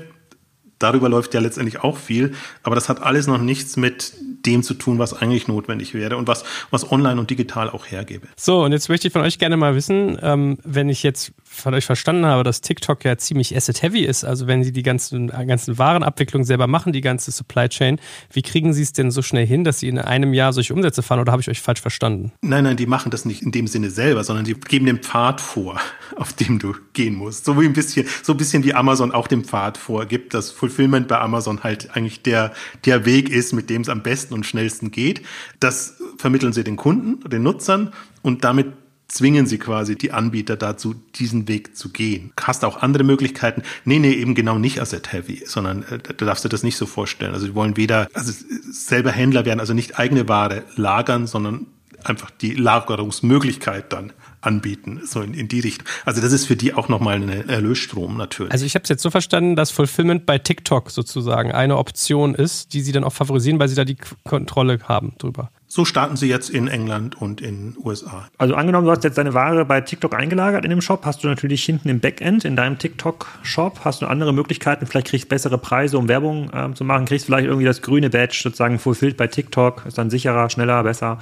Darüber 0.77 1.09
läuft 1.09 1.33
ja 1.33 1.41
letztendlich 1.41 1.83
auch 1.83 1.97
viel, 1.97 2.33
aber 2.63 2.73
das 2.75 2.87
hat 2.87 3.01
alles 3.01 3.27
noch 3.27 3.41
nichts 3.41 3.75
mit 3.75 4.13
dem 4.45 4.63
zu 4.63 4.73
tun, 4.73 4.97
was 4.97 5.13
eigentlich 5.13 5.47
notwendig 5.47 5.93
wäre 5.93 6.15
und 6.15 6.27
was, 6.27 6.45
was 6.71 6.89
online 6.89 7.19
und 7.19 7.29
digital 7.29 7.69
auch 7.69 7.85
hergebe. 7.85 8.27
So, 8.37 8.63
und 8.63 8.71
jetzt 8.71 8.87
möchte 8.87 9.07
ich 9.07 9.13
von 9.13 9.21
euch 9.21 9.39
gerne 9.39 9.57
mal 9.57 9.75
wissen, 9.75 10.17
ähm, 10.21 10.57
wenn 10.63 10.87
ich 10.87 11.03
jetzt 11.03 11.33
von 11.49 11.73
euch 11.73 11.85
verstanden 11.85 12.25
habe, 12.25 12.43
dass 12.43 12.61
TikTok 12.61 13.03
ja 13.03 13.17
ziemlich 13.17 13.55
asset-heavy 13.55 14.05
ist, 14.05 14.23
also 14.23 14.47
wenn 14.47 14.63
sie 14.63 14.71
die 14.71 14.83
ganzen, 14.83 15.27
ganzen 15.27 15.77
Warenabwicklung 15.77 16.43
selber 16.43 16.67
machen, 16.67 16.93
die 16.93 17.01
ganze 17.01 17.31
Supply 17.31 17.67
Chain, 17.67 17.99
wie 18.31 18.41
kriegen 18.41 18.71
sie 18.73 18.83
es 18.83 18.93
denn 18.93 19.11
so 19.11 19.21
schnell 19.21 19.45
hin, 19.45 19.63
dass 19.63 19.79
sie 19.79 19.87
in 19.87 19.97
einem 19.99 20.33
Jahr 20.33 20.53
solche 20.53 20.73
Umsätze 20.73 21.01
fahren 21.01 21.19
oder 21.19 21.31
habe 21.31 21.41
ich 21.41 21.49
euch 21.49 21.61
falsch 21.61 21.81
verstanden? 21.81 22.31
Nein, 22.41 22.63
nein, 22.63 22.77
die 22.77 22.85
machen 22.85 23.11
das 23.11 23.25
nicht 23.25 23.41
in 23.41 23.51
dem 23.51 23.67
Sinne 23.67 23.89
selber, 23.89 24.23
sondern 24.23 24.45
die 24.45 24.53
geben 24.53 24.85
den 24.85 24.99
Pfad 24.99 25.41
vor, 25.41 25.79
auf 26.15 26.33
dem 26.33 26.59
du 26.59 26.75
gehen 26.93 27.15
musst. 27.15 27.45
So 27.45 27.59
wie 27.59 27.65
ein 27.65 27.73
bisschen, 27.73 28.07
so 28.23 28.33
ein 28.33 28.37
bisschen 28.37 28.63
wie 28.63 28.73
Amazon 28.73 29.11
auch 29.11 29.27
den 29.27 29.43
Pfad 29.43 29.77
vorgibt, 29.77 30.33
dass 30.33 30.51
Fulfillment 30.51 31.07
bei 31.07 31.19
Amazon 31.19 31.63
halt 31.63 31.95
eigentlich 31.95 32.21
der, 32.21 32.53
der 32.85 33.05
Weg 33.05 33.29
ist, 33.29 33.53
mit 33.53 33.69
dem 33.69 33.81
es 33.81 33.89
am 33.89 34.03
besten 34.03 34.33
und 34.33 34.45
schnellsten 34.45 34.91
geht. 34.91 35.23
Das 35.59 35.95
vermitteln 36.17 36.53
sie 36.53 36.63
den 36.63 36.75
Kunden, 36.75 37.27
den 37.29 37.43
Nutzern 37.43 37.91
und 38.21 38.43
damit 38.43 38.67
zwingen 39.09 39.45
sie 39.45 39.57
quasi 39.57 39.95
die 39.95 40.11
Anbieter 40.11 40.55
dazu, 40.55 40.95
diesen 41.15 41.47
Weg 41.47 41.75
zu 41.75 41.89
gehen. 41.89 42.31
Hast 42.39 42.63
auch 42.63 42.81
andere 42.81 43.03
Möglichkeiten. 43.03 43.63
Nee, 43.83 43.99
nee, 43.99 44.13
eben 44.13 44.35
genau 44.35 44.57
nicht 44.57 44.79
Asset-Heavy, 44.79 45.43
sondern 45.45 45.83
äh, 45.83 45.99
da 45.99 46.25
darfst 46.25 46.45
du 46.45 46.49
das 46.49 46.63
nicht 46.63 46.77
so 46.77 46.85
vorstellen. 46.85 47.33
Also 47.33 47.47
sie 47.47 47.55
wollen 47.55 47.75
weder, 47.75 48.07
also 48.13 48.31
selber 48.71 49.11
Händler 49.11 49.45
werden, 49.45 49.59
also 49.59 49.73
nicht 49.73 49.99
eigene 49.99 50.29
Ware 50.29 50.63
lagern, 50.75 51.27
sondern 51.27 51.65
einfach 52.03 52.31
die 52.31 52.53
Lagerungsmöglichkeit 52.53 53.91
dann 53.91 54.13
anbieten, 54.41 55.01
so 55.03 55.21
in, 55.21 55.33
in 55.33 55.47
die 55.49 55.59
Richtung. 55.59 55.85
Also 56.05 56.21
das 56.21 56.31
ist 56.31 56.45
für 56.45 56.55
die 56.55 56.73
auch 56.73 56.87
nochmal 56.87 57.15
ein 57.15 57.49
Erlösstrom 57.49 58.15
natürlich. 58.15 58.53
Also 58.53 58.65
ich 58.65 58.75
habe 58.75 58.83
es 58.83 58.89
jetzt 58.89 59.03
so 59.03 59.09
verstanden, 59.09 59.55
dass 59.55 59.71
Fulfillment 59.71 60.25
bei 60.25 60.37
TikTok 60.37 60.91
sozusagen 60.91 61.51
eine 61.51 61.77
Option 61.77 62.35
ist, 62.35 62.73
die 62.73 62.81
sie 62.81 62.93
dann 62.93 63.03
auch 63.03 63.13
favorisieren, 63.13 63.59
weil 63.59 63.67
sie 63.67 63.75
da 63.75 63.83
die 63.83 63.97
Kontrolle 64.23 64.79
haben 64.83 65.13
drüber. 65.17 65.51
So 65.71 65.85
starten 65.85 66.17
sie 66.17 66.27
jetzt 66.27 66.49
in 66.49 66.67
England 66.67 67.21
und 67.21 67.41
in 67.41 67.77
USA. 67.77 68.27
Also 68.39 68.55
angenommen, 68.55 68.85
du 68.87 68.91
hast 68.91 69.03
jetzt 69.03 69.19
deine 69.19 69.35
Ware 69.35 69.65
bei 69.65 69.81
TikTok 69.81 70.15
eingelagert 70.15 70.63
in 70.63 70.71
dem 70.71 70.81
Shop, 70.81 71.05
hast 71.05 71.23
du 71.23 71.27
natürlich 71.27 71.63
hinten 71.63 71.89
im 71.89 71.99
Backend 71.99 72.43
in 72.43 72.55
deinem 72.55 72.79
TikTok-Shop, 72.79 73.81
hast 73.83 74.01
du 74.01 74.07
andere 74.07 74.33
Möglichkeiten, 74.33 74.87
vielleicht 74.87 75.09
kriegst 75.09 75.25
du 75.25 75.29
bessere 75.29 75.59
Preise, 75.59 75.99
um 75.99 76.07
Werbung 76.07 76.51
äh, 76.51 76.73
zu 76.73 76.83
machen, 76.83 77.05
kriegst 77.05 77.27
vielleicht 77.27 77.45
irgendwie 77.45 77.67
das 77.67 77.83
grüne 77.83 78.09
Badge 78.09 78.39
sozusagen 78.41 78.79
fulfilled 78.79 79.15
bei 79.15 79.27
TikTok, 79.27 79.85
ist 79.85 79.99
dann 79.99 80.09
sicherer, 80.09 80.49
schneller, 80.49 80.81
besser. 80.81 81.19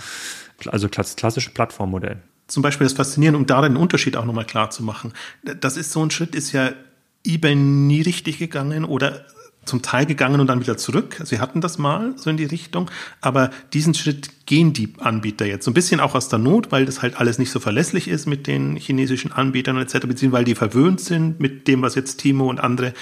Also 0.68 0.88
klassische 0.88 1.50
Plattformmodell. 1.50 2.22
Zum 2.48 2.64
Beispiel 2.64 2.86
das 2.86 2.94
Faszinierende, 2.94 3.40
um 3.40 3.48
da 3.48 3.62
den 3.62 3.76
Unterschied 3.76 4.16
auch 4.16 4.24
nochmal 4.24 4.46
klar 4.46 4.70
zu 4.70 4.82
machen. 4.82 5.12
Das 5.44 5.76
ist 5.76 5.92
so 5.92 6.06
ein 6.06 6.10
Schritt, 6.10 6.36
ist 6.36 6.54
ja 6.54 6.72
eBay 7.26 7.56
nie 7.56 8.02
richtig 8.02 8.40
gegangen 8.40 8.86
oder 8.86 9.26
zum 9.68 9.82
Teil 9.82 10.06
gegangen 10.06 10.40
und 10.40 10.48
dann 10.48 10.62
wieder 10.62 10.78
zurück. 10.78 11.22
Sie 11.24 11.40
hatten 11.40 11.62
das 11.62 11.78
mal 11.78 12.14
so 12.18 12.30
in 12.30 12.38
die 12.38 12.46
Richtung, 12.46 12.90
aber 13.22 13.52
diesen 13.74 13.94
Schritt 13.94 14.46
gehen 14.46 14.74
die 14.74 14.94
Anbieter 15.00 15.46
jetzt 15.46 15.66
so 15.66 15.72
ein 15.72 15.74
bisschen 15.74 16.00
auch 16.00 16.16
aus 16.16 16.30
der 16.30 16.40
Not, 16.40 16.72
weil 16.72 16.86
das 16.86 17.02
halt 17.02 17.20
alles 17.20 17.38
nicht 17.38 17.52
so 17.52 17.60
verlässlich 17.60 18.08
ist 18.08 18.26
mit 18.26 18.48
den 18.48 18.76
chinesischen 18.78 19.32
Anbietern 19.32 19.78
etc., 19.78 20.08
beziehungsweise 20.08 20.38
weil 20.38 20.46
die 20.46 20.56
verwöhnt 20.56 21.00
sind 21.00 21.40
mit 21.40 21.68
dem, 21.68 21.82
was 21.82 21.96
jetzt 21.96 22.18
Timo 22.18 22.50
und 22.50 22.60
andere 22.60 22.94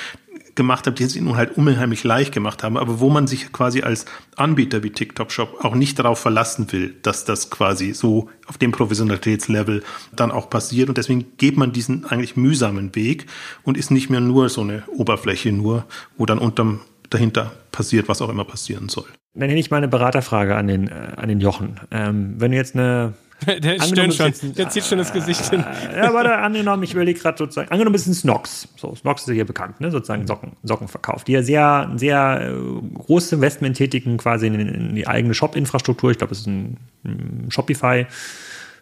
gemacht 0.56 0.88
haben, 0.88 0.96
die 0.96 1.04
es 1.04 1.16
ihnen 1.16 1.36
halt 1.36 1.58
unheimlich 1.58 2.04
leicht 2.04 2.34
gemacht 2.34 2.64
haben, 2.64 2.78
aber 2.78 3.00
wo 3.00 3.10
man 3.10 3.28
sich 3.28 3.52
quasi 3.52 3.82
als 3.82 4.06
Anbieter 4.36 4.84
wie 4.84 4.90
TikTok 4.90 5.32
Shop 5.32 5.64
auch 5.64 5.76
nicht 5.76 6.00
darauf 6.00 6.20
verlassen 6.20 6.72
will, 6.72 6.96
dass 7.02 7.26
das 7.26 7.50
quasi 7.50 7.94
so 7.94 8.30
auf 8.48 8.58
dem 8.58 8.72
Professionalitätslevel 8.72 9.84
dann 10.16 10.32
auch 10.32 10.50
passiert 10.50 10.90
und 10.90 10.98
deswegen 10.98 11.38
geht 11.38 11.58
man 11.58 11.74
diesen 11.74 12.06
eigentlich 12.06 12.36
mühsamen 12.36 12.96
Weg 12.96 13.26
und 13.64 13.78
ist 13.78 13.92
nicht 13.92 14.10
mehr 14.10 14.22
nur 14.22 14.50
so 14.50 14.62
eine 14.62 14.84
Oberfläche 14.88 15.52
nur, 15.52 15.86
wo 16.18 16.26
dann 16.26 16.40
unterm 16.40 16.80
dahinter 17.10 17.52
passiert, 17.72 18.08
was 18.08 18.22
auch 18.22 18.30
immer 18.30 18.46
passieren 18.46 18.90
soll. 18.90 19.06
Dann 19.34 19.50
hätte 19.50 19.60
ich 19.60 19.70
mal 19.70 19.78
eine 19.78 19.90
Beraterfrage 19.90 20.56
an 20.56 20.68
den, 20.68 20.88
äh, 20.88 21.12
an 21.18 21.28
den 21.28 21.42
Jochen. 21.42 21.80
Ähm, 21.92 22.36
wenn 22.38 22.52
du 22.52 22.58
jetzt 22.58 22.76
eine 22.76 23.14
der 23.48 23.82
stöhnt 23.82 24.14
schon. 24.14 24.34
der 24.54 24.70
zieht 24.70 24.86
schon 24.86 24.98
das 24.98 25.12
Gesicht 25.12 25.50
hin. 25.50 25.64
Ja, 25.96 26.10
aber 26.10 26.24
da 26.24 26.42
angenommen, 26.42 26.84
ich 26.84 26.94
überlege 26.94 27.20
gerade 27.20 27.38
sozusagen, 27.38 27.70
angenommen 27.70 27.96
ist 27.96 28.08
ein 28.08 28.14
Snox. 28.14 28.68
So, 28.76 28.96
Snox 28.96 29.24
ist 29.24 29.28
ja 29.28 29.34
hier 29.34 29.46
bekannt, 29.46 29.82
ne? 29.82 29.92
sozusagen 29.92 30.24
mhm. 30.24 30.28
Socken, 30.28 30.52
Sockenverkauf, 30.64 31.24
die 31.24 31.34
ja 31.34 31.44
sehr, 31.44 31.92
sehr 31.96 32.50
äh, 32.50 32.98
großes 32.98 33.34
Investment 33.34 33.78
tätigen 33.78 34.18
quasi 34.18 34.48
in, 34.48 34.56
in 34.56 34.96
die 34.96 35.08
eigene 35.08 35.34
Shop-Infrastruktur. 35.34 36.12
Ich 36.12 36.18
glaube, 36.18 36.34
es 36.34 36.40
ist 36.40 36.48
ein, 36.48 36.78
ein 37.04 37.48
Shopify. 37.50 38.06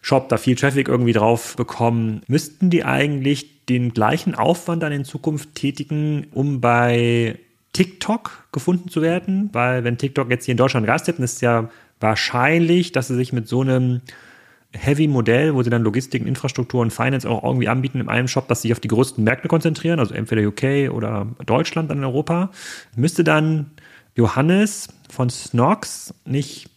Shop 0.01 0.27
da 0.27 0.35
viel 0.35 0.55
Traffic 0.55 0.89
irgendwie 0.89 1.13
drauf 1.13 1.55
bekommen, 1.55 2.23
müssten 2.27 2.69
die 2.69 2.83
eigentlich 2.83 3.65
den 3.67 3.93
gleichen 3.93 4.35
Aufwand 4.35 4.83
dann 4.83 4.91
in 4.91 5.05
Zukunft 5.05 5.55
tätigen, 5.55 6.27
um 6.31 6.59
bei 6.59 7.39
TikTok 7.71 8.49
gefunden 8.51 8.89
zu 8.89 9.01
werden? 9.01 9.49
Weil 9.53 9.85
wenn 9.85 9.97
TikTok 9.97 10.29
jetzt 10.29 10.43
hier 10.43 10.51
in 10.51 10.57
Deutschland 10.57 10.85
Gast 10.85 11.07
hätten, 11.07 11.23
ist 11.23 11.35
es 11.35 11.41
ja 11.41 11.69
wahrscheinlich, 12.01 12.91
dass 12.91 13.07
sie 13.07 13.15
sich 13.15 13.31
mit 13.31 13.47
so 13.47 13.61
einem 13.61 14.01
Heavy-Modell, 14.75 15.53
wo 15.53 15.63
sie 15.63 15.69
dann 15.69 15.83
Logistik, 15.83 16.25
Infrastruktur 16.25 16.81
und 16.81 16.91
Finance 16.91 17.29
auch 17.29 17.43
irgendwie 17.43 17.67
anbieten 17.67 17.99
in 17.99 18.09
einem 18.09 18.27
Shop, 18.27 18.47
dass 18.47 18.61
sie 18.61 18.69
sich 18.69 18.73
auf 18.73 18.79
die 18.79 18.87
größten 18.87 19.23
Märkte 19.23 19.47
konzentrieren, 19.47 19.99
also 19.99 20.13
entweder 20.13 20.47
UK 20.47 20.91
oder 20.93 21.27
Deutschland 21.45 21.89
dann 21.89 21.99
in 21.99 22.03
Europa, 22.03 22.49
müsste 22.95 23.23
dann 23.23 23.71
Johannes 24.15 24.89
von 25.09 25.29
Snox 25.29 26.13
nicht 26.25 26.69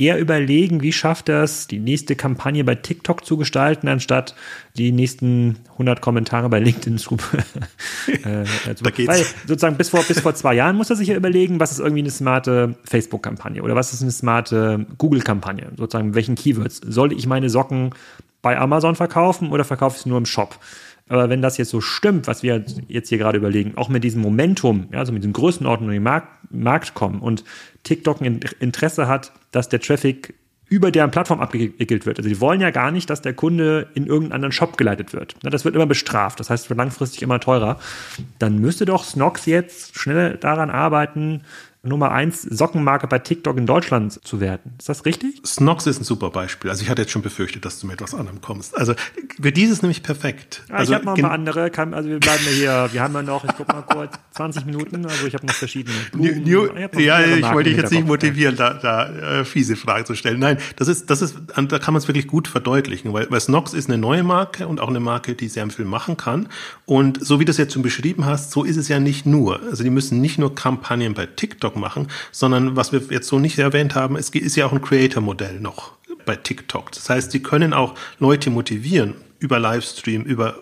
eher 0.00 0.18
überlegen, 0.18 0.82
wie 0.82 0.92
schafft 0.92 1.28
er 1.28 1.42
es, 1.42 1.66
die 1.66 1.78
nächste 1.78 2.16
Kampagne 2.16 2.64
bei 2.64 2.74
TikTok 2.74 3.24
zu 3.24 3.36
gestalten, 3.36 3.86
anstatt 3.88 4.34
die 4.76 4.92
nächsten 4.92 5.58
100 5.72 6.00
Kommentare 6.00 6.48
bei 6.48 6.58
LinkedIn 6.58 6.98
zu, 6.98 7.16
äh, 8.06 8.44
da 8.82 8.90
geht's. 8.90 9.08
Weil 9.08 9.24
sozusagen 9.46 9.76
bis 9.76 9.90
vor, 9.90 10.02
bis 10.02 10.20
vor 10.20 10.34
zwei 10.34 10.54
Jahren 10.54 10.76
muss 10.76 10.90
er 10.90 10.96
sich 10.96 11.08
ja 11.08 11.16
überlegen, 11.16 11.60
was 11.60 11.72
ist 11.72 11.80
irgendwie 11.80 12.00
eine 12.00 12.10
smarte 12.10 12.76
Facebook-Kampagne 12.84 13.62
oder 13.62 13.74
was 13.76 13.92
ist 13.92 14.02
eine 14.02 14.10
smarte 14.10 14.86
Google-Kampagne, 14.96 15.72
sozusagen 15.76 16.14
welchen 16.14 16.34
Keywords. 16.34 16.80
Soll 16.86 17.12
ich 17.12 17.26
meine 17.26 17.50
Socken 17.50 17.90
bei 18.42 18.58
Amazon 18.58 18.96
verkaufen 18.96 19.50
oder 19.50 19.64
verkaufe 19.64 19.96
ich 19.96 20.02
sie 20.02 20.08
nur 20.08 20.18
im 20.18 20.26
Shop? 20.26 20.58
Aber 21.10 21.28
wenn 21.28 21.42
das 21.42 21.58
jetzt 21.58 21.70
so 21.70 21.80
stimmt, 21.80 22.28
was 22.28 22.44
wir 22.44 22.64
jetzt 22.86 23.08
hier 23.08 23.18
gerade 23.18 23.36
überlegen, 23.36 23.72
auch 23.76 23.88
mit 23.88 24.04
diesem 24.04 24.22
Momentum, 24.22 24.86
ja, 24.92 25.00
also 25.00 25.12
mit 25.12 25.22
diesem 25.22 25.32
Größenordnung 25.32 25.90
in 25.90 25.94
den 25.94 26.02
Markt, 26.04 26.28
Markt 26.52 26.94
kommen 26.94 27.20
und 27.20 27.44
TikTok 27.82 28.20
ein 28.20 28.40
Interesse 28.60 29.08
hat, 29.08 29.32
dass 29.50 29.68
der 29.68 29.80
Traffic 29.80 30.34
über 30.68 30.92
deren 30.92 31.10
Plattform 31.10 31.40
abgewickelt 31.40 32.06
wird. 32.06 32.18
Also 32.18 32.28
die 32.28 32.40
wollen 32.40 32.60
ja 32.60 32.70
gar 32.70 32.92
nicht, 32.92 33.10
dass 33.10 33.22
der 33.22 33.34
Kunde 33.34 33.88
in 33.94 34.06
irgendeinen 34.06 34.34
anderen 34.34 34.52
Shop 34.52 34.76
geleitet 34.76 35.12
wird. 35.12 35.34
Das 35.42 35.64
wird 35.64 35.74
immer 35.74 35.86
bestraft. 35.86 36.38
Das 36.38 36.48
heißt, 36.48 36.64
es 36.64 36.70
wird 36.70 36.78
langfristig 36.78 37.22
immer 37.22 37.40
teurer. 37.40 37.80
Dann 38.38 38.60
müsste 38.60 38.84
doch 38.84 39.02
Snox 39.02 39.46
jetzt 39.46 39.98
schnell 39.98 40.36
daran 40.36 40.70
arbeiten, 40.70 41.42
Nummer 41.82 42.12
eins 42.12 42.42
Sockenmarke 42.42 43.06
bei 43.06 43.18
TikTok 43.18 43.56
in 43.56 43.64
Deutschland 43.64 44.22
zu 44.22 44.38
werden. 44.38 44.74
Ist 44.78 44.90
das 44.90 45.06
richtig? 45.06 45.40
Snox 45.46 45.86
ist 45.86 46.00
ein 46.00 46.04
super 46.04 46.28
Beispiel. 46.28 46.70
Also 46.70 46.82
ich 46.82 46.90
hatte 46.90 47.00
jetzt 47.02 47.10
schon 47.10 47.22
befürchtet, 47.22 47.64
dass 47.64 47.80
du 47.80 47.86
mit 47.86 47.94
etwas 47.94 48.14
anderem 48.14 48.42
kommst. 48.42 48.76
Also 48.76 48.92
für 49.40 49.50
dieses 49.50 49.80
nämlich 49.80 50.02
perfekt. 50.02 50.62
Ja, 50.68 50.74
also 50.74 50.92
ich 50.92 50.96
habe 50.96 51.06
noch 51.06 51.16
ein 51.16 51.22
paar 51.22 51.30
andere. 51.30 51.70
Kann, 51.70 51.94
also 51.94 52.10
wir 52.10 52.20
bleiben 52.20 52.42
ja 52.44 52.50
hier. 52.50 52.88
Wir 52.92 53.02
haben 53.02 53.14
ja 53.14 53.22
noch, 53.22 53.44
ich 53.44 53.52
guck 53.56 53.68
mal 53.68 53.80
kurz, 53.80 54.12
20 54.32 54.66
Minuten. 54.66 55.06
Also 55.06 55.26
ich 55.26 55.32
habe 55.32 55.46
noch 55.46 55.54
verschiedene. 55.54 55.96
Blumen. 56.12 56.42
New, 56.42 56.66
ich 56.66 57.04
ja, 57.04 57.20
ich 57.20 57.50
wollte 57.50 57.70
dich 57.70 57.78
jetzt 57.78 57.92
nicht 57.92 58.06
motivieren, 58.06 58.56
da, 58.56 58.74
da 58.74 59.40
äh, 59.40 59.44
fiese 59.46 59.74
Fragen 59.74 60.04
zu 60.04 60.14
stellen. 60.14 60.38
Nein, 60.38 60.58
das 60.76 60.86
ist, 60.88 61.08
das 61.08 61.22
ist, 61.22 61.36
da 61.48 61.78
kann 61.78 61.94
man 61.94 62.02
es 62.02 62.08
wirklich 62.08 62.26
gut 62.26 62.46
verdeutlichen, 62.46 63.14
weil, 63.14 63.30
weil 63.30 63.40
Snox 63.40 63.72
ist 63.72 63.88
eine 63.88 63.96
neue 63.96 64.22
Marke 64.22 64.68
und 64.68 64.80
auch 64.80 64.88
eine 64.88 65.00
Marke, 65.00 65.34
die 65.34 65.48
sehr 65.48 65.68
viel 65.70 65.86
machen 65.86 66.18
kann. 66.18 66.48
Und 66.84 67.24
so 67.24 67.40
wie 67.40 67.46
du 67.46 67.52
es 67.52 67.56
jetzt 67.56 67.72
schon 67.72 67.82
beschrieben 67.82 68.26
hast, 68.26 68.50
so 68.50 68.64
ist 68.64 68.76
es 68.76 68.88
ja 68.88 69.00
nicht 69.00 69.24
nur. 69.24 69.62
Also 69.62 69.82
die 69.82 69.90
müssen 69.90 70.20
nicht 70.20 70.38
nur 70.38 70.54
Kampagnen 70.54 71.14
bei 71.14 71.24
TikTok 71.24 71.69
TikTok 71.70 71.76
machen, 71.76 72.08
sondern 72.32 72.76
was 72.76 72.92
wir 72.92 73.00
jetzt 73.10 73.28
so 73.28 73.38
nicht 73.38 73.58
erwähnt 73.58 73.94
haben, 73.94 74.16
es 74.16 74.30
ist 74.30 74.56
ja 74.56 74.66
auch 74.66 74.72
ein 74.72 74.82
Creator-Modell 74.82 75.60
noch 75.60 75.92
bei 76.26 76.36
TikTok. 76.36 76.92
Das 76.92 77.08
heißt, 77.08 77.30
sie 77.30 77.42
können 77.42 77.72
auch 77.72 77.94
Leute 78.18 78.50
motivieren 78.50 79.14
über 79.38 79.58
Livestream, 79.58 80.22
über 80.22 80.56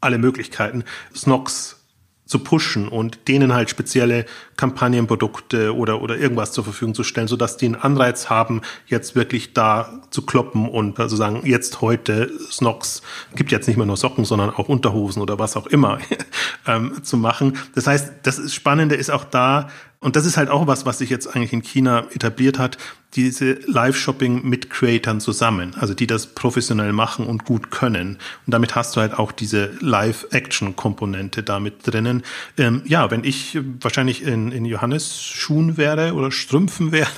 alle 0.00 0.18
Möglichkeiten, 0.18 0.84
Snox 1.14 1.78
zu 2.24 2.38
pushen 2.38 2.88
und 2.88 3.28
denen 3.28 3.52
halt 3.52 3.68
spezielle 3.68 4.24
Kampagnenprodukte 4.56 5.76
oder, 5.76 6.00
oder 6.00 6.16
irgendwas 6.16 6.52
zur 6.52 6.64
Verfügung 6.64 6.94
zu 6.94 7.04
stellen, 7.04 7.28
sodass 7.28 7.58
die 7.58 7.66
einen 7.66 7.74
Anreiz 7.74 8.30
haben, 8.30 8.62
jetzt 8.86 9.14
wirklich 9.14 9.52
da 9.52 10.00
zu 10.08 10.22
kloppen 10.22 10.66
und 10.66 10.98
also 10.98 11.14
sagen, 11.14 11.42
jetzt 11.44 11.82
heute 11.82 12.30
Snox, 12.50 13.02
gibt 13.34 13.52
jetzt 13.52 13.66
nicht 13.68 13.76
mehr 13.76 13.84
nur 13.84 13.98
Socken, 13.98 14.24
sondern 14.24 14.48
auch 14.48 14.70
Unterhosen 14.70 15.20
oder 15.20 15.38
was 15.38 15.58
auch 15.58 15.66
immer 15.66 15.98
ähm, 16.66 17.02
zu 17.02 17.18
machen. 17.18 17.58
Das 17.74 17.86
heißt, 17.86 18.12
das 18.22 18.54
Spannende 18.54 18.94
ist 18.94 19.10
auch 19.10 19.24
da, 19.24 19.68
und 20.02 20.16
das 20.16 20.26
ist 20.26 20.36
halt 20.36 20.50
auch 20.50 20.66
was, 20.66 20.84
was 20.84 20.98
sich 20.98 21.08
jetzt 21.08 21.28
eigentlich 21.28 21.52
in 21.52 21.62
China 21.62 22.06
etabliert 22.10 22.58
hat, 22.58 22.76
diese 23.14 23.58
Live-Shopping 23.66 24.42
mit 24.48 24.70
Creatern 24.70 25.20
zusammen, 25.20 25.74
also 25.78 25.92
die 25.92 26.06
das 26.06 26.26
professionell 26.26 26.92
machen 26.92 27.26
und 27.26 27.44
gut 27.44 27.70
können. 27.70 28.18
Und 28.46 28.54
damit 28.54 28.74
hast 28.74 28.96
du 28.96 29.00
halt 29.00 29.18
auch 29.18 29.32
diese 29.32 29.70
Live-Action-Komponente 29.80 31.42
damit 31.42 31.86
drinnen. 31.86 32.22
Ähm, 32.56 32.82
ja, 32.86 33.10
wenn 33.10 33.24
ich 33.24 33.58
wahrscheinlich 33.80 34.22
in, 34.22 34.50
in 34.50 34.64
Johannes 34.64 35.20
Schuhen 35.20 35.76
wäre 35.76 36.14
oder 36.14 36.30
Strümpfen 36.30 36.90
wäre, 36.90 37.08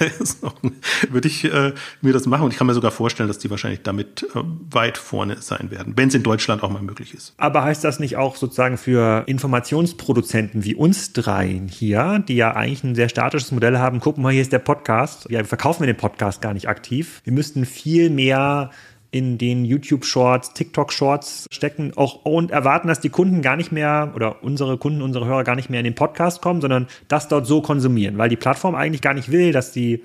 würde 1.10 1.28
ich 1.28 1.44
äh, 1.44 1.72
mir 2.00 2.12
das 2.12 2.26
machen. 2.26 2.42
Und 2.42 2.50
ich 2.50 2.56
kann 2.56 2.66
mir 2.66 2.74
sogar 2.74 2.90
vorstellen, 2.90 3.28
dass 3.28 3.38
die 3.38 3.50
wahrscheinlich 3.50 3.82
damit 3.82 4.24
äh, 4.34 4.40
weit 4.70 4.98
vorne 4.98 5.36
sein 5.42 5.70
werden, 5.70 5.94
wenn 5.96 6.08
es 6.08 6.14
in 6.14 6.24
Deutschland 6.24 6.64
auch 6.64 6.70
mal 6.70 6.82
möglich 6.82 7.14
ist. 7.14 7.34
Aber 7.36 7.62
heißt 7.62 7.84
das 7.84 8.00
nicht 8.00 8.16
auch 8.16 8.34
sozusagen 8.34 8.78
für 8.78 9.22
Informationsproduzenten 9.26 10.64
wie 10.64 10.74
uns 10.74 11.12
dreien 11.12 11.68
hier, 11.68 12.18
die 12.26 12.34
ja 12.34 12.56
eigentlich 12.56 12.82
ein 12.82 12.96
sehr 12.96 13.08
statisches 13.08 13.52
Modell 13.52 13.78
haben, 13.78 14.00
guck 14.00 14.18
mal, 14.18 14.32
hier 14.32 14.42
ist 14.42 14.52
der 14.52 14.58
Podcast. 14.58 15.26
Ja, 15.30 15.38
wir 15.38 15.44
verkaufen 15.44 15.83
wir 15.86 15.92
den 15.92 15.98
Podcast 15.98 16.40
gar 16.40 16.54
nicht 16.54 16.68
aktiv. 16.68 17.20
Wir 17.24 17.32
müssten 17.32 17.64
viel 17.66 18.10
mehr 18.10 18.70
in 19.10 19.38
den 19.38 19.64
YouTube 19.64 20.04
Shorts, 20.04 20.54
TikTok 20.54 20.92
Shorts 20.92 21.46
stecken 21.52 21.92
auch 21.94 22.24
und 22.24 22.50
erwarten, 22.50 22.88
dass 22.88 23.00
die 23.00 23.10
Kunden 23.10 23.42
gar 23.42 23.54
nicht 23.56 23.70
mehr 23.70 24.12
oder 24.16 24.42
unsere 24.42 24.76
Kunden, 24.76 25.02
unsere 25.02 25.26
Hörer 25.26 25.44
gar 25.44 25.54
nicht 25.54 25.70
mehr 25.70 25.78
in 25.78 25.84
den 25.84 25.94
Podcast 25.94 26.42
kommen, 26.42 26.60
sondern 26.60 26.88
das 27.06 27.28
dort 27.28 27.46
so 27.46 27.62
konsumieren, 27.62 28.18
weil 28.18 28.28
die 28.28 28.36
Plattform 28.36 28.74
eigentlich 28.74 29.02
gar 29.02 29.14
nicht 29.14 29.30
will, 29.30 29.52
dass 29.52 29.70
die 29.70 30.02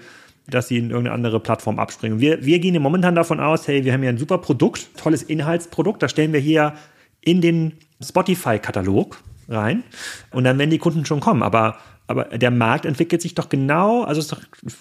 dass 0.48 0.68
sie 0.68 0.78
in 0.80 0.90
irgendeine 0.90 1.14
andere 1.14 1.40
Plattform 1.40 1.78
abspringen. 1.78 2.20
Wir, 2.20 2.44
wir 2.44 2.58
gehen 2.58 2.82
momentan 2.82 3.14
davon 3.14 3.40
aus, 3.40 3.68
hey, 3.68 3.86
wir 3.86 3.94
haben 3.94 4.02
hier 4.02 4.10
ein 4.10 4.18
super 4.18 4.40
Produkt, 4.40 4.90
tolles 4.98 5.22
Inhaltsprodukt, 5.22 6.02
das 6.02 6.10
stellen 6.10 6.34
wir 6.34 6.40
hier 6.40 6.74
in 7.22 7.40
den 7.40 7.74
Spotify-Katalog 8.02 9.22
rein 9.48 9.84
und 10.32 10.46
dann 10.46 10.58
werden 10.58 10.72
die 10.72 10.80
Kunden 10.80 11.06
schon 11.06 11.20
kommen. 11.20 11.44
Aber 11.44 11.78
aber 12.10 12.26
der 12.26 12.50
Markt 12.50 12.86
entwickelt 12.86 13.22
sich 13.22 13.36
doch 13.36 13.50
genau, 13.50 14.02
also 14.02 14.20
es, 14.20 14.36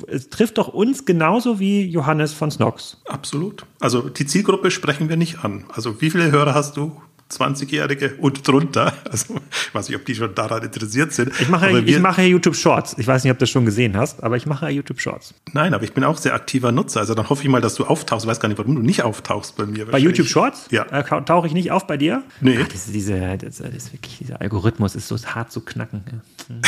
es, 0.06 0.30
trifft 0.30 0.56
doch 0.56 0.68
uns 0.68 1.04
genauso 1.04 1.60
wie 1.60 1.84
Johannes 1.84 2.32
von 2.32 2.50
Snox. 2.50 3.02
Absolut. 3.04 3.66
Also 3.80 4.08
die 4.08 4.24
Zielgruppe 4.24 4.70
sprechen 4.70 5.10
wir 5.10 5.18
nicht 5.18 5.44
an. 5.44 5.66
Also 5.68 6.00
wie 6.00 6.08
viele 6.08 6.32
Hörer 6.32 6.54
hast 6.54 6.78
du? 6.78 7.02
20-Jährige 7.30 8.16
und 8.18 8.46
drunter. 8.46 8.92
Also 9.10 9.36
ich 9.50 9.74
weiß 9.74 9.88
nicht, 9.88 9.96
ob 9.96 10.04
die 10.04 10.14
schon 10.14 10.34
daran 10.34 10.62
interessiert 10.62 11.12
sind. 11.12 11.32
Ich 11.40 11.48
mache, 11.48 11.72
wir, 11.72 11.86
ich 11.86 11.98
mache 11.98 12.22
YouTube 12.22 12.54
Shorts. 12.54 12.94
Ich 12.98 13.06
weiß 13.06 13.24
nicht, 13.24 13.30
ob 13.30 13.38
du 13.38 13.44
das 13.44 13.50
schon 13.50 13.64
gesehen 13.64 13.96
hast, 13.96 14.22
aber 14.22 14.36
ich 14.36 14.44
mache 14.44 14.68
YouTube 14.68 15.00
Shorts. 15.00 15.34
Nein, 15.52 15.72
aber 15.72 15.84
ich 15.84 15.92
bin 15.92 16.04
auch 16.04 16.18
sehr 16.18 16.34
aktiver 16.34 16.72
Nutzer. 16.72 17.00
Also 17.00 17.14
dann 17.14 17.28
hoffe 17.28 17.42
ich 17.42 17.48
mal, 17.48 17.60
dass 17.60 17.74
du 17.74 17.84
auftauchst. 17.84 18.24
Ich 18.26 18.30
weiß 18.30 18.40
gar 18.40 18.48
nicht, 18.48 18.58
warum 18.58 18.74
du 18.74 18.82
nicht 18.82 19.02
auftauchst 19.02 19.56
bei 19.56 19.64
mir. 19.64 19.86
Bei 19.86 19.98
YouTube 19.98 20.26
Shorts? 20.26 20.66
Ja. 20.70 20.84
Äh, 20.90 21.04
tauche 21.24 21.46
ich 21.46 21.54
nicht 21.54 21.70
auf 21.70 21.86
bei 21.86 21.96
dir? 21.96 22.22
Nee. 22.40 22.58
Ach, 22.62 22.68
das, 22.68 22.86
diese, 22.86 23.38
das, 23.38 23.58
das 23.58 23.74
ist 23.74 23.92
wirklich, 23.92 24.18
dieser 24.18 24.40
Algorithmus 24.40 24.94
ist 24.94 25.08
so 25.08 25.16
hart 25.16 25.50
zu 25.50 25.62
knacken. 25.62 26.02
Ja. 26.06 26.54
Hm. 26.54 26.62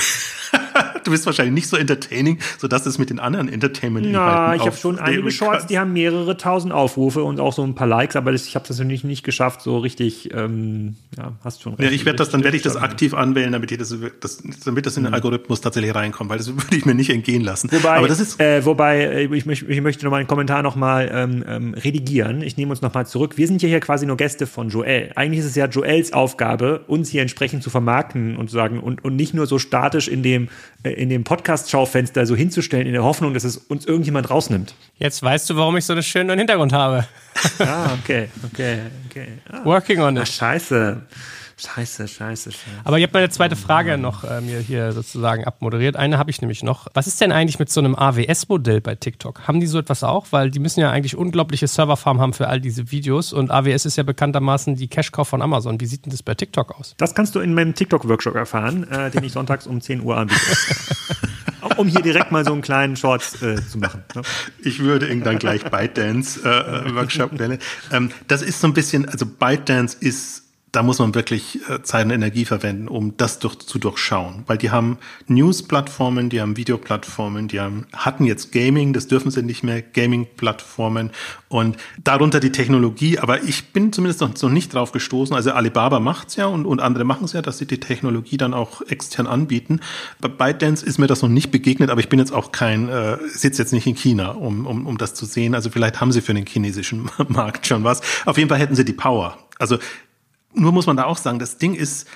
du 1.04 1.10
bist 1.10 1.26
wahrscheinlich 1.26 1.54
nicht 1.54 1.68
so 1.68 1.76
entertaining, 1.76 2.38
sodass 2.58 2.86
es 2.86 2.98
mit 2.98 3.10
den 3.10 3.18
anderen 3.18 3.48
entertainment 3.48 4.06
Ja, 4.06 4.54
ich 4.54 4.62
habe 4.62 4.76
schon 4.76 4.98
einige 4.98 5.30
Shorts, 5.30 5.66
die 5.66 5.78
haben 5.78 5.92
mehrere 5.92 6.36
tausend 6.36 6.72
Aufrufe 6.72 7.22
und 7.22 7.40
auch 7.40 7.52
so 7.52 7.62
ein 7.62 7.74
paar 7.74 7.86
Likes, 7.86 8.16
aber 8.16 8.32
das, 8.32 8.46
ich 8.46 8.54
habe 8.54 8.66
das 8.66 8.78
natürlich 8.78 9.04
nicht 9.04 9.24
geschafft, 9.24 9.62
so 9.62 9.78
richtig, 9.78 10.34
ähm, 10.34 10.96
ja, 11.16 11.32
hast 11.44 11.62
schon 11.62 11.74
recht. 11.74 11.90
Ja, 11.90 11.94
ich 11.94 12.04
werde 12.04 12.16
das, 12.16 12.30
dann 12.30 12.44
werde 12.44 12.56
ich 12.56 12.62
das 12.62 12.76
aktiv 12.76 13.14
anwählen, 13.14 13.52
damit, 13.52 13.78
das, 13.80 13.94
das, 14.20 14.42
damit 14.64 14.86
das 14.86 14.96
in 14.96 15.04
den 15.04 15.10
mhm. 15.10 15.14
Algorithmus 15.14 15.60
tatsächlich 15.60 15.94
reinkommt, 15.94 16.30
weil 16.30 16.38
das 16.38 16.48
würde 16.56 16.76
ich 16.76 16.84
mir 16.84 16.94
nicht 16.94 17.10
entgehen 17.10 17.42
lassen. 17.42 17.70
Wobei, 17.72 17.96
aber 17.96 18.08
das 18.08 18.20
ist 18.20 18.40
äh, 18.40 18.64
wobei 18.64 19.00
äh, 19.00 19.24
ich, 19.24 19.46
ich 19.46 19.80
möchte 19.80 20.04
noch 20.04 20.10
mal 20.10 20.18
einen 20.18 20.28
Kommentar 20.28 20.62
noch 20.62 20.76
mal 20.76 21.10
ähm, 21.12 21.44
ähm, 21.46 21.74
redigieren. 21.74 22.42
Ich 22.42 22.56
nehme 22.56 22.70
uns 22.70 22.82
noch 22.82 22.92
mal 22.94 23.06
zurück. 23.06 23.36
Wir 23.36 23.46
sind 23.46 23.62
ja 23.62 23.68
hier 23.68 23.80
quasi 23.80 24.06
nur 24.06 24.16
Gäste 24.16 24.46
von 24.46 24.68
Joel. 24.68 25.12
Eigentlich 25.14 25.40
ist 25.40 25.46
es 25.46 25.56
ja 25.56 25.66
Joels 25.66 26.12
Aufgabe, 26.12 26.84
uns 26.86 27.08
hier 27.08 27.22
entsprechend 27.22 27.62
zu 27.62 27.70
vermarkten 27.70 28.36
und 28.36 28.50
zu 28.50 28.56
sagen 28.56 28.80
und, 28.80 29.04
und 29.04 29.16
nicht 29.16 29.34
nur 29.34 29.46
so 29.46 29.58
statisch 29.58 30.08
in 30.08 30.22
dem 30.22 30.48
äh, 30.82 30.89
in 30.92 31.08
dem 31.08 31.24
Podcast-Schaufenster 31.24 32.26
so 32.26 32.36
hinzustellen, 32.36 32.86
in 32.86 32.92
der 32.92 33.04
Hoffnung, 33.04 33.34
dass 33.34 33.44
es 33.44 33.56
uns 33.56 33.86
irgendjemand 33.86 34.30
rausnimmt. 34.30 34.74
Jetzt 34.98 35.22
weißt 35.22 35.48
du, 35.50 35.56
warum 35.56 35.76
ich 35.76 35.84
so 35.84 35.92
einen 35.92 36.02
schönen 36.02 36.38
Hintergrund 36.38 36.72
habe. 36.72 37.06
ah, 37.60 37.94
okay, 38.02 38.28
okay, 38.52 38.80
okay. 39.08 39.28
Ah. 39.50 39.64
Working 39.64 40.00
on 40.00 40.16
it. 40.16 40.22
Ach, 40.24 40.32
scheiße. 40.32 41.02
Scheiße, 41.60 42.08
scheiße, 42.08 42.52
scheiße. 42.52 42.66
Aber 42.84 42.98
ihr 42.98 43.04
habt 43.04 43.12
meine 43.12 43.28
zweite 43.28 43.54
Frage 43.54 43.98
noch 43.98 44.24
äh, 44.24 44.40
mir 44.40 44.60
hier 44.60 44.92
sozusagen 44.92 45.44
abmoderiert. 45.44 45.94
Eine 45.94 46.16
habe 46.16 46.30
ich 46.30 46.40
nämlich 46.40 46.62
noch. 46.62 46.86
Was 46.94 47.06
ist 47.06 47.20
denn 47.20 47.32
eigentlich 47.32 47.58
mit 47.58 47.70
so 47.70 47.80
einem 47.80 47.94
AWS-Modell 47.94 48.80
bei 48.80 48.94
TikTok? 48.94 49.46
Haben 49.46 49.60
die 49.60 49.66
so 49.66 49.78
etwas 49.78 50.02
auch? 50.02 50.28
Weil 50.30 50.50
die 50.50 50.58
müssen 50.58 50.80
ja 50.80 50.90
eigentlich 50.90 51.16
unglaubliche 51.16 51.68
Serverfarmen 51.68 52.22
haben 52.22 52.32
für 52.32 52.48
all 52.48 52.60
diese 52.60 52.90
Videos 52.90 53.34
und 53.34 53.50
AWS 53.50 53.84
ist 53.84 53.96
ja 53.96 54.04
bekanntermaßen 54.04 54.74
die 54.76 54.88
Cash-Cow 54.88 55.28
von 55.28 55.42
Amazon. 55.42 55.80
Wie 55.80 55.86
sieht 55.86 56.06
denn 56.06 56.10
das 56.12 56.22
bei 56.22 56.34
TikTok 56.34 56.78
aus? 56.78 56.94
Das 56.96 57.14
kannst 57.14 57.34
du 57.34 57.40
in 57.40 57.52
meinem 57.52 57.74
TikTok-Workshop 57.74 58.36
erfahren, 58.36 58.88
äh, 58.90 59.10
den 59.10 59.24
ich 59.24 59.32
sonntags 59.32 59.66
um 59.66 59.82
10 59.82 60.02
Uhr 60.02 60.16
anbiete. 60.16 60.40
um 61.76 61.88
hier 61.88 62.02
direkt 62.02 62.32
mal 62.32 62.44
so 62.44 62.52
einen 62.52 62.62
kleinen 62.62 62.96
Shorts 62.96 63.42
äh, 63.42 63.56
zu 63.66 63.78
machen. 63.78 64.04
Ne? 64.14 64.22
Ich 64.62 64.80
würde 64.80 65.08
irgendwann 65.08 65.38
gleich 65.38 65.64
ByteDance-Workshop 65.64 67.32
äh, 67.32 67.36
nennen. 67.36 67.58
Ähm, 67.92 68.10
das 68.28 68.42
ist 68.42 68.60
so 68.60 68.66
ein 68.66 68.74
bisschen, 68.74 69.08
also 69.08 69.26
ByteDance 69.26 69.96
ist 70.00 70.44
da 70.72 70.84
muss 70.84 71.00
man 71.00 71.14
wirklich 71.14 71.58
äh, 71.68 71.82
Zeit 71.82 72.04
und 72.04 72.12
Energie 72.12 72.44
verwenden, 72.44 72.86
um 72.86 73.16
das 73.16 73.40
durch, 73.40 73.58
zu 73.58 73.78
durchschauen. 73.78 74.44
Weil 74.46 74.58
die 74.58 74.70
haben 74.70 74.98
News-Plattformen, 75.26 76.30
die 76.30 76.40
haben 76.40 76.56
Videoplattformen, 76.56 77.48
die 77.48 77.60
haben, 77.60 77.86
hatten 77.92 78.24
jetzt 78.24 78.52
Gaming, 78.52 78.92
das 78.92 79.08
dürfen 79.08 79.30
sie 79.30 79.42
nicht 79.42 79.64
mehr, 79.64 79.82
Gaming-Plattformen 79.82 81.10
und 81.48 81.76
darunter 82.02 82.38
die 82.38 82.52
Technologie. 82.52 83.18
Aber 83.18 83.42
ich 83.42 83.72
bin 83.72 83.92
zumindest 83.92 84.20
noch, 84.20 84.32
noch 84.40 84.50
nicht 84.50 84.72
drauf 84.72 84.92
gestoßen. 84.92 85.34
Also 85.34 85.50
Alibaba 85.52 85.98
macht's 85.98 86.36
ja 86.36 86.46
und, 86.46 86.66
und 86.66 86.80
andere 86.80 87.04
machen 87.04 87.24
es 87.24 87.32
ja, 87.32 87.42
dass 87.42 87.58
sie 87.58 87.66
die 87.66 87.80
Technologie 87.80 88.36
dann 88.36 88.54
auch 88.54 88.82
extern 88.82 89.26
anbieten. 89.26 89.80
Bei 90.20 90.28
ByteDance 90.28 90.86
ist 90.86 90.98
mir 90.98 91.08
das 91.08 91.22
noch 91.22 91.28
nicht 91.28 91.50
begegnet, 91.50 91.90
aber 91.90 92.00
ich 92.00 92.08
bin 92.08 92.20
jetzt 92.20 92.32
auch 92.32 92.52
kein, 92.52 92.88
äh, 92.88 93.18
sitze 93.26 93.62
jetzt 93.62 93.72
nicht 93.72 93.88
in 93.88 93.96
China, 93.96 94.30
um, 94.30 94.66
um, 94.66 94.86
um 94.86 94.98
das 94.98 95.14
zu 95.14 95.26
sehen. 95.26 95.56
Also 95.56 95.70
vielleicht 95.70 96.00
haben 96.00 96.12
sie 96.12 96.20
für 96.20 96.34
den 96.34 96.46
chinesischen 96.46 97.10
Markt 97.28 97.66
schon 97.66 97.82
was. 97.82 98.02
Auf 98.24 98.38
jeden 98.38 98.48
Fall 98.48 98.58
hätten 98.58 98.76
sie 98.76 98.84
die 98.84 98.92
Power. 98.92 99.36
Also 99.58 99.78
nur 100.54 100.72
muss 100.72 100.86
man 100.86 100.96
da 100.96 101.04
auch 101.04 101.16
sagen, 101.16 101.38
das 101.38 101.58
Ding 101.58 101.74
ist 101.74 102.08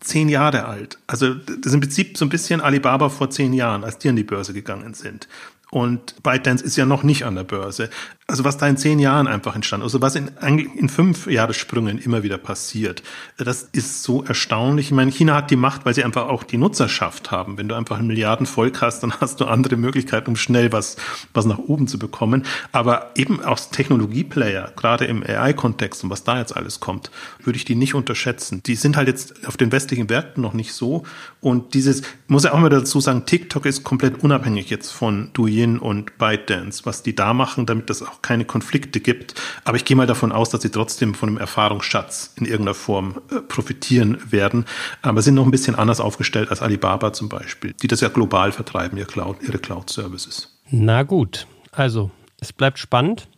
zehn 0.00 0.28
Jahre 0.28 0.66
alt. 0.66 0.98
Also 1.06 1.34
das 1.34 1.56
ist 1.66 1.74
im 1.74 1.80
Prinzip 1.80 2.16
so 2.16 2.24
ein 2.24 2.28
bisschen 2.28 2.60
Alibaba 2.60 3.08
vor 3.08 3.30
zehn 3.30 3.52
Jahren, 3.52 3.84
als 3.84 3.98
die 3.98 4.08
an 4.08 4.16
die 4.16 4.24
Börse 4.24 4.52
gegangen 4.52 4.94
sind. 4.94 5.28
Und 5.70 6.22
ByteDance 6.22 6.64
ist 6.64 6.76
ja 6.76 6.86
noch 6.86 7.02
nicht 7.02 7.24
an 7.24 7.34
der 7.34 7.44
Börse. 7.44 7.90
Also 8.30 8.44
was 8.44 8.58
da 8.58 8.68
in 8.68 8.76
zehn 8.76 8.98
Jahren 8.98 9.26
einfach 9.26 9.54
entstand, 9.54 9.82
also 9.82 10.02
was 10.02 10.14
in, 10.14 10.28
in 10.28 10.90
fünf 10.90 11.26
Jahressprüngen 11.28 11.96
immer 11.96 12.22
wieder 12.22 12.36
passiert, 12.36 13.02
das 13.38 13.62
ist 13.72 14.02
so 14.02 14.22
erstaunlich. 14.22 14.88
Ich 14.88 14.92
meine, 14.92 15.10
China 15.10 15.34
hat 15.34 15.50
die 15.50 15.56
Macht, 15.56 15.86
weil 15.86 15.94
sie 15.94 16.04
einfach 16.04 16.28
auch 16.28 16.44
die 16.44 16.58
Nutzerschaft 16.58 17.30
haben. 17.30 17.56
Wenn 17.56 17.68
du 17.68 17.74
einfach 17.74 17.98
ein 17.98 18.06
Milliardenvolk 18.06 18.82
hast, 18.82 19.02
dann 19.02 19.14
hast 19.20 19.40
du 19.40 19.46
andere 19.46 19.76
Möglichkeiten, 19.76 20.28
um 20.28 20.36
schnell 20.36 20.72
was, 20.72 20.96
was 21.32 21.46
nach 21.46 21.56
oben 21.56 21.88
zu 21.88 21.98
bekommen. 21.98 22.44
Aber 22.70 23.12
eben 23.14 23.42
aus 23.42 23.70
Technologieplayer, 23.70 24.74
gerade 24.76 25.06
im 25.06 25.22
AI-Kontext 25.22 26.04
und 26.04 26.10
was 26.10 26.22
da 26.22 26.38
jetzt 26.38 26.54
alles 26.54 26.80
kommt, 26.80 27.10
würde 27.42 27.56
ich 27.56 27.64
die 27.64 27.76
nicht 27.76 27.94
unterschätzen. 27.94 28.62
Die 28.62 28.74
sind 28.74 28.98
halt 28.98 29.08
jetzt 29.08 29.48
auf 29.48 29.56
den 29.56 29.72
westlichen 29.72 30.04
Märkten 30.04 30.42
noch 30.42 30.52
nicht 30.52 30.74
so. 30.74 31.04
Und 31.40 31.72
dieses, 31.72 32.02
muss 32.26 32.44
ja 32.44 32.52
auch 32.52 32.58
mal 32.58 32.68
dazu 32.68 33.00
sagen, 33.00 33.24
TikTok 33.24 33.64
ist 33.64 33.84
komplett 33.84 34.22
unabhängig 34.22 34.68
jetzt 34.68 34.90
von 34.90 35.30
Douyin 35.32 35.78
und 35.78 36.18
ByteDance, 36.18 36.84
was 36.84 37.02
die 37.02 37.14
da 37.14 37.32
machen, 37.32 37.64
damit 37.64 37.88
es 37.88 38.02
auch 38.02 38.17
keine 38.22 38.44
Konflikte 38.44 39.00
gibt. 39.00 39.34
Aber 39.64 39.76
ich 39.76 39.84
gehe 39.84 39.96
mal 39.96 40.06
davon 40.06 40.32
aus, 40.32 40.50
dass 40.50 40.62
sie 40.62 40.70
trotzdem 40.70 41.14
von 41.14 41.28
einem 41.28 41.38
Erfahrungsschatz 41.38 42.32
in 42.36 42.46
irgendeiner 42.46 42.74
Form 42.74 43.20
äh, 43.30 43.40
profitieren 43.40 44.18
werden. 44.30 44.64
Aber 45.02 45.22
sind 45.22 45.34
noch 45.34 45.44
ein 45.44 45.50
bisschen 45.50 45.74
anders 45.74 46.00
aufgestellt 46.00 46.50
als 46.50 46.62
Alibaba 46.62 47.12
zum 47.12 47.28
Beispiel, 47.28 47.74
die 47.82 47.86
das 47.86 48.00
ja 48.00 48.08
global 48.08 48.52
vertreiben, 48.52 48.98
ihr 48.98 49.06
Cloud, 49.06 49.42
ihre 49.42 49.58
Cloud-Services. 49.58 50.58
Na 50.70 51.02
gut, 51.02 51.46
also 51.72 52.10
es 52.40 52.52
bleibt 52.52 52.78
spannend. 52.78 53.28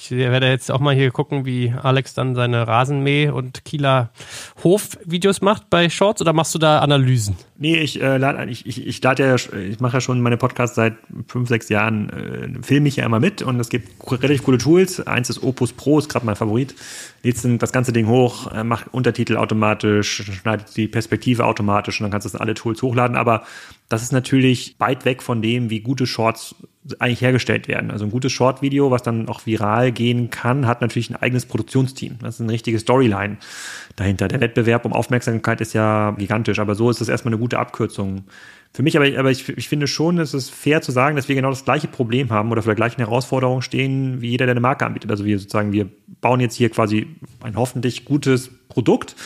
Ich 0.00 0.12
werde 0.12 0.48
jetzt 0.48 0.70
auch 0.70 0.78
mal 0.78 0.94
hier 0.94 1.10
gucken, 1.10 1.44
wie 1.44 1.74
Alex 1.82 2.14
dann 2.14 2.36
seine 2.36 2.68
Rasenmäh- 2.68 3.30
und 3.30 3.64
Kieler 3.64 4.10
Hof-Videos 4.62 5.40
macht 5.40 5.70
bei 5.70 5.90
Shorts 5.90 6.20
oder 6.20 6.32
machst 6.32 6.54
du 6.54 6.60
da 6.60 6.78
Analysen? 6.78 7.36
Nee, 7.56 7.78
ich 7.78 8.00
äh, 8.00 8.16
lade 8.16 8.48
ich, 8.48 8.64
ich, 8.66 8.86
ich 8.86 9.02
lade 9.02 9.26
ja, 9.26 9.34
ich 9.34 9.80
mache 9.80 9.94
ja 9.94 10.00
schon 10.00 10.20
meine 10.20 10.36
Podcasts 10.36 10.76
seit 10.76 10.94
fünf, 11.26 11.48
sechs 11.48 11.68
Jahren, 11.68 12.10
äh, 12.10 12.62
filme 12.62 12.86
ich 12.86 12.96
ja 12.96 13.04
immer 13.04 13.18
mit 13.18 13.42
und 13.42 13.58
es 13.58 13.68
gibt 13.68 13.90
relativ 14.22 14.44
coole 14.44 14.58
Tools. 14.58 15.04
Eins 15.04 15.30
ist 15.30 15.42
Opus 15.42 15.72
Pro, 15.72 15.98
ist 15.98 16.08
gerade 16.08 16.24
mein 16.24 16.36
Favorit. 16.36 16.76
Lädst 17.24 17.44
das 17.58 17.72
ganze 17.72 17.92
Ding 17.92 18.06
hoch, 18.06 18.52
äh, 18.52 18.62
macht 18.62 18.94
Untertitel 18.94 19.36
automatisch, 19.36 20.22
schneidet 20.40 20.76
die 20.76 20.86
Perspektive 20.86 21.44
automatisch 21.44 22.00
und 22.00 22.04
dann 22.04 22.12
kannst 22.12 22.26
du 22.26 22.28
das 22.28 22.34
in 22.34 22.40
alle 22.40 22.54
Tools 22.54 22.80
hochladen. 22.82 23.16
Aber 23.16 23.42
das 23.88 24.02
ist 24.02 24.12
natürlich 24.12 24.76
weit 24.78 25.04
weg 25.04 25.22
von 25.22 25.42
dem, 25.42 25.68
wie 25.70 25.80
gute 25.80 26.06
Shorts 26.06 26.54
eigentlich 26.98 27.20
hergestellt 27.20 27.68
werden. 27.68 27.90
Also 27.90 28.04
ein 28.04 28.10
gutes 28.10 28.32
Short-Video, 28.32 28.90
was 28.90 29.02
dann 29.02 29.28
auch 29.28 29.46
viral 29.46 29.92
gehen 29.92 30.30
kann, 30.30 30.66
hat 30.66 30.80
natürlich 30.80 31.10
ein 31.10 31.16
eigenes 31.16 31.46
Produktionsteam. 31.46 32.16
Das 32.20 32.36
ist 32.36 32.40
eine 32.40 32.52
richtige 32.52 32.78
Storyline 32.78 33.36
dahinter. 33.96 34.28
Der 34.28 34.40
Wettbewerb 34.40 34.84
um 34.84 34.92
Aufmerksamkeit 34.92 35.60
ist 35.60 35.72
ja 35.72 36.12
gigantisch, 36.12 36.58
aber 36.58 36.74
so 36.74 36.90
ist 36.90 37.00
das 37.00 37.08
erstmal 37.08 37.34
eine 37.34 37.40
gute 37.40 37.58
Abkürzung. 37.58 38.24
Für 38.72 38.82
mich, 38.82 38.96
aber, 38.96 39.06
aber 39.18 39.30
ich, 39.30 39.48
ich 39.48 39.68
finde 39.68 39.86
schon, 39.86 40.18
es 40.18 40.34
ist 40.34 40.50
fair 40.50 40.82
zu 40.82 40.92
sagen, 40.92 41.16
dass 41.16 41.28
wir 41.28 41.34
genau 41.34 41.50
das 41.50 41.64
gleiche 41.64 41.88
Problem 41.88 42.30
haben 42.30 42.52
oder 42.52 42.62
vor 42.62 42.70
der 42.70 42.76
gleichen 42.76 43.00
Herausforderung 43.00 43.62
stehen, 43.62 44.20
wie 44.20 44.30
jeder, 44.30 44.46
der 44.46 44.52
eine 44.52 44.60
Marke 44.60 44.84
anbietet. 44.86 45.10
Also 45.10 45.24
wir 45.24 45.38
sozusagen, 45.38 45.72
wir 45.72 45.88
bauen 46.20 46.40
jetzt 46.40 46.54
hier 46.54 46.68
quasi 46.70 47.06
ein 47.42 47.56
hoffentlich 47.56 48.04
gutes 48.04 48.50
Produkt 48.68 49.16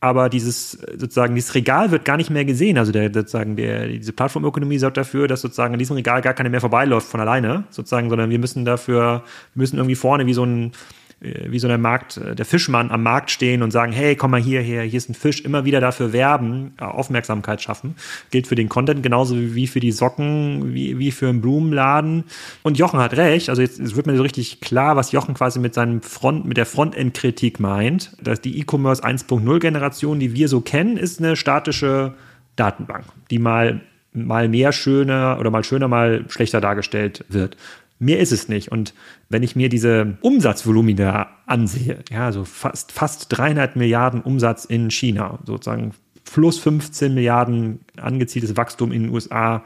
aber 0.00 0.28
dieses 0.28 0.72
sozusagen 0.72 1.34
dieses 1.34 1.54
Regal 1.54 1.90
wird 1.90 2.04
gar 2.04 2.16
nicht 2.16 2.30
mehr 2.30 2.44
gesehen. 2.44 2.78
Also 2.78 2.92
der 2.92 3.12
sozusagen 3.12 3.56
der 3.56 3.88
diese 3.88 4.12
Plattformökonomie 4.12 4.78
sorgt 4.78 4.96
dafür, 4.96 5.26
dass 5.26 5.40
sozusagen 5.40 5.74
an 5.74 5.78
diesem 5.78 5.96
Regal 5.96 6.22
gar 6.22 6.34
keine 6.34 6.50
mehr 6.50 6.60
vorbeiläuft 6.60 7.08
von 7.08 7.20
alleine, 7.20 7.64
sozusagen, 7.70 8.08
sondern 8.08 8.30
wir 8.30 8.38
müssen 8.38 8.64
dafür 8.64 9.24
müssen 9.54 9.76
irgendwie 9.76 9.96
vorne 9.96 10.26
wie 10.26 10.34
so 10.34 10.44
ein 10.44 10.72
wie 11.20 11.58
so 11.58 11.66
der 11.66 11.78
Markt, 11.78 12.16
äh, 12.16 12.34
der 12.34 12.44
Fischmann 12.44 12.90
am 12.90 13.02
Markt 13.02 13.30
stehen 13.30 13.62
und 13.62 13.70
sagen, 13.70 13.92
hey, 13.92 14.14
komm 14.14 14.30
mal 14.30 14.40
hierher, 14.40 14.82
hier 14.82 14.96
ist 14.96 15.08
ein 15.08 15.14
Fisch, 15.14 15.40
immer 15.40 15.64
wieder 15.64 15.80
dafür 15.80 16.12
werben, 16.12 16.74
äh, 16.80 16.84
Aufmerksamkeit 16.84 17.60
schaffen. 17.60 17.96
Gilt 18.30 18.46
für 18.46 18.54
den 18.54 18.68
Content 18.68 19.02
genauso 19.02 19.36
wie 19.36 19.66
für 19.66 19.80
die 19.80 19.92
Socken, 19.92 20.74
wie, 20.74 20.98
wie 20.98 21.10
für 21.10 21.28
einen 21.28 21.40
Blumenladen. 21.40 22.24
Und 22.62 22.78
Jochen 22.78 23.00
hat 23.00 23.16
recht, 23.16 23.48
also 23.50 23.62
jetzt, 23.62 23.78
jetzt 23.78 23.96
wird 23.96 24.06
mir 24.06 24.16
so 24.16 24.22
richtig 24.22 24.60
klar, 24.60 24.96
was 24.96 25.12
Jochen 25.12 25.34
quasi 25.34 25.58
mit 25.58 25.74
seinem 25.74 26.02
Front, 26.02 26.44
mit 26.44 26.56
der 26.56 26.66
Frontend-Kritik 26.66 27.58
meint, 27.58 28.12
dass 28.22 28.40
die 28.40 28.58
E-Commerce 28.60 29.02
1.0 29.02 29.58
Generation, 29.58 30.20
die 30.20 30.34
wir 30.34 30.48
so 30.48 30.60
kennen, 30.60 30.96
ist 30.96 31.18
eine 31.18 31.36
statische 31.36 32.14
Datenbank, 32.56 33.04
die 33.30 33.38
mal 33.38 33.80
mal 34.12 34.48
mehr 34.48 34.72
schöner 34.72 35.36
oder 35.38 35.50
mal 35.50 35.62
schöner, 35.62 35.86
mal 35.86 36.24
schlechter 36.28 36.60
dargestellt 36.60 37.24
wird. 37.28 37.56
Mehr 37.98 38.20
ist 38.20 38.32
es 38.32 38.48
nicht. 38.48 38.70
Und 38.70 38.94
wenn 39.28 39.42
ich 39.42 39.56
mir 39.56 39.68
diese 39.68 40.18
Umsatzvolumina 40.20 41.28
ansehe, 41.46 41.98
ja, 42.10 42.30
so 42.32 42.44
fast, 42.44 42.92
fast 42.92 43.26
300 43.36 43.76
Milliarden 43.76 44.20
Umsatz 44.22 44.64
in 44.64 44.90
China, 44.90 45.38
sozusagen 45.44 45.92
plus 46.24 46.58
15 46.58 47.14
Milliarden 47.14 47.80
angezieltes 47.96 48.56
Wachstum 48.56 48.92
in 48.92 49.04
den 49.04 49.12
USA 49.12 49.64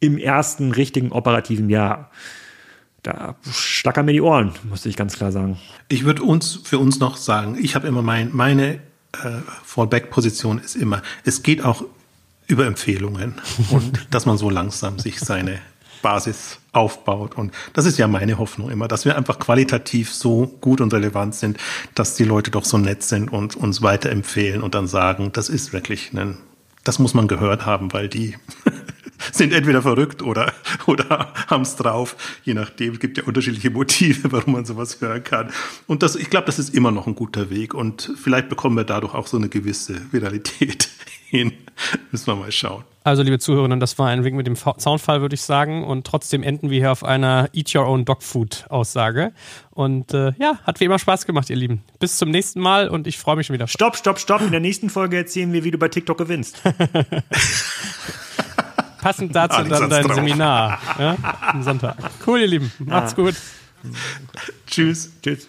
im 0.00 0.18
ersten 0.18 0.72
richtigen 0.72 1.12
operativen 1.12 1.70
Jahr. 1.70 2.10
Da 3.02 3.36
schlackern 3.50 4.04
mir 4.04 4.12
die 4.12 4.20
Ohren, 4.20 4.52
muss 4.68 4.84
ich 4.84 4.96
ganz 4.96 5.16
klar 5.16 5.32
sagen. 5.32 5.58
Ich 5.88 6.04
würde 6.04 6.22
uns 6.22 6.60
für 6.64 6.78
uns 6.78 7.00
noch 7.00 7.16
sagen, 7.16 7.56
ich 7.60 7.74
habe 7.74 7.88
immer 7.88 8.02
mein, 8.02 8.30
meine 8.32 8.74
äh, 9.12 9.40
Fallback-Position 9.64 10.58
ist 10.58 10.76
immer, 10.76 11.02
es 11.24 11.42
geht 11.42 11.64
auch 11.64 11.84
über 12.46 12.66
Empfehlungen 12.66 13.34
und 13.70 14.06
dass 14.10 14.26
man 14.26 14.36
so 14.36 14.50
langsam 14.50 14.98
sich 14.98 15.20
seine 15.20 15.60
Basis 16.02 16.58
aufbaut. 16.72 17.36
Und 17.36 17.52
das 17.72 17.86
ist 17.86 17.98
ja 17.98 18.08
meine 18.08 18.38
Hoffnung 18.38 18.70
immer, 18.70 18.88
dass 18.88 19.04
wir 19.04 19.16
einfach 19.16 19.38
qualitativ 19.38 20.12
so 20.12 20.46
gut 20.60 20.80
und 20.80 20.92
relevant 20.92 21.34
sind, 21.34 21.58
dass 21.94 22.14
die 22.14 22.24
Leute 22.24 22.50
doch 22.50 22.64
so 22.64 22.78
nett 22.78 23.02
sind 23.02 23.32
und 23.32 23.56
uns 23.56 23.82
weiterempfehlen 23.82 24.62
und 24.62 24.74
dann 24.74 24.86
sagen, 24.86 25.30
das 25.32 25.48
ist 25.48 25.72
wirklich 25.72 26.12
ein, 26.12 26.38
das 26.84 26.98
muss 26.98 27.14
man 27.14 27.28
gehört 27.28 27.66
haben, 27.66 27.92
weil 27.92 28.08
die 28.08 28.36
sind 29.32 29.52
entweder 29.52 29.82
verrückt 29.82 30.22
oder, 30.22 30.52
oder 30.86 31.32
haben 31.48 31.62
es 31.62 31.76
drauf. 31.76 32.16
Je 32.44 32.54
nachdem, 32.54 32.94
es 32.94 33.00
gibt 33.00 33.18
ja 33.18 33.24
unterschiedliche 33.24 33.70
Motive, 33.70 34.32
warum 34.32 34.54
man 34.54 34.64
sowas 34.64 35.00
hören 35.00 35.24
kann. 35.24 35.50
Und 35.86 36.02
das, 36.02 36.16
ich 36.16 36.30
glaube, 36.30 36.46
das 36.46 36.58
ist 36.58 36.74
immer 36.74 36.90
noch 36.90 37.06
ein 37.06 37.14
guter 37.14 37.50
Weg. 37.50 37.74
Und 37.74 38.12
vielleicht 38.16 38.48
bekommen 38.48 38.76
wir 38.76 38.84
dadurch 38.84 39.14
auch 39.14 39.26
so 39.26 39.36
eine 39.36 39.48
gewisse 39.48 40.00
Viralität 40.12 40.88
hin. 41.30 41.52
Müssen 42.10 42.26
wir 42.26 42.36
mal 42.36 42.52
schauen. 42.52 42.84
Also, 43.02 43.22
liebe 43.22 43.38
Zuhörerinnen, 43.38 43.80
das 43.80 43.98
war 43.98 44.08
ein 44.08 44.24
Wink 44.24 44.36
mit 44.36 44.46
dem 44.46 44.56
Soundfall, 44.56 45.22
würde 45.22 45.34
ich 45.34 45.40
sagen. 45.40 45.84
Und 45.84 46.06
trotzdem 46.06 46.42
enden 46.42 46.68
wir 46.68 46.78
hier 46.78 46.92
auf 46.92 47.02
einer 47.02 47.48
Eat 47.54 47.74
Your 47.74 47.86
Own 47.86 48.04
Dog 48.04 48.22
Food 48.22 48.66
Aussage. 48.68 49.32
Und 49.70 50.12
äh, 50.12 50.32
ja, 50.38 50.58
hat 50.64 50.80
wie 50.80 50.84
immer 50.84 50.98
Spaß 50.98 51.24
gemacht, 51.24 51.48
ihr 51.48 51.56
Lieben. 51.56 51.82
Bis 51.98 52.18
zum 52.18 52.30
nächsten 52.30 52.60
Mal 52.60 52.88
und 52.88 53.06
ich 53.06 53.16
freue 53.16 53.36
mich 53.36 53.46
schon 53.46 53.54
wieder. 53.54 53.68
Stopp, 53.68 53.96
stopp, 53.96 54.18
stopp. 54.18 54.42
In 54.42 54.50
der 54.50 54.60
nächsten 54.60 54.90
Folge 54.90 55.16
erzählen 55.16 55.52
wir, 55.52 55.64
wie 55.64 55.70
du 55.70 55.78
bei 55.78 55.88
TikTok 55.88 56.18
gewinnst. 56.18 56.60
Passend 59.00 59.34
dazu 59.34 59.62
dann 59.64 59.88
dein 59.88 60.04
drauf. 60.04 60.14
Seminar 60.14 60.78
ja, 60.98 61.16
am 61.40 61.62
Sonntag. 61.62 61.96
Cool, 62.26 62.40
ihr 62.40 62.46
Lieben. 62.46 62.72
Macht's 62.80 63.16
gut. 63.16 63.34
Tschüss. 64.66 65.10
Tschüss. 65.22 65.48